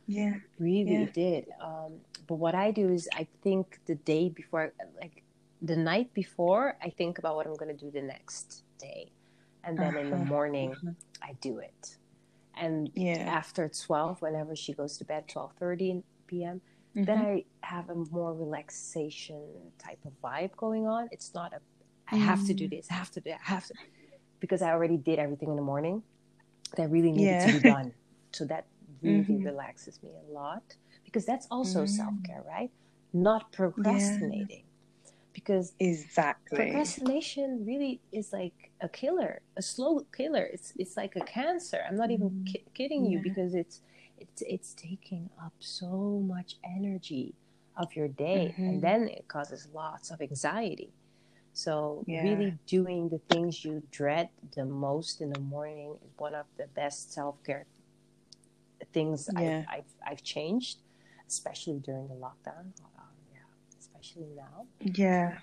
Yeah. 0.08 0.36
Really 0.58 1.06
Yeah. 1.06 1.12
did. 1.14 1.46
Um, 1.62 2.02
but 2.28 2.36
what 2.36 2.56
I 2.56 2.72
do 2.72 2.90
is 2.90 3.08
I 3.14 3.28
think 3.44 3.80
the 3.86 3.96
day 3.96 4.30
before, 4.30 4.74
like 5.00 5.24
the 5.62 5.76
night 5.76 6.12
before, 6.14 6.76
I 6.82 6.90
think 6.90 7.20
about 7.20 7.36
what 7.36 7.46
I'm 7.46 7.54
going 7.56 7.76
to 7.76 7.86
do 7.86 7.92
the 7.92 8.02
next 8.02 8.64
day. 8.80 9.12
And 9.64 9.78
then 9.78 9.96
in 9.98 10.10
the 10.10 10.16
Uh-huh. 10.18 10.26
morning, 10.26 10.72
Uh-huh. 10.72 10.94
I 11.22 11.34
do 11.42 11.60
it. 11.60 11.98
And 12.60 12.92
Yeah. 12.94 13.28
after 13.28 13.70
12, 13.70 14.22
whenever 14.22 14.56
she 14.56 14.74
goes 14.74 14.98
to 14.98 15.06
bed, 15.06 15.28
12.30 15.28 16.04
p.m., 16.28 16.62
then 17.06 17.18
Mhm. 17.18 17.26
I 17.26 17.46
have 17.62 17.90
a 17.90 17.96
more 17.96 18.34
relaxation 18.34 19.72
type 19.80 20.00
of 20.06 20.14
vibe 20.24 20.56
going 20.58 20.88
on. 20.88 21.08
It's 21.12 21.34
not 21.34 21.54
a, 21.54 21.62
I 22.12 22.16
have 22.18 22.44
to 22.46 22.54
do 22.54 22.68
Mm. 22.68 22.70
this, 22.70 22.88
I 22.92 22.96
have 22.96 23.12
to 23.12 23.22
do, 23.22 23.32
I 23.32 23.38
have 23.44 23.66
to, 23.68 23.76
because 24.40 24.62
I 24.62 24.72
already 24.72 24.98
did 24.98 25.20
everything 25.20 25.50
in 25.50 25.56
the 25.56 25.62
morning 25.62 26.04
that 26.78 26.90
really 26.92 27.12
needed 27.12 27.40
Yeah. 27.40 27.46
to 27.46 27.50
be 27.52 27.60
done. 27.62 27.94
So 28.34 28.46
that 28.46 28.68
really 29.02 29.40
Mhm. 29.40 29.44
relaxes 29.44 30.00
me 30.04 30.12
a 30.16 30.32
lot 30.34 30.76
because 31.06 31.26
that's 31.26 31.48
also 31.52 31.86
Mm. 31.86 31.88
self 31.88 32.16
care, 32.24 32.44
right? 32.48 32.72
Not 33.14 33.52
procrastinating. 33.52 34.69
Because 35.40 35.74
Exactly. 35.80 36.58
procrastination 36.58 37.66
really 37.66 38.02
is 38.12 38.34
like 38.34 38.72
a 38.82 38.90
killer, 38.90 39.42
a 39.56 39.62
slow 39.62 39.94
killer. 40.18 40.46
It's 40.56 40.74
it's 40.78 40.96
like 40.98 41.14
a 41.16 41.22
cancer. 41.40 41.80
I'm 41.88 41.96
not 42.04 42.12
even 42.12 42.30
Mhm. 42.30 42.46
ki- 42.50 42.66
kidding 42.78 43.04
you 43.12 43.18
Yeah. 43.20 43.28
because 43.30 43.52
it's 43.62 43.78
it's 44.24 44.42
it's 44.56 44.74
taking 44.74 45.30
up 45.46 45.54
so 45.60 46.20
much 46.36 46.52
energy 46.78 47.28
of 47.82 47.88
your 47.96 48.10
day, 48.10 48.44
Mhm. 48.58 48.68
and 48.68 48.76
then 48.88 49.02
it 49.08 49.26
causes 49.36 49.62
lots 49.74 50.12
of 50.12 50.18
anxiety. 50.30 50.92
So 51.54 52.04
Yeah. 52.06 52.24
really 52.28 52.52
doing 52.78 53.02
the 53.16 53.20
things 53.32 53.64
you 53.66 53.76
dread 54.00 54.28
the 54.58 54.66
most 54.66 55.22
in 55.24 55.30
the 55.32 55.40
morning 55.56 55.90
is 56.06 56.12
one 56.18 56.36
of 56.36 56.48
the 56.58 56.68
best 56.82 57.14
self 57.18 57.36
care 57.48 57.66
things 58.98 59.30
Yeah. 59.34 59.40
I've, 59.40 59.68
I've 59.76 59.92
I've 60.10 60.24
changed, 60.24 60.78
especially 61.28 61.80
during 61.88 62.08
the 62.14 62.16
lockdown. 62.28 62.66
Um, 63.00 63.16
especially 63.94 64.30
now. 64.36 64.68
Yeah. 64.82 65.40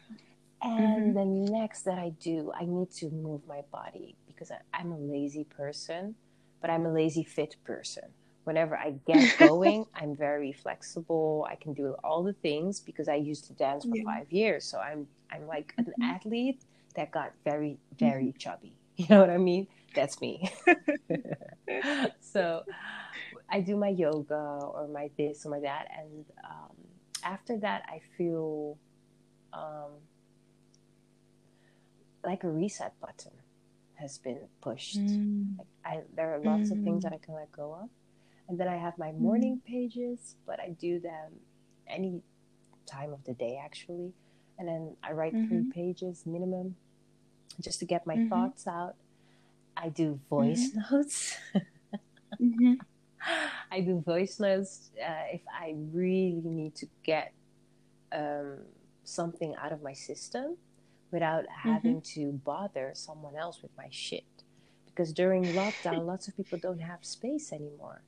And 0.62 1.14
the 1.14 1.24
next 1.24 1.82
that 1.84 1.98
I 1.98 2.10
do, 2.20 2.52
I 2.58 2.64
need 2.64 2.90
to 2.92 3.10
move 3.10 3.42
my 3.46 3.62
body 3.72 4.16
because 4.26 4.50
I, 4.50 4.56
I'm 4.72 4.92
a 4.92 4.98
lazy 4.98 5.44
person, 5.44 6.16
but 6.60 6.70
I'm 6.70 6.86
a 6.86 6.92
lazy 6.92 7.24
fit 7.24 7.56
person. 7.64 8.04
Whenever 8.44 8.76
I 8.76 8.92
get 9.06 9.32
going, 9.36 9.86
I'm 9.94 10.16
very 10.16 10.52
flexible. 10.52 11.46
I 11.50 11.56
can 11.56 11.74
do 11.74 11.94
all 12.02 12.22
the 12.22 12.32
things 12.32 12.80
because 12.80 13.08
I 13.08 13.16
used 13.16 13.44
to 13.46 13.52
dance 13.54 13.84
for 13.84 13.96
Yeah. 13.96 14.04
five 14.04 14.30
years. 14.32 14.64
So 14.64 14.78
I'm 14.78 15.08
I'm 15.30 15.46
like 15.46 15.74
an 15.86 15.94
Mhm. 15.98 16.02
athlete 16.02 16.62
that 16.94 17.10
got 17.10 17.32
very 17.44 17.78
very 17.98 18.34
chubby. 18.38 18.74
You 18.96 19.06
know 19.10 19.20
what 19.20 19.28
I 19.30 19.36
mean? 19.36 19.66
That's 19.94 20.22
me. 20.22 20.50
so 22.20 22.62
I 23.50 23.60
do 23.60 23.76
my 23.76 23.88
yoga 23.88 24.34
or 24.34 24.88
my 24.88 25.10
this 25.18 25.46
or 25.46 25.50
my 25.50 25.60
that, 25.60 25.86
and 25.98 26.24
um, 26.44 26.76
after 27.22 27.58
that, 27.58 27.82
I 27.88 28.00
feel 28.16 28.78
um, 29.52 29.92
like 32.24 32.44
a 32.44 32.48
reset 32.50 32.94
button. 33.00 33.32
has 33.94 34.18
been 34.18 34.40
pushed. 34.60 34.98
Mm. 34.98 35.56
Like 35.58 35.66
I, 35.84 36.02
there 36.14 36.34
are 36.34 36.38
lots 36.38 36.68
mm. 36.68 36.78
of 36.78 36.84
things 36.84 37.02
that 37.04 37.12
I 37.12 37.18
can 37.18 37.34
let 37.34 37.50
go 37.50 37.78
of, 37.82 37.88
and 38.48 38.60
then 38.60 38.68
I 38.68 38.76
have 38.76 38.98
my 38.98 39.12
morning 39.12 39.60
mm. 39.62 39.64
pages, 39.64 40.36
but 40.46 40.60
I 40.60 40.70
do 40.70 41.00
them 41.00 41.32
any 41.88 42.20
time 42.86 43.12
of 43.12 43.24
the 43.24 43.32
day 43.32 43.58
actually, 43.62 44.12
and 44.58 44.68
then 44.68 44.96
I 45.02 45.12
write 45.12 45.34
mm-hmm. 45.34 45.48
three 45.48 45.70
pages 45.72 46.24
minimum, 46.26 46.76
just 47.60 47.78
to 47.80 47.86
get 47.86 48.06
my 48.06 48.16
mm-hmm. 48.16 48.28
thoughts 48.28 48.66
out. 48.66 48.96
I 49.76 49.88
do 49.88 50.20
voice 50.28 50.70
mm-hmm. 50.70 50.94
notes. 50.96 51.36
I 53.70 53.80
do 53.80 54.00
voice 54.00 54.38
notes 54.40 54.90
uh, 55.02 55.24
if 55.32 55.42
I 55.52 55.74
really 55.92 56.42
need 56.44 56.74
to 56.76 56.86
get 57.02 57.32
um, 58.12 58.58
something 59.04 59.54
out 59.56 59.72
of 59.72 59.82
my 59.82 59.92
system 59.92 60.56
without 61.10 61.44
mm-hmm. 61.44 61.70
having 61.70 62.00
to 62.02 62.32
bother 62.44 62.92
someone 62.94 63.36
else 63.36 63.62
with 63.62 63.70
my 63.76 63.88
shit. 63.90 64.24
Because 64.86 65.12
during 65.12 65.44
lockdown, 65.44 66.06
lots 66.06 66.26
of 66.28 66.36
people 66.36 66.58
don't 66.58 66.80
have 66.80 67.04
space 67.04 67.52
anymore 67.52 68.02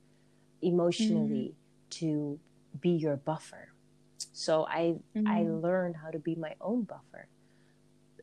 emotionally 0.61 1.53
mm-hmm. 1.53 2.05
to 2.05 2.39
be 2.81 2.89
your 2.89 3.15
buffer. 3.15 3.69
So 4.33 4.65
I 4.67 4.95
mm-hmm. 5.15 5.27
I 5.27 5.43
learned 5.43 5.95
how 5.95 6.09
to 6.09 6.19
be 6.19 6.35
my 6.35 6.55
own 6.59 6.83
buffer 6.83 7.27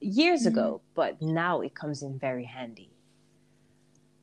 years 0.01 0.41
mm-hmm. 0.41 0.59
ago, 0.59 0.81
but 0.95 1.23
now 1.23 1.61
it 1.61 1.75
comes 1.75 2.03
in 2.03 2.19
very 2.19 2.45
handy. 2.45 2.91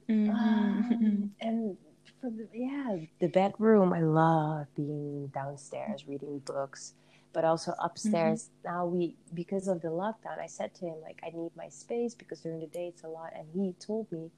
Um, 0.10 1.32
and 1.42 1.78
for 2.24 2.30
the, 2.30 2.48
yeah, 2.54 2.96
the 3.20 3.28
bedroom, 3.28 3.92
I 3.92 4.00
love 4.00 4.68
being 4.76 5.28
downstairs 5.34 6.08
reading 6.08 6.40
books 6.40 6.94
but 7.34 7.44
also 7.44 7.74
upstairs. 7.84 8.50
Mm-hmm. 8.64 8.74
now 8.74 8.86
we 8.86 9.16
because 9.34 9.68
of 9.68 9.82
the 9.82 9.88
lockdown 9.88 10.40
i 10.40 10.46
said 10.46 10.74
to 10.76 10.86
him 10.86 10.96
like 11.02 11.20
i 11.26 11.36
need 11.36 11.52
my 11.58 11.68
space 11.68 12.14
because 12.14 12.42
during 12.42 12.60
the 12.60 12.68
day 12.68 12.88
it's 12.88 13.04
a 13.04 13.08
lot 13.08 13.32
and 13.36 13.48
he 13.54 13.74
told 13.80 14.10
me 14.12 14.30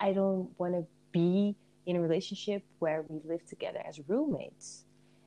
i 0.00 0.12
don't 0.12 0.48
want 0.58 0.72
to 0.72 0.86
be 1.12 1.54
in 1.86 1.96
a 1.96 2.00
relationship 2.00 2.62
where 2.78 3.04
we 3.08 3.20
live 3.24 3.44
together 3.46 3.80
as 3.88 3.98
roommates. 4.08 4.84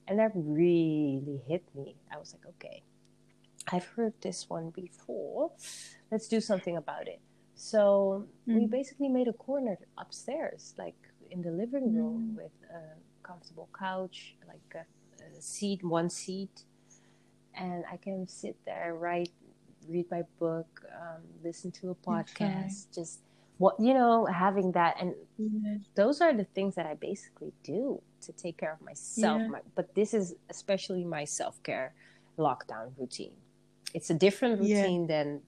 And 0.07 0.19
that 0.19 0.31
really 0.35 1.41
hit 1.47 1.63
me. 1.73 1.95
I 2.13 2.17
was 2.17 2.35
like 2.35 2.45
okay 2.55 2.83
i've 3.71 3.85
heard 3.85 4.13
this 4.21 4.49
one 4.49 4.71
before. 4.71 5.51
Let's 6.11 6.27
do 6.27 6.41
something 6.41 6.77
about 6.77 7.07
it. 7.07 7.21
So 7.55 8.25
mm-hmm. 8.47 8.59
we 8.59 8.65
basically 8.65 9.07
made 9.07 9.27
a 9.27 9.33
corner 9.33 9.77
upstairs 9.97 10.73
like 10.79 10.95
in 11.31 11.41
the 11.41 11.51
living 11.51 11.95
room 11.95 12.19
mm-hmm. 12.27 12.35
with 12.35 12.51
a 12.69 13.27
comfortable 13.27 13.69
couch 13.77 14.35
like 14.47 14.75
a, 14.75 14.85
a 15.37 15.41
seat 15.41 15.83
one 15.83 16.09
seat 16.09 16.65
and 17.55 17.83
I 17.91 17.97
can 17.97 18.27
sit 18.27 18.57
there, 18.65 18.95
write, 18.95 19.31
read 19.87 20.09
my 20.09 20.23
book, 20.39 20.81
um, 20.95 21.21
listen 21.43 21.71
to 21.73 21.91
a 21.91 21.95
podcast, 21.95 22.87
okay. 22.87 22.95
just 22.95 23.19
what 23.57 23.79
you 23.79 23.93
know, 23.93 24.25
having 24.25 24.71
that, 24.71 24.95
and 24.99 25.13
yeah. 25.37 25.75
those 25.95 26.21
are 26.21 26.33
the 26.33 26.45
things 26.45 26.75
that 26.75 26.85
I 26.85 26.95
basically 26.95 27.53
do 27.63 28.01
to 28.21 28.31
take 28.31 28.57
care 28.57 28.73
of 28.73 28.81
myself. 28.81 29.41
Yeah. 29.41 29.47
My, 29.47 29.59
but 29.75 29.93
this 29.93 30.13
is 30.13 30.33
especially 30.49 31.03
my 31.03 31.25
self 31.25 31.61
care 31.61 31.93
lockdown 32.39 32.91
routine. 32.97 33.33
It's 33.93 34.09
a 34.09 34.15
different 34.15 34.61
routine 34.61 35.01
yeah. 35.07 35.23
than 35.23 35.41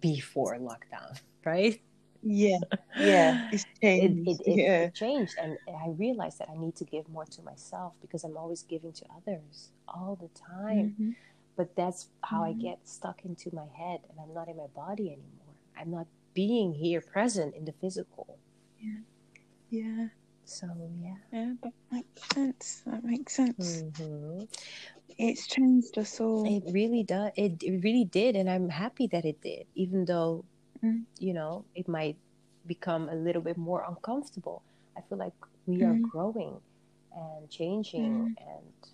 before 0.00 0.56
lockdown, 0.58 1.20
right? 1.44 1.80
Yeah, 2.22 2.58
yeah, 2.98 3.50
it's 3.52 3.66
changed. 3.80 4.28
It, 4.28 4.40
it, 4.46 4.56
yeah. 4.56 4.80
it, 4.84 4.94
changed, 4.94 5.34
and 5.42 5.58
I 5.68 5.88
realized 5.90 6.38
that 6.38 6.48
I 6.48 6.56
need 6.56 6.76
to 6.76 6.84
give 6.84 7.08
more 7.08 7.24
to 7.24 7.42
myself 7.42 7.94
because 8.00 8.24
I'm 8.24 8.36
always 8.36 8.62
giving 8.62 8.92
to 8.92 9.04
others 9.16 9.70
all 9.88 10.18
the 10.20 10.28
time. 10.38 10.94
Mm-hmm 10.94 11.10
but 11.56 11.74
that's 11.76 12.08
how 12.22 12.42
mm-hmm. 12.42 12.58
I 12.58 12.62
get 12.62 12.78
stuck 12.84 13.24
into 13.24 13.54
my 13.54 13.66
head 13.76 14.00
and 14.08 14.18
I'm 14.20 14.32
not 14.34 14.48
in 14.48 14.56
my 14.56 14.68
body 14.74 15.08
anymore. 15.08 15.54
I'm 15.78 15.90
not 15.90 16.06
being 16.34 16.72
here 16.72 17.00
present 17.00 17.54
in 17.54 17.64
the 17.64 17.72
physical. 17.72 18.38
Yeah. 18.80 19.00
Yeah. 19.70 20.06
So, 20.44 20.66
yeah. 21.00 21.14
Yeah, 21.32 21.52
that 21.62 21.72
makes 21.90 22.34
sense. 22.34 22.82
That 22.86 23.04
makes 23.04 23.36
sense. 23.36 23.82
Mm-hmm. 23.82 24.44
It's 25.18 25.46
changed 25.46 25.98
us 25.98 26.20
all. 26.20 26.44
It 26.46 26.72
really 26.72 27.04
does. 27.04 27.32
It, 27.36 27.62
it 27.62 27.82
really 27.84 28.04
did. 28.04 28.34
And 28.34 28.48
I'm 28.48 28.68
happy 28.68 29.06
that 29.08 29.24
it 29.24 29.40
did, 29.42 29.66
even 29.74 30.04
though, 30.04 30.44
mm. 30.84 31.02
you 31.18 31.32
know, 31.32 31.64
it 31.74 31.88
might 31.88 32.16
become 32.66 33.08
a 33.08 33.14
little 33.14 33.42
bit 33.42 33.56
more 33.56 33.84
uncomfortable. 33.88 34.62
I 34.96 35.00
feel 35.08 35.18
like 35.18 35.34
we 35.66 35.78
mm. 35.78 35.90
are 35.90 36.08
growing 36.08 36.60
and 37.14 37.50
changing 37.50 38.34
mm. 38.38 38.46
and 38.46 38.92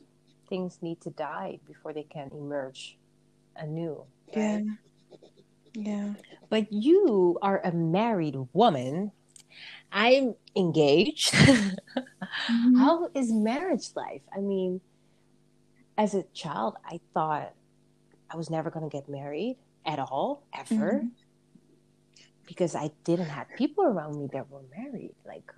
things 0.48 0.78
need 0.82 1.00
to 1.02 1.10
die 1.10 1.58
before 1.66 1.92
they 1.92 2.04
can 2.04 2.30
emerge 2.32 2.98
anew. 3.56 4.04
Right? 4.34 4.64
Yeah. 4.64 5.18
Yeah. 5.74 6.14
But 6.48 6.72
you 6.72 7.38
are 7.42 7.60
a 7.62 7.72
married 7.72 8.36
woman. 8.52 9.12
I'm 9.92 10.34
engaged. 10.56 11.32
mm-hmm. 11.34 12.76
How 12.76 13.10
is 13.14 13.32
marriage 13.32 13.90
life? 13.94 14.22
I 14.34 14.40
mean, 14.40 14.80
as 15.96 16.14
a 16.14 16.24
child, 16.34 16.76
I 16.84 17.00
thought 17.14 17.52
I 18.30 18.36
was 18.36 18.50
never 18.50 18.70
going 18.70 18.88
to 18.88 18.94
get 18.94 19.08
married 19.08 19.56
at 19.86 19.98
all, 19.98 20.42
ever. 20.52 21.04
Mm-hmm. 21.04 21.06
Because 22.48 22.74
I 22.74 22.90
didn't 23.04 23.28
have 23.28 23.46
people 23.56 23.84
around 23.84 24.18
me 24.18 24.28
that 24.32 24.48
were 24.50 24.64
married. 24.74 25.14
Like, 25.26 25.52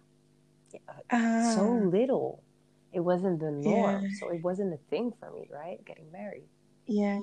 uh, 0.74 1.55
so 1.55 1.62
ah. 1.62 1.86
little 1.86 2.43
it 2.93 3.01
wasn't 3.01 3.41
the 3.41 3.51
norm. 3.51 4.05
Yeah. 4.05 4.11
So 4.18 4.28
it 4.30 4.43
wasn't 4.43 4.74
a 4.74 4.78
thing 4.91 5.12
for 5.18 5.30
me, 5.32 5.49
right? 5.53 5.78
Getting 5.84 6.11
married. 6.11 6.49
Yeah. 6.86 7.20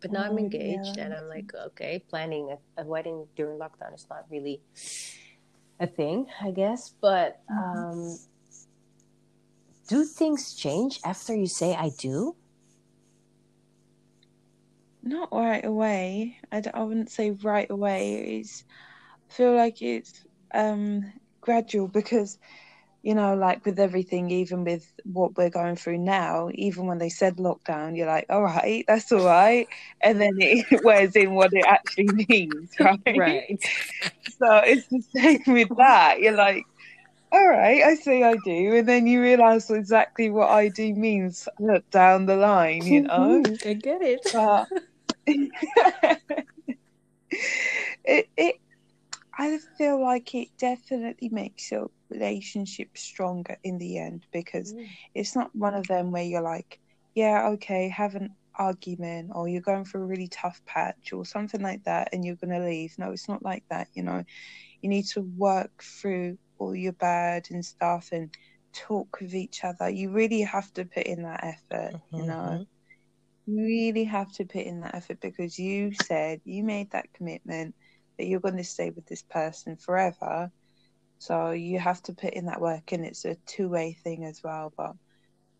But 0.00 0.12
now 0.12 0.24
oh, 0.24 0.30
I'm 0.30 0.38
engaged 0.38 0.96
yeah. 0.96 1.04
and 1.04 1.14
I'm 1.14 1.28
like, 1.28 1.52
okay, 1.54 2.02
planning 2.08 2.54
a, 2.54 2.82
a, 2.82 2.84
wedding 2.84 3.26
during 3.34 3.58
lockdown 3.58 3.94
is 3.94 4.06
not 4.08 4.26
really 4.30 4.60
a 5.80 5.86
thing, 5.86 6.26
I 6.40 6.50
guess. 6.50 6.92
But 7.00 7.40
mm-hmm. 7.50 7.78
um, 7.78 8.18
do 9.88 10.04
things 10.04 10.54
change 10.54 11.00
after 11.04 11.34
you 11.34 11.46
say 11.46 11.74
I 11.74 11.90
do? 11.98 12.36
Not 15.06 15.28
right 15.32 15.64
away. 15.64 16.36
I, 16.50 16.62
I 16.74 16.82
wouldn't 16.82 17.10
say 17.10 17.30
right 17.30 17.70
away. 17.70 18.40
It's, 18.40 18.64
I 19.30 19.32
feel 19.32 19.54
like 19.54 19.80
it's 19.80 20.26
um, 20.52 21.12
gradual 21.40 21.86
because 21.88 22.38
you 23.06 23.14
know, 23.14 23.36
like 23.36 23.64
with 23.64 23.78
everything, 23.78 24.32
even 24.32 24.64
with 24.64 24.92
what 25.04 25.36
we're 25.36 25.48
going 25.48 25.76
through 25.76 25.98
now, 25.98 26.50
even 26.54 26.86
when 26.86 26.98
they 26.98 27.08
said 27.08 27.36
lockdown, 27.36 27.96
you're 27.96 28.08
like, 28.08 28.26
all 28.28 28.42
right, 28.42 28.84
that's 28.88 29.12
all 29.12 29.24
right. 29.24 29.68
And 30.00 30.20
then 30.20 30.32
it 30.38 30.80
wears 30.84 31.14
in 31.14 31.36
what 31.36 31.52
it 31.52 31.64
actually 31.64 32.26
means, 32.28 32.72
right? 32.80 32.98
Right. 33.16 33.60
so 34.40 34.56
it's 34.56 34.88
the 34.88 35.02
same 35.14 35.54
with 35.54 35.68
that. 35.76 36.18
You're 36.18 36.32
like, 36.32 36.64
all 37.30 37.46
right, 37.46 37.80
I 37.84 37.94
say 37.94 38.24
I 38.24 38.34
do. 38.44 38.74
And 38.74 38.88
then 38.88 39.06
you 39.06 39.22
realize 39.22 39.70
exactly 39.70 40.28
what 40.28 40.50
I 40.50 40.66
do 40.66 40.92
means 40.92 41.46
down 41.92 42.26
the 42.26 42.34
line, 42.34 42.86
you 42.86 43.02
know? 43.06 43.40
I 43.64 43.74
get 43.74 44.02
it. 44.02 44.26
But 44.32 44.66
it, 48.04 48.28
it, 48.36 48.60
I 49.38 49.58
feel 49.76 50.00
like 50.00 50.34
it 50.34 50.48
definitely 50.58 51.28
makes 51.28 51.70
your 51.70 51.90
relationship 52.08 52.96
stronger 52.96 53.56
in 53.64 53.78
the 53.78 53.98
end 53.98 54.26
because 54.32 54.72
mm. 54.72 54.86
it's 55.14 55.34
not 55.34 55.54
one 55.54 55.74
of 55.74 55.86
them 55.86 56.10
where 56.10 56.22
you're 56.22 56.40
like, 56.40 56.78
yeah, 57.14 57.48
okay, 57.48 57.88
have 57.88 58.14
an 58.14 58.34
argument 58.58 59.32
or 59.34 59.48
you're 59.48 59.60
going 59.60 59.84
through 59.84 60.02
a 60.02 60.06
really 60.06 60.28
tough 60.28 60.62
patch 60.66 61.12
or 61.12 61.24
something 61.26 61.60
like 61.60 61.84
that 61.84 62.08
and 62.12 62.24
you're 62.24 62.36
going 62.36 62.58
to 62.58 62.66
leave. 62.66 62.94
No, 62.98 63.10
it's 63.10 63.28
not 63.28 63.42
like 63.42 63.64
that. 63.70 63.88
You 63.94 64.02
know, 64.02 64.24
you 64.80 64.88
need 64.88 65.06
to 65.08 65.20
work 65.20 65.82
through 65.82 66.38
all 66.58 66.74
your 66.74 66.92
bad 66.92 67.48
and 67.50 67.64
stuff 67.64 68.10
and 68.12 68.30
talk 68.72 69.20
with 69.20 69.34
each 69.34 69.64
other. 69.64 69.90
You 69.90 70.10
really 70.10 70.40
have 70.42 70.72
to 70.74 70.84
put 70.84 71.04
in 71.04 71.22
that 71.22 71.44
effort, 71.44 71.94
mm-hmm. 71.94 72.16
you 72.16 72.26
know. 72.26 72.66
Really 73.46 74.04
have 74.04 74.32
to 74.34 74.44
put 74.44 74.62
in 74.62 74.80
that 74.80 74.94
effort 74.94 75.20
because 75.20 75.58
you 75.58 75.92
said 75.94 76.40
you 76.44 76.64
made 76.64 76.90
that 76.90 77.12
commitment 77.12 77.74
that 78.18 78.26
you're 78.26 78.40
going 78.40 78.56
to 78.56 78.64
stay 78.64 78.90
with 78.90 79.06
this 79.06 79.22
person 79.22 79.76
forever. 79.76 80.50
So 81.18 81.52
you 81.52 81.78
have 81.78 82.02
to 82.04 82.12
put 82.12 82.34
in 82.34 82.46
that 82.46 82.60
work, 82.60 82.92
and 82.92 83.04
it's 83.04 83.24
a 83.24 83.36
two 83.46 83.68
way 83.68 83.96
thing 84.02 84.24
as 84.24 84.42
well. 84.42 84.72
But 84.76 84.94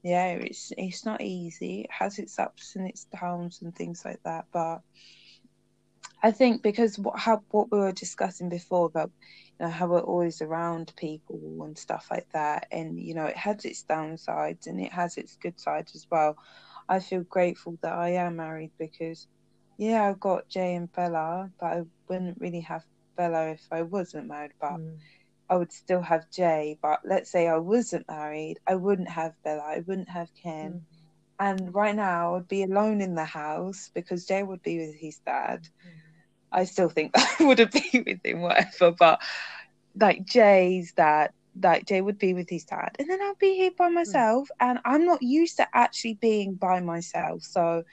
yeah, 0.02 0.28
it's 0.32 0.72
it's 0.76 1.04
not 1.04 1.20
easy. 1.20 1.82
It 1.82 1.90
has 1.90 2.18
its 2.18 2.38
ups 2.38 2.76
and 2.76 2.88
its 2.88 3.06
downs 3.20 3.60
and 3.62 3.74
things 3.74 4.02
like 4.04 4.20
that. 4.24 4.46
But 4.52 4.80
I 6.22 6.30
think 6.32 6.62
because 6.62 6.98
what 6.98 7.18
how, 7.18 7.42
what 7.50 7.70
we 7.70 7.78
were 7.78 7.92
discussing 7.92 8.48
before 8.48 8.86
about 8.86 9.10
you 9.60 9.66
know 9.66 9.70
how 9.72 9.86
we're 9.86 10.00
always 10.00 10.42
around 10.42 10.92
people 10.96 11.40
and 11.62 11.78
stuff 11.78 12.08
like 12.10 12.28
that, 12.32 12.66
and 12.72 12.98
you 12.98 13.14
know 13.14 13.26
it 13.26 13.36
has 13.36 13.64
its 13.64 13.84
downsides 13.88 14.66
and 14.66 14.80
it 14.80 14.92
has 14.92 15.16
its 15.16 15.36
good 15.36 15.58
sides 15.60 15.94
as 15.94 16.06
well. 16.10 16.36
I 16.88 17.00
feel 17.00 17.22
grateful 17.22 17.78
that 17.82 17.92
I 17.92 18.10
am 18.10 18.36
married 18.36 18.70
because 18.78 19.26
yeah, 19.78 20.08
I've 20.08 20.20
got 20.20 20.48
Jay 20.48 20.74
and 20.74 20.90
Bella, 20.92 21.50
but 21.60 21.66
I 21.66 21.82
wouldn't 22.08 22.40
really 22.40 22.60
have 22.60 22.84
Bella 23.16 23.50
if 23.50 23.66
I 23.70 23.82
wasn't 23.82 24.28
married. 24.28 24.52
But 24.60 24.72
mm. 24.72 24.96
I 25.50 25.56
would 25.56 25.72
still 25.72 26.00
have 26.00 26.30
Jay. 26.30 26.78
But 26.80 27.00
let's 27.04 27.30
say 27.30 27.48
I 27.48 27.58
wasn't 27.58 28.08
married, 28.08 28.58
I 28.66 28.74
wouldn't 28.76 29.08
have 29.08 29.34
Bella. 29.44 29.62
I 29.62 29.84
wouldn't 29.86 30.08
have 30.08 30.28
Ken. 30.42 30.72
Mm. 30.72 30.80
And 31.38 31.74
right 31.74 31.94
now, 31.94 32.30
I 32.30 32.32
would 32.32 32.48
be 32.48 32.62
alone 32.62 33.02
in 33.02 33.14
the 33.14 33.24
house 33.24 33.90
because 33.94 34.24
Jay 34.24 34.42
would 34.42 34.62
be 34.62 34.78
with 34.78 34.94
his 34.94 35.18
dad. 35.26 35.62
Mm. 35.86 35.90
I 36.52 36.64
still 36.64 36.88
think 36.88 37.12
I 37.16 37.44
would 37.44 37.58
have 37.58 37.72
been 37.72 38.04
with 38.06 38.24
him, 38.24 38.40
whatever. 38.40 38.92
But 38.92 39.20
like 39.98 40.24
Jay's 40.24 40.92
dad, 40.92 41.32
like 41.62 41.86
Jay 41.86 42.00
would 42.00 42.18
be 42.18 42.34
with 42.34 42.48
his 42.48 42.64
dad, 42.64 42.96
and 42.98 43.08
then 43.08 43.20
I'll 43.22 43.34
be 43.34 43.56
here 43.56 43.70
by 43.76 43.88
myself, 43.88 44.48
mm. 44.48 44.68
and 44.68 44.78
I'm 44.84 45.04
not 45.04 45.22
used 45.22 45.56
to 45.58 45.66
actually 45.72 46.14
being 46.14 46.54
by 46.54 46.80
myself. 46.80 47.42
So 47.42 47.84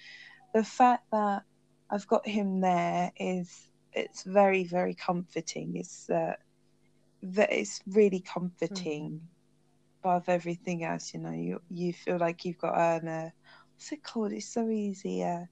the 0.53 0.63
fact 0.63 1.05
that 1.11 1.43
I've 1.89 2.07
got 2.07 2.27
him 2.27 2.61
there 2.61 3.11
is 3.17 3.67
it's 3.93 4.23
very 4.23 4.63
very 4.63 4.95
comforting. 4.95 5.75
It's 5.75 6.09
uh, 6.09 6.35
that 7.23 7.51
it's 7.51 7.81
really 7.87 8.19
comforting. 8.19 9.11
Mm. 9.11 9.27
Above 10.03 10.27
everything 10.27 10.83
else, 10.83 11.13
you 11.13 11.21
know, 11.21 11.31
you 11.31 11.61
you 11.69 11.93
feel 11.93 12.17
like 12.17 12.43
you've 12.43 12.57
got 12.57 12.77
an 12.77 13.07
uh, 13.07 13.29
what's 13.73 13.91
it 13.93 14.03
called? 14.03 14.33
It's 14.33 14.53
so 14.53 14.69
easy. 14.69 15.23
Uh, 15.23 15.45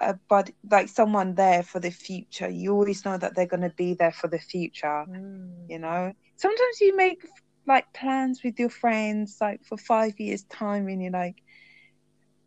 a 0.00 0.18
but 0.28 0.50
like 0.70 0.88
someone 0.88 1.34
there 1.34 1.62
for 1.62 1.80
the 1.80 1.90
future. 1.90 2.48
You 2.48 2.72
always 2.72 3.04
know 3.04 3.16
that 3.16 3.34
they're 3.34 3.46
going 3.46 3.68
to 3.68 3.74
be 3.76 3.94
there 3.94 4.12
for 4.12 4.28
the 4.28 4.38
future. 4.38 5.04
Mm. 5.08 5.68
You 5.68 5.78
know, 5.78 6.12
sometimes 6.36 6.80
you 6.80 6.96
make 6.96 7.26
like 7.66 7.92
plans 7.94 8.42
with 8.42 8.58
your 8.58 8.68
friends 8.68 9.38
like 9.40 9.64
for 9.64 9.76
five 9.76 10.18
years 10.18 10.44
time, 10.44 10.88
and 10.88 11.02
you're 11.02 11.12
like 11.12 11.42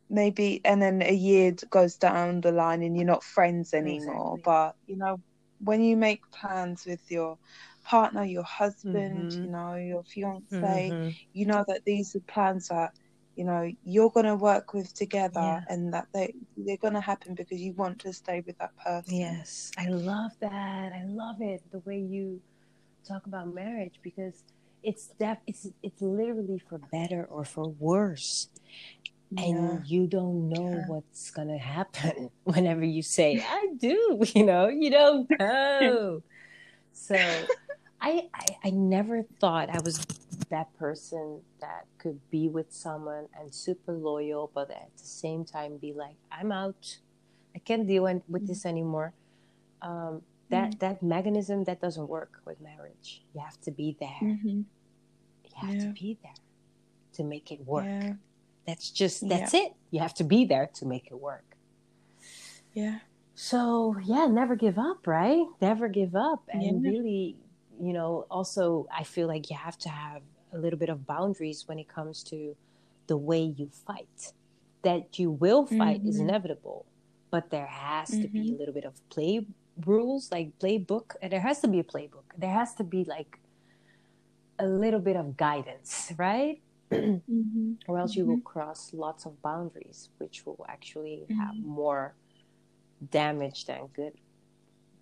maybe, 0.10 0.62
and 0.64 0.82
then 0.82 1.02
a 1.02 1.14
year 1.14 1.54
goes 1.70 1.98
down 1.98 2.42
the 2.42 2.52
line, 2.52 2.84
and 2.84 2.96
you're 2.96 3.06
not 3.06 3.24
friends 3.24 3.74
anymore. 3.74 4.38
Exactly. 4.38 4.42
But 4.46 4.76
you 4.88 4.98
know, 4.98 5.20
when 5.60 5.82
you 5.82 5.98
make 5.98 6.30
plans 6.32 6.86
with 6.86 7.10
your 7.10 7.38
partner, 7.84 8.24
your 8.24 8.44
husband, 8.44 9.32
mm-hmm. 9.32 9.44
you 9.44 9.50
know, 9.50 9.76
your 9.76 10.04
fiance, 10.04 10.50
mm-hmm. 10.52 11.10
you 11.34 11.46
know 11.46 11.64
that 11.68 11.86
these 11.86 12.16
are 12.16 12.22
plans 12.22 12.68
that 12.68 12.94
you 13.38 13.44
know 13.44 13.72
you're 13.86 14.10
going 14.10 14.26
to 14.26 14.36
work 14.36 14.74
with 14.74 14.94
together 14.94 15.40
yeah. 15.40 15.62
and 15.70 15.94
that 15.94 16.08
they 16.14 16.34
they're 16.58 16.78
going 16.78 16.96
to 16.96 17.00
happen 17.00 17.36
because 17.36 17.62
you 17.62 17.72
want 17.74 18.00
to 18.00 18.12
stay 18.12 18.44
with 18.46 18.58
that 18.58 18.76
person 18.78 19.16
yes 19.16 19.72
i 19.78 19.88
love 19.88 20.32
that 20.42 20.92
i 20.92 21.04
love 21.06 21.40
it 21.40 21.62
the 21.72 21.80
way 21.80 22.00
you 22.00 22.42
talk 23.08 23.26
about 23.26 23.54
marriage 23.54 24.00
because 24.02 24.44
it's 24.84 25.08
that 25.20 25.42
it's 25.48 25.68
it's 25.82 26.02
literally 26.02 26.60
for 26.70 26.78
better 26.92 27.26
or 27.30 27.44
for 27.44 27.70
worse 27.80 28.50
yeah. 29.32 29.44
and 29.44 29.88
you 29.88 30.08
don't 30.08 30.50
know 30.50 30.72
yeah. 30.72 30.88
what's 30.88 31.32
going 31.32 31.48
to 31.48 31.58
happen 31.58 32.30
whenever 32.44 32.84
you 32.84 33.02
say 33.02 33.44
i 33.48 33.68
do 33.78 34.20
you 34.36 34.46
know 34.46 34.68
you 34.68 34.90
don't 34.90 35.30
know 35.40 36.22
so 36.94 37.16
I, 38.00 38.30
I, 38.34 38.46
I 38.66 38.70
never 38.70 39.24
thought 39.40 39.70
I 39.70 39.80
was 39.84 40.06
that 40.50 40.76
person 40.78 41.42
that 41.62 41.86
could 41.98 42.20
be 42.30 42.48
with 42.48 42.72
someone 42.72 43.28
and 43.40 43.54
super 43.54 43.94
loyal, 43.94 44.52
but 44.54 44.70
at 44.70 44.92
the 44.96 45.04
same 45.06 45.44
time 45.44 45.78
be 45.78 45.94
like, 45.94 46.16
I'm 46.32 46.52
out. 46.52 46.98
I 47.56 47.60
can't 47.60 47.88
deal 47.88 48.04
with 48.04 48.24
mm-hmm. 48.30 48.46
this 48.46 48.66
anymore. 48.66 49.14
Um, 49.82 50.22
that 50.50 50.72
mm-hmm. 50.72 50.80
that 50.80 51.04
mechanism 51.04 51.64
that 51.66 51.82
doesn't 51.82 52.08
work 52.08 52.42
with 52.46 52.60
marriage. 52.62 53.24
You 53.34 53.42
have 53.42 53.60
to 53.62 53.72
be 53.72 53.98
there. 54.00 54.20
Mm-hmm. 54.22 54.48
You 54.48 55.52
have 55.56 55.76
yeah. 55.76 55.82
to 55.82 55.90
be 55.90 56.18
there 56.22 56.34
to 57.14 57.24
make 57.24 57.52
it 57.52 57.66
work. 57.66 57.86
Yeah. 57.86 58.14
That's 58.66 58.90
just 58.90 59.28
that's 59.28 59.54
yeah. 59.54 59.62
it. 59.62 59.74
You 59.92 60.00
have 60.02 60.14
to 60.16 60.24
be 60.24 60.46
there 60.46 60.70
to 60.76 60.86
make 60.86 61.08
it 61.08 61.20
work. 61.20 61.56
Yeah. 62.74 63.00
So 63.36 63.96
yeah, 64.04 64.28
never 64.28 64.56
give 64.56 64.78
up, 64.78 65.06
right? 65.06 65.46
Never 65.62 65.88
give 65.88 66.16
up, 66.16 66.44
and 66.50 66.84
really 66.84 67.36
you 67.80 67.94
know, 67.94 68.26
also 68.30 68.88
I 68.96 69.04
feel 69.04 69.28
like 69.28 69.50
you 69.50 69.56
have 69.56 69.78
to 69.80 69.90
have 69.90 70.22
a 70.54 70.58
little 70.58 70.80
bit 70.80 70.90
of 70.90 71.06
boundaries 71.06 71.68
when 71.68 71.80
it 71.80 71.88
comes 71.88 72.24
to 72.24 72.56
the 73.08 73.18
way 73.18 73.42
you 73.42 73.70
fight. 73.86 74.34
That 74.84 75.20
you 75.20 75.32
will 75.32 75.66
fight 75.66 76.00
mm-hmm. 76.00 76.10
is 76.10 76.20
inevitable, 76.20 76.86
but 77.30 77.50
there 77.50 77.66
has 77.66 78.10
to 78.10 78.28
be 78.28 78.40
a 78.40 78.44
mm-hmm. 78.44 78.60
little 78.60 78.74
bit 78.74 78.86
of 78.86 78.94
play 79.10 79.46
rules, 79.86 80.32
like 80.32 80.58
playbook. 80.60 81.16
And 81.22 81.32
there 81.32 81.42
has 81.42 81.60
to 81.62 81.68
be 81.68 81.80
a 81.80 81.84
playbook. 81.84 82.24
There 82.38 82.52
has 82.52 82.74
to 82.76 82.84
be 82.84 83.04
like 83.04 83.40
a 84.60 84.66
little 84.66 85.00
bit 85.00 85.16
of 85.16 85.38
guidance, 85.38 86.14
right? 86.18 86.62
mm-hmm. 86.92 87.74
Or 87.88 88.00
else 88.00 88.16
you 88.16 88.26
will 88.26 88.38
mm-hmm. 88.38 88.44
cross 88.44 88.94
lots 88.94 89.26
of 89.26 89.42
boundaries, 89.42 90.10
which 90.18 90.46
will 90.46 90.66
actually 90.70 91.26
have 91.30 91.56
mm-hmm. 91.56 91.70
more 91.70 92.16
damage 93.12 93.66
than 93.66 93.88
good. 93.94 94.14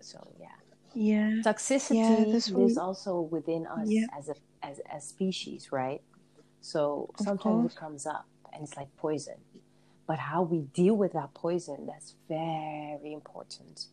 So 0.01 0.19
yeah 0.39 0.47
yeah 0.95 1.29
toxicity 1.43 2.27
yeah, 2.27 2.63
is 2.65 2.77
also 2.77 3.19
within 3.19 3.67
us 3.67 3.87
yeah. 3.87 4.05
as 4.17 4.29
a 4.29 4.35
as 4.63 4.79
a 4.95 4.99
species 4.99 5.71
right 5.71 6.01
so 6.61 7.11
of 7.19 7.25
sometimes 7.25 7.41
course. 7.43 7.73
it 7.73 7.79
comes 7.79 8.05
up 8.05 8.25
and 8.53 8.63
it's 8.63 8.77
like 8.77 8.87
poison 8.95 9.35
but 10.07 10.17
how 10.17 10.41
we 10.41 10.61
deal 10.61 10.95
with 10.95 11.13
that 11.13 11.33
poison 11.33 11.85
that's 11.85 12.15
very 12.29 13.13
important 13.13 13.87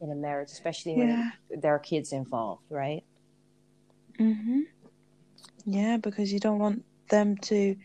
in 0.00 0.10
a 0.10 0.14
marriage 0.14 0.50
especially 0.50 0.96
yeah. 0.96 1.30
when 1.48 1.60
there 1.60 1.74
are 1.74 1.78
kids 1.78 2.12
involved 2.12 2.62
right 2.70 3.04
mhm 4.18 4.62
yeah 5.64 5.96
because 5.96 6.32
you 6.32 6.40
don't 6.40 6.58
want 6.58 6.84
them 7.08 7.36
to 7.36 7.76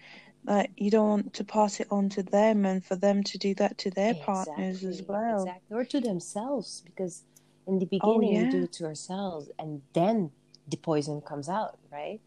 like 0.46 0.72
you 0.78 0.92
don't 0.92 1.10
want 1.10 1.34
to 1.34 1.44
pass 1.44 1.80
it 1.80 1.88
on 1.92 2.10
to 2.10 2.24
them 2.24 2.66
and 2.66 2.86
for 2.86 2.96
them 2.96 3.24
to 3.24 3.38
do 3.38 3.54
that 3.56 3.78
to 3.78 3.90
their 3.92 4.12
exactly. 4.12 4.34
partners 4.34 4.84
as 4.84 5.02
well 5.04 5.44
exactly 5.44 5.78
or 5.78 5.84
to 5.84 6.00
themselves 6.00 6.84
because 6.86 7.24
in 7.68 7.80
the 7.80 7.86
beginning 7.86 8.20
oh, 8.24 8.32
yeah. 8.32 8.44
we 8.44 8.50
do 8.50 8.64
it 8.64 8.72
to 8.72 8.86
ourselves 8.86 9.50
and 9.58 9.82
then 9.94 10.32
the 10.70 10.78
poison 10.78 11.22
comes 11.22 11.50
out 11.50 11.78
right 11.92 12.22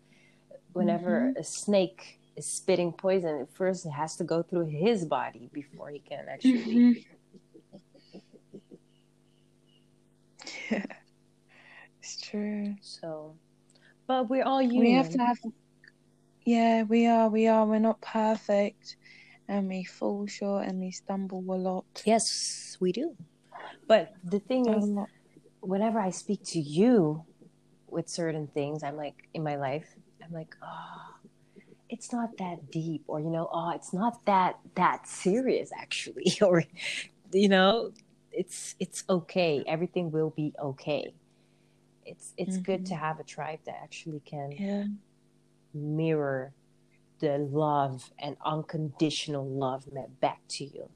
whenever 0.72 1.20
mm-hmm. 1.20 1.38
a 1.38 1.44
snake 1.44 2.20
is 2.36 2.46
spitting 2.46 2.92
poison 2.92 3.36
it 3.36 3.48
first 3.52 3.86
has 3.88 4.16
to 4.16 4.24
go 4.24 4.42
through 4.42 4.66
his 4.66 5.04
body 5.04 5.48
before 5.52 5.90
he 5.90 6.00
can 6.00 6.26
actually 6.28 6.58
mm-hmm. 6.64 6.92
yeah 10.70 10.84
it's 12.00 12.17
true. 12.30 12.74
So 12.80 13.36
but 14.06 14.28
we're 14.28 14.44
all 14.44 14.60
human 14.60 14.80
we 14.80 14.92
have 14.92 15.10
to 15.10 15.18
have 15.18 15.38
yeah 16.44 16.82
we 16.82 17.06
are 17.06 17.28
we 17.28 17.46
are. 17.46 17.66
We're 17.66 17.78
not 17.78 18.00
perfect 18.00 18.96
and 19.48 19.68
we 19.68 19.84
fall 19.84 20.26
short 20.26 20.66
and 20.66 20.80
we 20.80 20.90
stumble 20.90 21.44
a 21.48 21.56
lot. 21.56 22.02
Yes 22.04 22.76
we 22.80 22.92
do. 22.92 23.16
But 23.86 24.14
the 24.24 24.40
thing 24.40 24.68
is 24.68 24.90
whenever 25.60 25.98
I 25.98 26.10
speak 26.10 26.44
to 26.46 26.60
you 26.60 27.24
with 27.88 28.08
certain 28.08 28.46
things, 28.46 28.82
I'm 28.82 28.96
like 28.96 29.28
in 29.34 29.42
my 29.42 29.56
life, 29.56 29.88
I'm 30.22 30.32
like, 30.32 30.54
oh, 30.62 31.14
it's 31.88 32.12
not 32.12 32.36
that 32.38 32.70
deep, 32.70 33.04
or 33.06 33.20
you 33.20 33.30
know, 33.30 33.48
oh, 33.52 33.70
it's 33.70 33.92
not 33.92 34.24
that 34.26 34.58
that 34.74 35.06
serious 35.06 35.70
actually, 35.76 36.38
or 36.42 36.64
you 37.32 37.48
know, 37.48 37.92
it's 38.32 38.74
it's 38.78 39.04
okay. 39.08 39.64
Everything 39.66 40.10
will 40.10 40.30
be 40.30 40.52
okay. 40.62 41.12
It's 42.08 42.32
it's 42.36 42.54
mm-hmm. 42.54 42.62
good 42.62 42.86
to 42.86 42.94
mm-hmm. 42.94 43.04
have 43.04 43.20
a 43.20 43.24
tribe 43.24 43.60
that 43.66 43.76
actually 43.82 44.20
can 44.24 44.52
yeah. 44.52 44.84
mirror 45.74 46.52
the 47.20 47.38
love 47.38 48.10
and 48.18 48.36
unconditional 48.44 49.46
love 49.48 49.92
met 49.92 50.20
back 50.20 50.40
to 50.48 50.64
you 50.64 50.88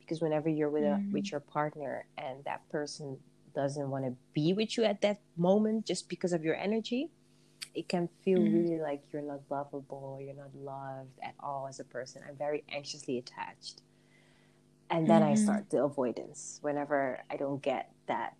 because 0.00 0.20
whenever 0.20 0.48
you're 0.48 0.68
with 0.68 0.84
a, 0.84 1.02
with 1.12 1.24
mm-hmm. 1.24 1.30
your 1.30 1.40
partner 1.40 2.04
and 2.18 2.44
that 2.44 2.68
person 2.68 3.16
doesn't 3.54 3.90
want 3.90 4.04
to 4.04 4.14
be 4.34 4.52
with 4.52 4.76
you 4.76 4.84
at 4.84 5.00
that 5.00 5.20
moment 5.36 5.86
just 5.86 6.08
because 6.08 6.32
of 6.32 6.44
your 6.44 6.54
energy, 6.54 7.10
it 7.74 7.88
can 7.88 8.08
feel 8.24 8.38
mm-hmm. 8.38 8.54
really 8.54 8.80
like 8.80 9.02
you're 9.12 9.22
not 9.22 9.40
lovable 9.48 10.18
you're 10.20 10.34
not 10.34 10.54
loved 10.54 11.18
at 11.22 11.34
all 11.40 11.66
as 11.68 11.80
a 11.80 11.84
person. 11.84 12.22
I'm 12.28 12.36
very 12.36 12.64
anxiously 12.72 13.18
attached. 13.18 13.82
And 14.90 15.08
then 15.08 15.22
mm-hmm. 15.22 15.32
I 15.32 15.34
start 15.36 15.70
the 15.70 15.84
avoidance 15.84 16.58
whenever 16.62 17.20
I 17.30 17.36
don't 17.36 17.62
get 17.62 17.92
that 18.08 18.34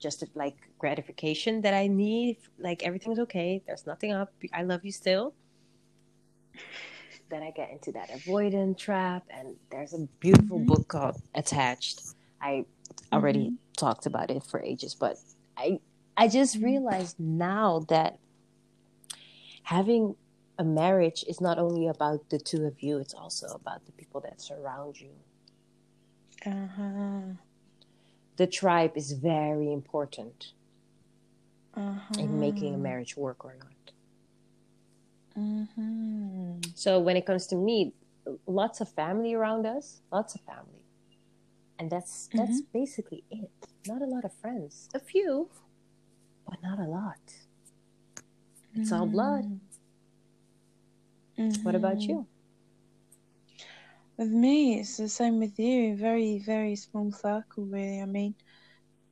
just 0.00 0.24
like 0.34 0.56
gratification 0.78 1.60
that 1.62 1.74
I 1.74 1.86
need. 1.86 2.38
Like 2.58 2.82
everything's 2.82 3.18
okay, 3.20 3.62
there's 3.66 3.86
nothing 3.86 4.12
up, 4.12 4.32
I 4.52 4.62
love 4.62 4.84
you 4.84 4.92
still. 4.92 5.34
Then 7.30 7.42
I 7.44 7.52
get 7.52 7.70
into 7.70 7.92
that 7.92 8.10
avoidant 8.10 8.76
trap, 8.76 9.22
and 9.30 9.54
there's 9.70 9.94
a 9.94 10.08
beautiful 10.18 10.58
mm-hmm. 10.58 10.66
book 10.66 10.88
called 10.88 11.22
Attached. 11.36 12.02
I 12.42 12.64
already 13.12 13.46
mm-hmm. 13.46 13.54
talked 13.76 14.06
about 14.06 14.32
it 14.32 14.42
for 14.42 14.60
ages, 14.60 14.96
but 14.96 15.16
I 15.56 15.78
I 16.16 16.26
just 16.26 16.56
realized 16.56 17.20
now 17.20 17.86
that 17.88 18.18
having 19.62 20.16
a 20.58 20.64
marriage 20.64 21.24
is 21.28 21.40
not 21.40 21.58
only 21.58 21.86
about 21.86 22.28
the 22.30 22.38
two 22.38 22.64
of 22.64 22.82
you, 22.82 22.98
it's 22.98 23.14
also 23.14 23.46
about 23.54 23.86
the 23.86 23.92
people 23.92 24.20
that 24.22 24.40
surround 24.40 25.00
you. 25.00 25.12
Uh-huh. 26.44 27.34
The 28.40 28.46
tribe 28.46 28.94
is 28.96 29.12
very 29.12 29.70
important 29.72 30.52
uh-huh. 31.74 32.22
in 32.22 32.40
making 32.40 32.74
a 32.74 32.78
marriage 32.78 33.14
work 33.16 33.44
or 33.44 33.54
not. 33.64 33.86
Mm-hmm. 35.38 36.60
So 36.74 36.98
when 37.06 37.16
it 37.16 37.24
comes 37.26 37.46
to 37.48 37.56
me, 37.56 37.92
lots 38.46 38.80
of 38.80 38.88
family 38.88 39.34
around 39.34 39.66
us, 39.66 40.00
lots 40.10 40.34
of 40.34 40.40
family 40.52 40.80
and 41.80 41.88
that's 41.90 42.28
that's 42.34 42.60
mm-hmm. 42.60 42.78
basically 42.78 43.24
it 43.30 43.50
not 43.88 44.02
a 44.02 44.04
lot 44.04 44.24
of 44.24 44.32
friends 44.34 44.88
a 44.94 45.00
few 45.00 45.48
but 46.46 46.62
not 46.62 46.78
a 46.78 46.84
lot 46.84 47.24
it's 48.74 48.90
mm-hmm. 48.90 49.00
all 49.00 49.06
blood 49.06 49.58
mm-hmm. 51.38 51.62
what 51.62 51.74
about 51.74 52.00
you 52.02 52.26
with 54.20 54.30
me 54.30 54.78
it's 54.80 54.98
the 54.98 55.08
same 55.08 55.40
with 55.40 55.58
you 55.58 55.96
very 55.96 56.38
very 56.46 56.76
small 56.76 57.10
circle 57.10 57.66
really 57.66 58.02
i 58.02 58.06
mean 58.06 58.36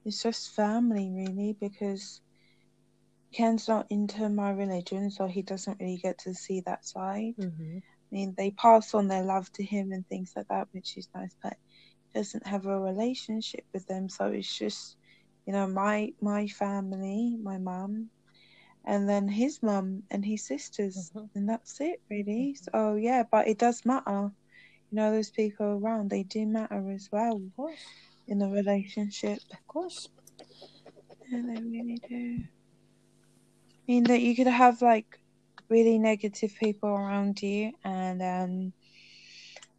it's 0.05 0.23
just 0.23 0.55
family 0.55 1.11
really 1.17 1.57
because 1.61 2.21
Ken's 3.35 3.69
not 3.69 3.87
into 3.91 4.29
my 4.29 4.51
religion, 4.51 5.11
so 5.11 5.27
he 5.27 5.43
doesn't 5.43 5.79
really 5.81 5.99
get 5.99 6.19
to 6.21 6.35
see 6.35 6.63
that 6.67 6.85
side. 6.85 7.35
Mm-hmm. 7.41 7.79
I 7.79 8.09
mean, 8.11 8.35
they 8.37 8.51
pass 8.53 8.95
on 8.95 9.09
their 9.09 9.23
love 9.23 9.53
to 9.55 9.65
him 9.65 9.93
and 9.93 10.07
things 10.09 10.33
like 10.35 10.49
that, 10.49 10.69
which 10.73 10.97
is 10.97 11.09
nice, 11.15 11.35
but 11.43 11.55
he 12.09 12.19
doesn't 12.19 12.47
have 12.47 12.67
a 12.67 12.81
relationship 12.81 13.65
with 13.75 13.87
them. 13.87 14.09
So 14.09 14.27
it's 14.27 14.59
just, 14.59 14.97
you 15.47 15.53
know, 15.53 15.67
my 15.67 16.15
my 16.23 16.47
family, 16.49 17.37
my 17.43 17.59
mum, 17.59 18.11
and 18.87 19.09
then 19.09 19.29
his 19.29 19.63
mum 19.63 20.05
and 20.11 20.25
his 20.25 20.47
sisters, 20.47 21.13
Mhm. 21.15 21.31
and 21.35 21.49
that's 21.49 21.81
it 21.81 22.01
really. 22.11 22.55
So 22.55 22.95
yeah, 22.97 23.25
but 23.31 23.49
it 23.49 23.59
does 23.59 23.85
matter. 23.85 24.33
You 24.91 24.97
know, 24.97 25.13
those 25.13 25.31
people 25.31 25.67
around, 25.67 26.11
they 26.11 26.23
do 26.23 26.47
matter 26.47 26.91
as 26.91 27.09
well 27.13 27.37
Of 27.37 27.55
course, 27.57 27.85
in 28.27 28.43
a 28.43 28.49
relationship. 28.49 29.41
of 29.53 29.67
course. 29.67 30.09
Yeah, 31.31 31.43
they 31.47 31.61
really 31.63 32.01
do. 32.09 32.45
I 33.89 33.93
mean 33.93 34.05
that 34.05 34.21
you 34.21 34.35
could 34.37 34.47
have 34.47 34.81
like 34.83 35.21
really 35.69 35.99
negative 35.99 36.55
people 36.61 36.89
around 36.91 37.43
you 37.43 37.73
and 37.85 38.23
um 38.23 38.73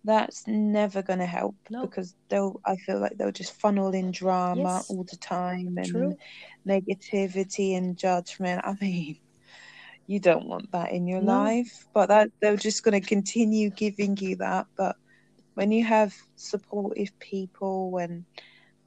that's 0.04 0.48
never 0.48 1.02
gonna 1.02 1.26
help 1.26 1.56
No. 1.70 1.82
because 1.82 2.16
they'll 2.30 2.60
I 2.66 2.76
feel 2.78 3.00
like 3.00 3.18
they'll 3.18 3.32
just 3.32 3.54
funnel 3.60 3.94
in 3.94 4.12
drama 4.12 4.84
Yes. 4.84 4.90
all 4.90 5.04
the 5.04 5.18
time 5.18 5.78
and 5.78 5.88
True. 5.88 6.16
negativity 6.68 7.76
and 7.78 7.98
judgment. 7.98 8.62
I 8.64 8.76
mean 8.82 9.18
you 10.10 10.22
don't 10.22 10.50
want 10.50 10.72
that 10.74 10.94
in 10.94 11.08
your 11.08 11.22
No. 11.22 11.34
life. 11.40 11.88
But 11.94 12.10
that 12.10 12.32
they're 12.42 12.58
just 12.58 12.84
gonna 12.84 13.02
continue 13.02 13.72
giving 13.72 14.18
you 14.18 14.38
that. 14.38 14.68
But 14.78 14.98
when 15.56 15.72
you 15.72 15.86
have 15.86 16.16
supportive 16.36 17.18
people 17.20 17.98
and 18.00 18.26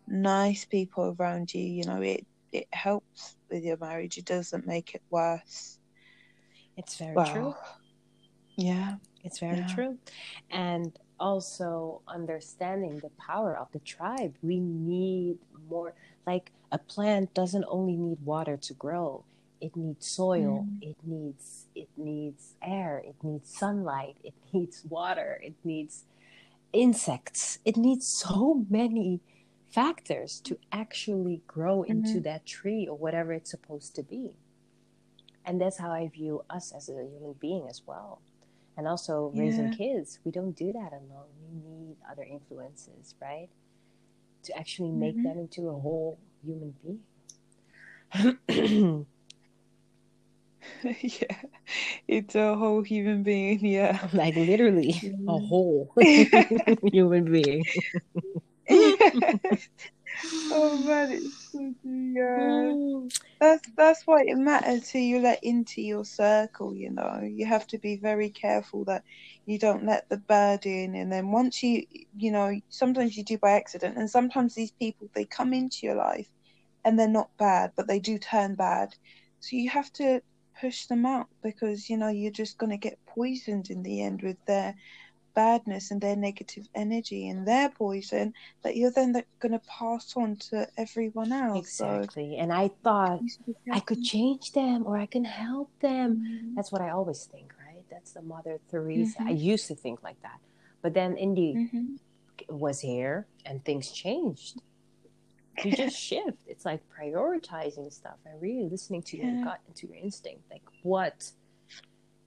nice 0.08 0.66
people 0.66 1.16
around 1.18 1.54
you, 1.54 1.62
you 1.62 1.84
know, 1.86 2.02
it 2.02 2.26
it 2.52 2.66
helps 2.72 3.36
with 3.50 3.64
your 3.64 3.78
marriage. 3.78 4.18
It 4.18 4.26
doesn't 4.26 4.66
make 4.66 4.94
it 4.94 5.02
worse. 5.10 5.78
It's 6.76 6.96
very 6.98 7.16
Well, 7.16 7.22
true. 7.22 7.54
yeah, 8.56 8.96
It's 9.24 9.38
very 9.40 9.56
Yeah. 9.56 9.64
true. 9.64 9.98
And 10.50 10.98
also 11.20 12.02
understanding 12.08 13.00
the 13.00 13.10
power 13.10 13.56
of 13.56 13.70
the 13.72 13.80
tribe. 13.80 14.36
We 14.42 14.60
need 14.60 15.38
more, 15.68 15.94
like 16.26 16.52
a 16.72 16.78
plant 16.78 17.34
doesn't 17.34 17.64
only 17.68 17.96
need 17.96 18.24
water 18.24 18.56
to 18.56 18.74
grow. 18.74 19.24
It 19.62 19.76
needs 19.76 20.06
soil, 20.06 20.66
Mm. 20.66 20.82
it 20.90 20.96
needs 21.04 21.66
it 21.74 21.88
needs 21.96 22.54
air, 22.60 22.98
it 23.06 23.14
needs 23.22 23.48
sunlight, 23.48 24.16
it 24.24 24.34
needs 24.52 24.84
water, 24.84 25.40
it 25.42 25.54
needs 25.64 26.04
insects. 26.72 27.58
It 27.64 27.76
needs 27.76 28.06
so 28.06 28.66
many 28.68 29.20
factors 29.70 30.40
to 30.40 30.58
actually 30.72 31.42
grow 31.46 31.82
into 31.84 32.18
Mhm. 32.18 32.24
that 32.24 32.44
tree 32.44 32.86
or 32.90 32.96
whatever 32.96 33.32
it's 33.32 33.50
supposed 33.50 33.94
to 33.96 34.02
be. 34.02 34.36
And 35.44 35.60
that's 35.60 35.78
how 35.78 35.90
I 35.90 36.08
view 36.08 36.44
us 36.50 36.72
as 36.72 36.88
a 36.88 36.92
human 37.04 37.34
being 37.40 37.68
as 37.68 37.82
well. 37.86 38.20
And 38.76 38.88
also 38.88 39.32
raising 39.34 39.70
kids, 39.70 40.18
we 40.24 40.32
don't 40.32 40.56
do 40.56 40.72
that 40.72 40.92
alone. 40.92 41.30
We 41.40 41.50
need 41.86 41.96
other 42.10 42.24
influences, 42.24 43.14
right? 43.20 43.48
To 44.44 44.56
actually 44.58 44.90
make 44.90 45.16
Mhm. 45.16 45.22
them 45.22 45.38
into 45.38 45.68
a 45.68 45.78
whole 45.78 46.18
human 46.44 46.74
being. 46.82 47.02
yeah. 51.02 51.42
It's 52.08 52.34
a 52.34 52.54
whole 52.56 52.82
human 52.82 53.22
being, 53.22 53.64
yeah. 53.64 54.08
like 54.12 54.36
literally 54.36 54.90
a 55.28 55.32
Mm. 55.32 55.48
whole 55.48 55.92
human 56.92 57.30
being. 57.30 57.64
oh 60.50 60.78
man, 60.78 61.12
it's 61.12 61.52
so 61.52 61.74
yeah. 61.84 62.74
Mm. 62.74 63.12
That's 63.40 63.62
that's 63.76 64.02
why 64.06 64.22
it 64.26 64.36
matters 64.36 64.90
who 64.90 64.98
you 64.98 65.18
let 65.20 65.42
into 65.42 65.82
your 65.82 66.04
circle, 66.04 66.74
you 66.74 66.90
know. 66.90 67.20
You 67.22 67.46
have 67.46 67.66
to 67.68 67.78
be 67.78 67.96
very 67.96 68.30
careful 68.30 68.84
that 68.84 69.02
you 69.46 69.58
don't 69.58 69.84
let 69.86 70.08
the 70.08 70.18
bird 70.18 70.66
in 70.66 70.94
and 70.94 71.10
then 71.12 71.30
once 71.32 71.62
you 71.62 71.84
you 72.16 72.30
know, 72.30 72.58
sometimes 72.68 73.16
you 73.16 73.24
do 73.24 73.38
by 73.38 73.52
accident 73.52 73.96
and 73.98 74.08
sometimes 74.10 74.54
these 74.54 74.72
people 74.72 75.08
they 75.14 75.24
come 75.24 75.52
into 75.52 75.78
your 75.82 75.96
life 75.96 76.28
and 76.84 76.98
they're 76.98 77.08
not 77.08 77.30
bad, 77.38 77.72
but 77.76 77.88
they 77.88 77.98
do 78.00 78.18
turn 78.18 78.54
bad. 78.54 78.94
So 79.40 79.56
you 79.56 79.70
have 79.70 79.92
to 79.94 80.20
push 80.62 80.86
them 80.86 81.04
out 81.04 81.26
because, 81.42 81.90
you 81.90 81.96
know, 81.96 82.08
you're 82.08 82.30
just 82.44 82.56
gonna 82.56 82.78
get 82.78 82.98
poisoned 83.06 83.68
in 83.68 83.82
the 83.82 84.00
end 84.02 84.22
with 84.22 84.38
their 84.46 84.74
badness 85.34 85.90
and 85.90 86.00
their 86.00 86.16
negative 86.16 86.66
energy 86.74 87.28
and 87.28 87.46
their 87.48 87.68
poison 87.70 88.32
that 88.62 88.76
you're 88.76 88.92
then 88.92 89.12
going 89.40 89.52
to 89.52 89.60
pass 89.78 90.12
on 90.14 90.36
to 90.36 90.68
everyone 90.76 91.32
else. 91.32 91.58
Exactly. 91.58 92.36
And 92.36 92.52
I 92.52 92.68
thought 92.84 93.22
I 93.72 93.80
could 93.80 94.02
change 94.02 94.52
them 94.52 94.84
or 94.86 94.98
I 94.98 95.06
can 95.06 95.24
help 95.24 95.70
them. 95.80 96.16
Mhm. 96.16 96.54
That's 96.54 96.70
what 96.70 96.82
I 96.82 96.90
always 96.90 97.24
think, 97.24 97.52
right? 97.66 97.84
That's 97.90 98.12
the 98.12 98.22
Mother 98.22 98.60
Teresa. 98.70 99.20
Mhm. 99.20 99.26
I 99.26 99.30
used 99.30 99.66
to 99.68 99.74
think 99.74 100.02
like 100.02 100.20
that. 100.22 100.40
But 100.82 100.92
then 100.94 101.16
Indy 101.16 101.54
Mhm. 101.54 101.98
was 102.50 102.80
here 102.80 103.26
and 103.46 103.64
things 103.64 103.90
changed. 103.90 104.60
You 105.64 105.72
just 105.72 105.96
shift. 105.98 106.38
It's 106.46 106.64
like 106.64 106.82
prioritizing 106.88 107.92
stuff 107.92 108.16
and 108.24 108.40
really 108.40 108.68
listening 108.68 109.03
to 109.03 109.16
your 109.16 109.32
Yeah. 109.32 109.44
gut 109.44 109.61
and 109.66 109.76
to 109.76 109.86
your 109.86 109.96
instinct. 109.96 110.42
Like, 110.50 110.62
what 110.82 111.30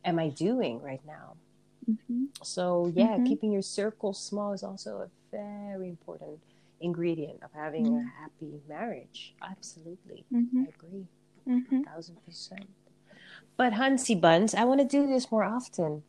am 0.03 0.19
I 0.19 0.29
doing 0.29 0.81
right 0.81 1.01
now? 1.05 1.35
Mhm. 1.89 2.27
So, 2.43 2.91
yeah, 2.95 3.17
Mhm. 3.17 3.25
keeping 3.27 3.51
your 3.51 3.61
circle 3.61 4.13
small 4.13 4.53
is 4.53 4.63
also 4.63 4.99
a 5.01 5.09
very 5.31 5.89
important 5.89 6.39
ingredient 6.79 7.41
of 7.43 7.51
having 7.53 7.87
a 7.87 7.89
Mhm. 7.89 8.11
happy 8.19 8.61
marriage. 8.67 9.35
Absolutely. 9.41 10.25
Mhm. 10.31 10.65
I 10.65 10.69
agree. 10.69 11.07
Mhm. 11.47 11.83
thousand 11.85 12.23
percent. 12.25 12.67
But 13.57 13.73
Hansi 13.73 14.15
Buns, 14.15 14.53
I 14.55 14.65
want 14.65 14.81
to 14.81 14.85
do 14.87 15.07
this 15.07 15.31
more 15.31 15.43
often. 15.43 16.03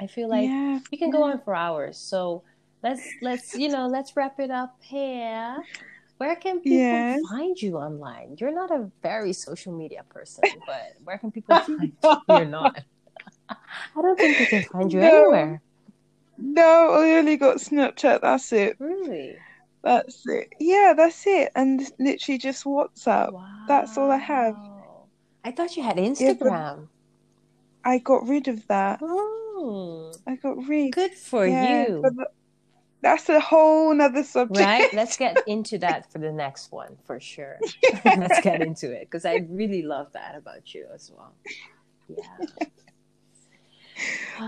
I 0.00 0.06
feel 0.06 0.28
like 0.28 0.48
yeah, 0.50 0.80
we 0.90 0.98
can 0.98 1.10
go 1.10 1.22
on 1.22 1.40
for 1.40 1.54
hours. 1.54 1.98
So 1.98 2.42
let's 2.82 3.08
let's 3.22 3.54
you 3.54 3.68
know 3.68 3.86
let's 3.86 4.16
wrap 4.16 4.40
it 4.40 4.50
up 4.50 4.76
here. 4.82 5.56
Where 6.18 6.36
can 6.36 6.60
people 6.60 6.80
Yes. 6.80 7.22
find 7.28 7.60
you 7.60 7.76
online? 7.76 8.36
You're 8.38 8.54
not 8.54 8.70
a 8.70 8.90
very 9.02 9.32
social 9.32 9.76
media 9.76 10.04
person, 10.08 10.44
but 10.66 10.94
where 11.04 11.18
can 11.18 11.30
people 11.32 11.54
find 11.56 11.92
you? 12.02 12.16
You're 12.28 12.44
not. 12.46 12.78
I 13.48 14.02
don't 14.02 14.18
think 14.18 14.38
they 14.38 14.46
can 14.46 14.62
find 14.62 14.92
you 14.92 15.00
No. 15.00 15.30
anywhere. 15.30 15.62
No, 16.38 16.90
I 16.92 17.12
only 17.18 17.36
got 17.36 17.58
Snapchat. 17.58 18.20
That's 18.22 18.52
it. 18.52 18.76
Really? 18.78 19.36
That's 19.82 20.26
it. 20.26 20.48
Yeah, 20.58 20.94
that's 20.96 21.26
it. 21.26 21.52
And 21.54 21.80
literally 21.98 22.38
just 22.38 22.64
WhatsApp. 22.64 23.32
Wow. 23.32 23.64
That's 23.68 23.96
all 23.98 24.10
I 24.10 24.16
have. 24.16 24.56
I 25.44 25.52
thought 25.52 25.76
you 25.76 25.82
had 25.82 25.96
Instagram. 25.98 26.88
I 27.84 27.98
got 27.98 28.26
rid 28.26 28.48
of 28.48 28.66
that. 28.68 29.00
Oh, 29.02 30.12
I 30.26 30.36
got 30.36 30.56
rid. 30.66 30.92
good 30.92 31.12
for 31.12 31.46
yeah, 31.46 31.86
you. 31.88 32.16
That's 33.04 33.28
a 33.28 33.38
whole 33.38 33.94
nother 33.94 34.24
subject. 34.24 34.58
right 34.58 34.92
let's 35.00 35.16
get 35.16 35.36
into 35.46 35.76
that 35.78 36.10
for 36.10 36.18
the 36.18 36.32
next 36.32 36.72
one 36.72 36.96
for 37.06 37.20
sure 37.20 37.60
let's 38.16 38.40
get 38.40 38.60
into 38.60 38.90
it 38.90 39.02
because 39.08 39.24
i 39.24 39.36
really 39.50 39.82
love 39.82 40.08
that 40.12 40.34
about 40.36 40.74
you 40.74 40.86
as 40.92 41.12
well 41.14 41.34
yeah 42.08 42.16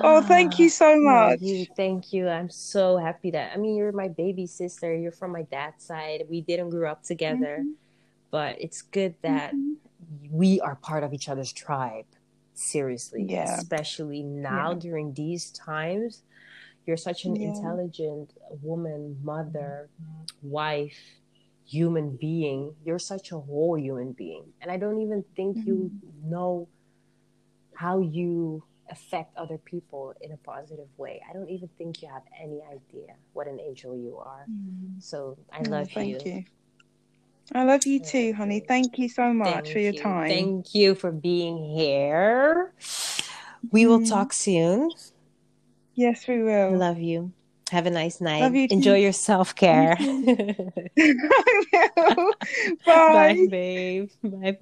Oh, 0.02 0.20
thank 0.22 0.58
you 0.58 0.68
so 0.68 0.96
No, 0.96 1.28
much. 1.30 1.40
you, 1.40 1.66
thank 1.76 2.12
you 2.12 2.28
i'm 2.28 2.50
so 2.50 2.96
happy 2.96 3.30
that 3.30 3.52
i 3.54 3.56
mean 3.56 3.76
you're 3.76 3.92
my 3.92 4.08
baby 4.08 4.46
sister 4.46 4.92
you're 4.94 5.12
from 5.12 5.30
my 5.32 5.42
dad's 5.42 5.84
side 5.84 6.24
we 6.28 6.40
didn't 6.40 6.70
grow 6.70 6.90
up 6.90 7.02
together 7.04 7.62
Mhm. 7.62 7.74
but 8.32 8.60
it's 8.60 8.82
good 8.82 9.14
that 9.22 9.54
Mhm. 9.54 9.76
we 10.30 10.60
are 10.60 10.74
part 10.76 11.04
of 11.04 11.14
each 11.14 11.28
other's 11.28 11.52
tribe 11.52 12.06
seriously 12.54 13.24
Yeah. 13.28 13.44
especially 13.54 14.22
now 14.24 14.72
Yeah. 14.72 14.78
during 14.86 15.14
these 15.14 15.52
times 15.52 16.22
you're 16.86 16.96
such 16.96 17.24
an 17.24 17.36
Yeah. 17.36 17.48
intelligent 17.48 18.32
woman 18.62 19.18
mother 19.22 19.88
wife 20.42 20.98
human 21.66 22.16
being 22.16 22.74
you're 22.84 22.98
such 22.98 23.32
a 23.32 23.38
whole 23.38 23.76
human 23.78 24.12
being 24.12 24.44
and 24.60 24.70
i 24.70 24.76
don't 24.76 25.00
even 25.00 25.24
think 25.34 25.56
you 25.66 25.90
know 26.24 26.68
how 27.74 28.00
you 28.00 28.62
affect 28.88 29.36
other 29.36 29.58
people 29.58 30.14
in 30.20 30.30
a 30.32 30.36
positive 30.38 30.88
way 30.96 31.20
i 31.28 31.32
don't 31.32 31.50
even 31.50 31.68
think 31.76 32.00
you 32.02 32.08
have 32.08 32.22
any 32.40 32.60
idea 32.70 33.14
what 33.32 33.48
an 33.48 33.58
angel 33.60 33.96
you 33.96 34.16
are 34.18 34.46
Mm. 34.48 35.02
so 35.02 35.36
i 35.52 35.60
Oh, 35.60 35.68
love 35.68 35.90
thank 35.90 36.24
you 36.24 36.32
you. 36.32 36.44
I 37.54 37.62
love 37.62 37.86
you 37.86 38.00
too, 38.00 38.32
honey. 38.34 38.58
Thank 38.66 38.98
you 38.98 39.08
so 39.08 39.32
much 39.32 39.50
Thank 39.52 39.66
for 39.72 39.78
your 39.78 39.92
you. 39.92 40.00
time. 40.00 40.28
Thank 40.28 40.74
you 40.74 40.94
for 40.96 41.12
being 41.12 41.58
here. 41.76 42.72
We 43.70 43.86
will 43.86 44.00
Mhm. 44.00 44.08
talk 44.08 44.32
soon. 44.32 44.90
Yes, 45.96 46.28
we 46.28 46.42
will. 46.42 46.76
Love 46.78 46.98
you. 46.98 47.32
Have 47.70 47.86
a 47.86 47.90
nice 47.90 48.20
night. 48.20 48.42
Love 48.42 48.54
you 48.54 48.68
too. 48.68 48.74
Enjoy 48.76 48.96
your 48.96 49.12
self 49.12 49.54
care. 49.56 49.96
Bye. 50.96 52.26
Bye, 52.86 53.46
babe. 53.50 54.08
Bye 54.22 54.52
bye. 54.52 54.58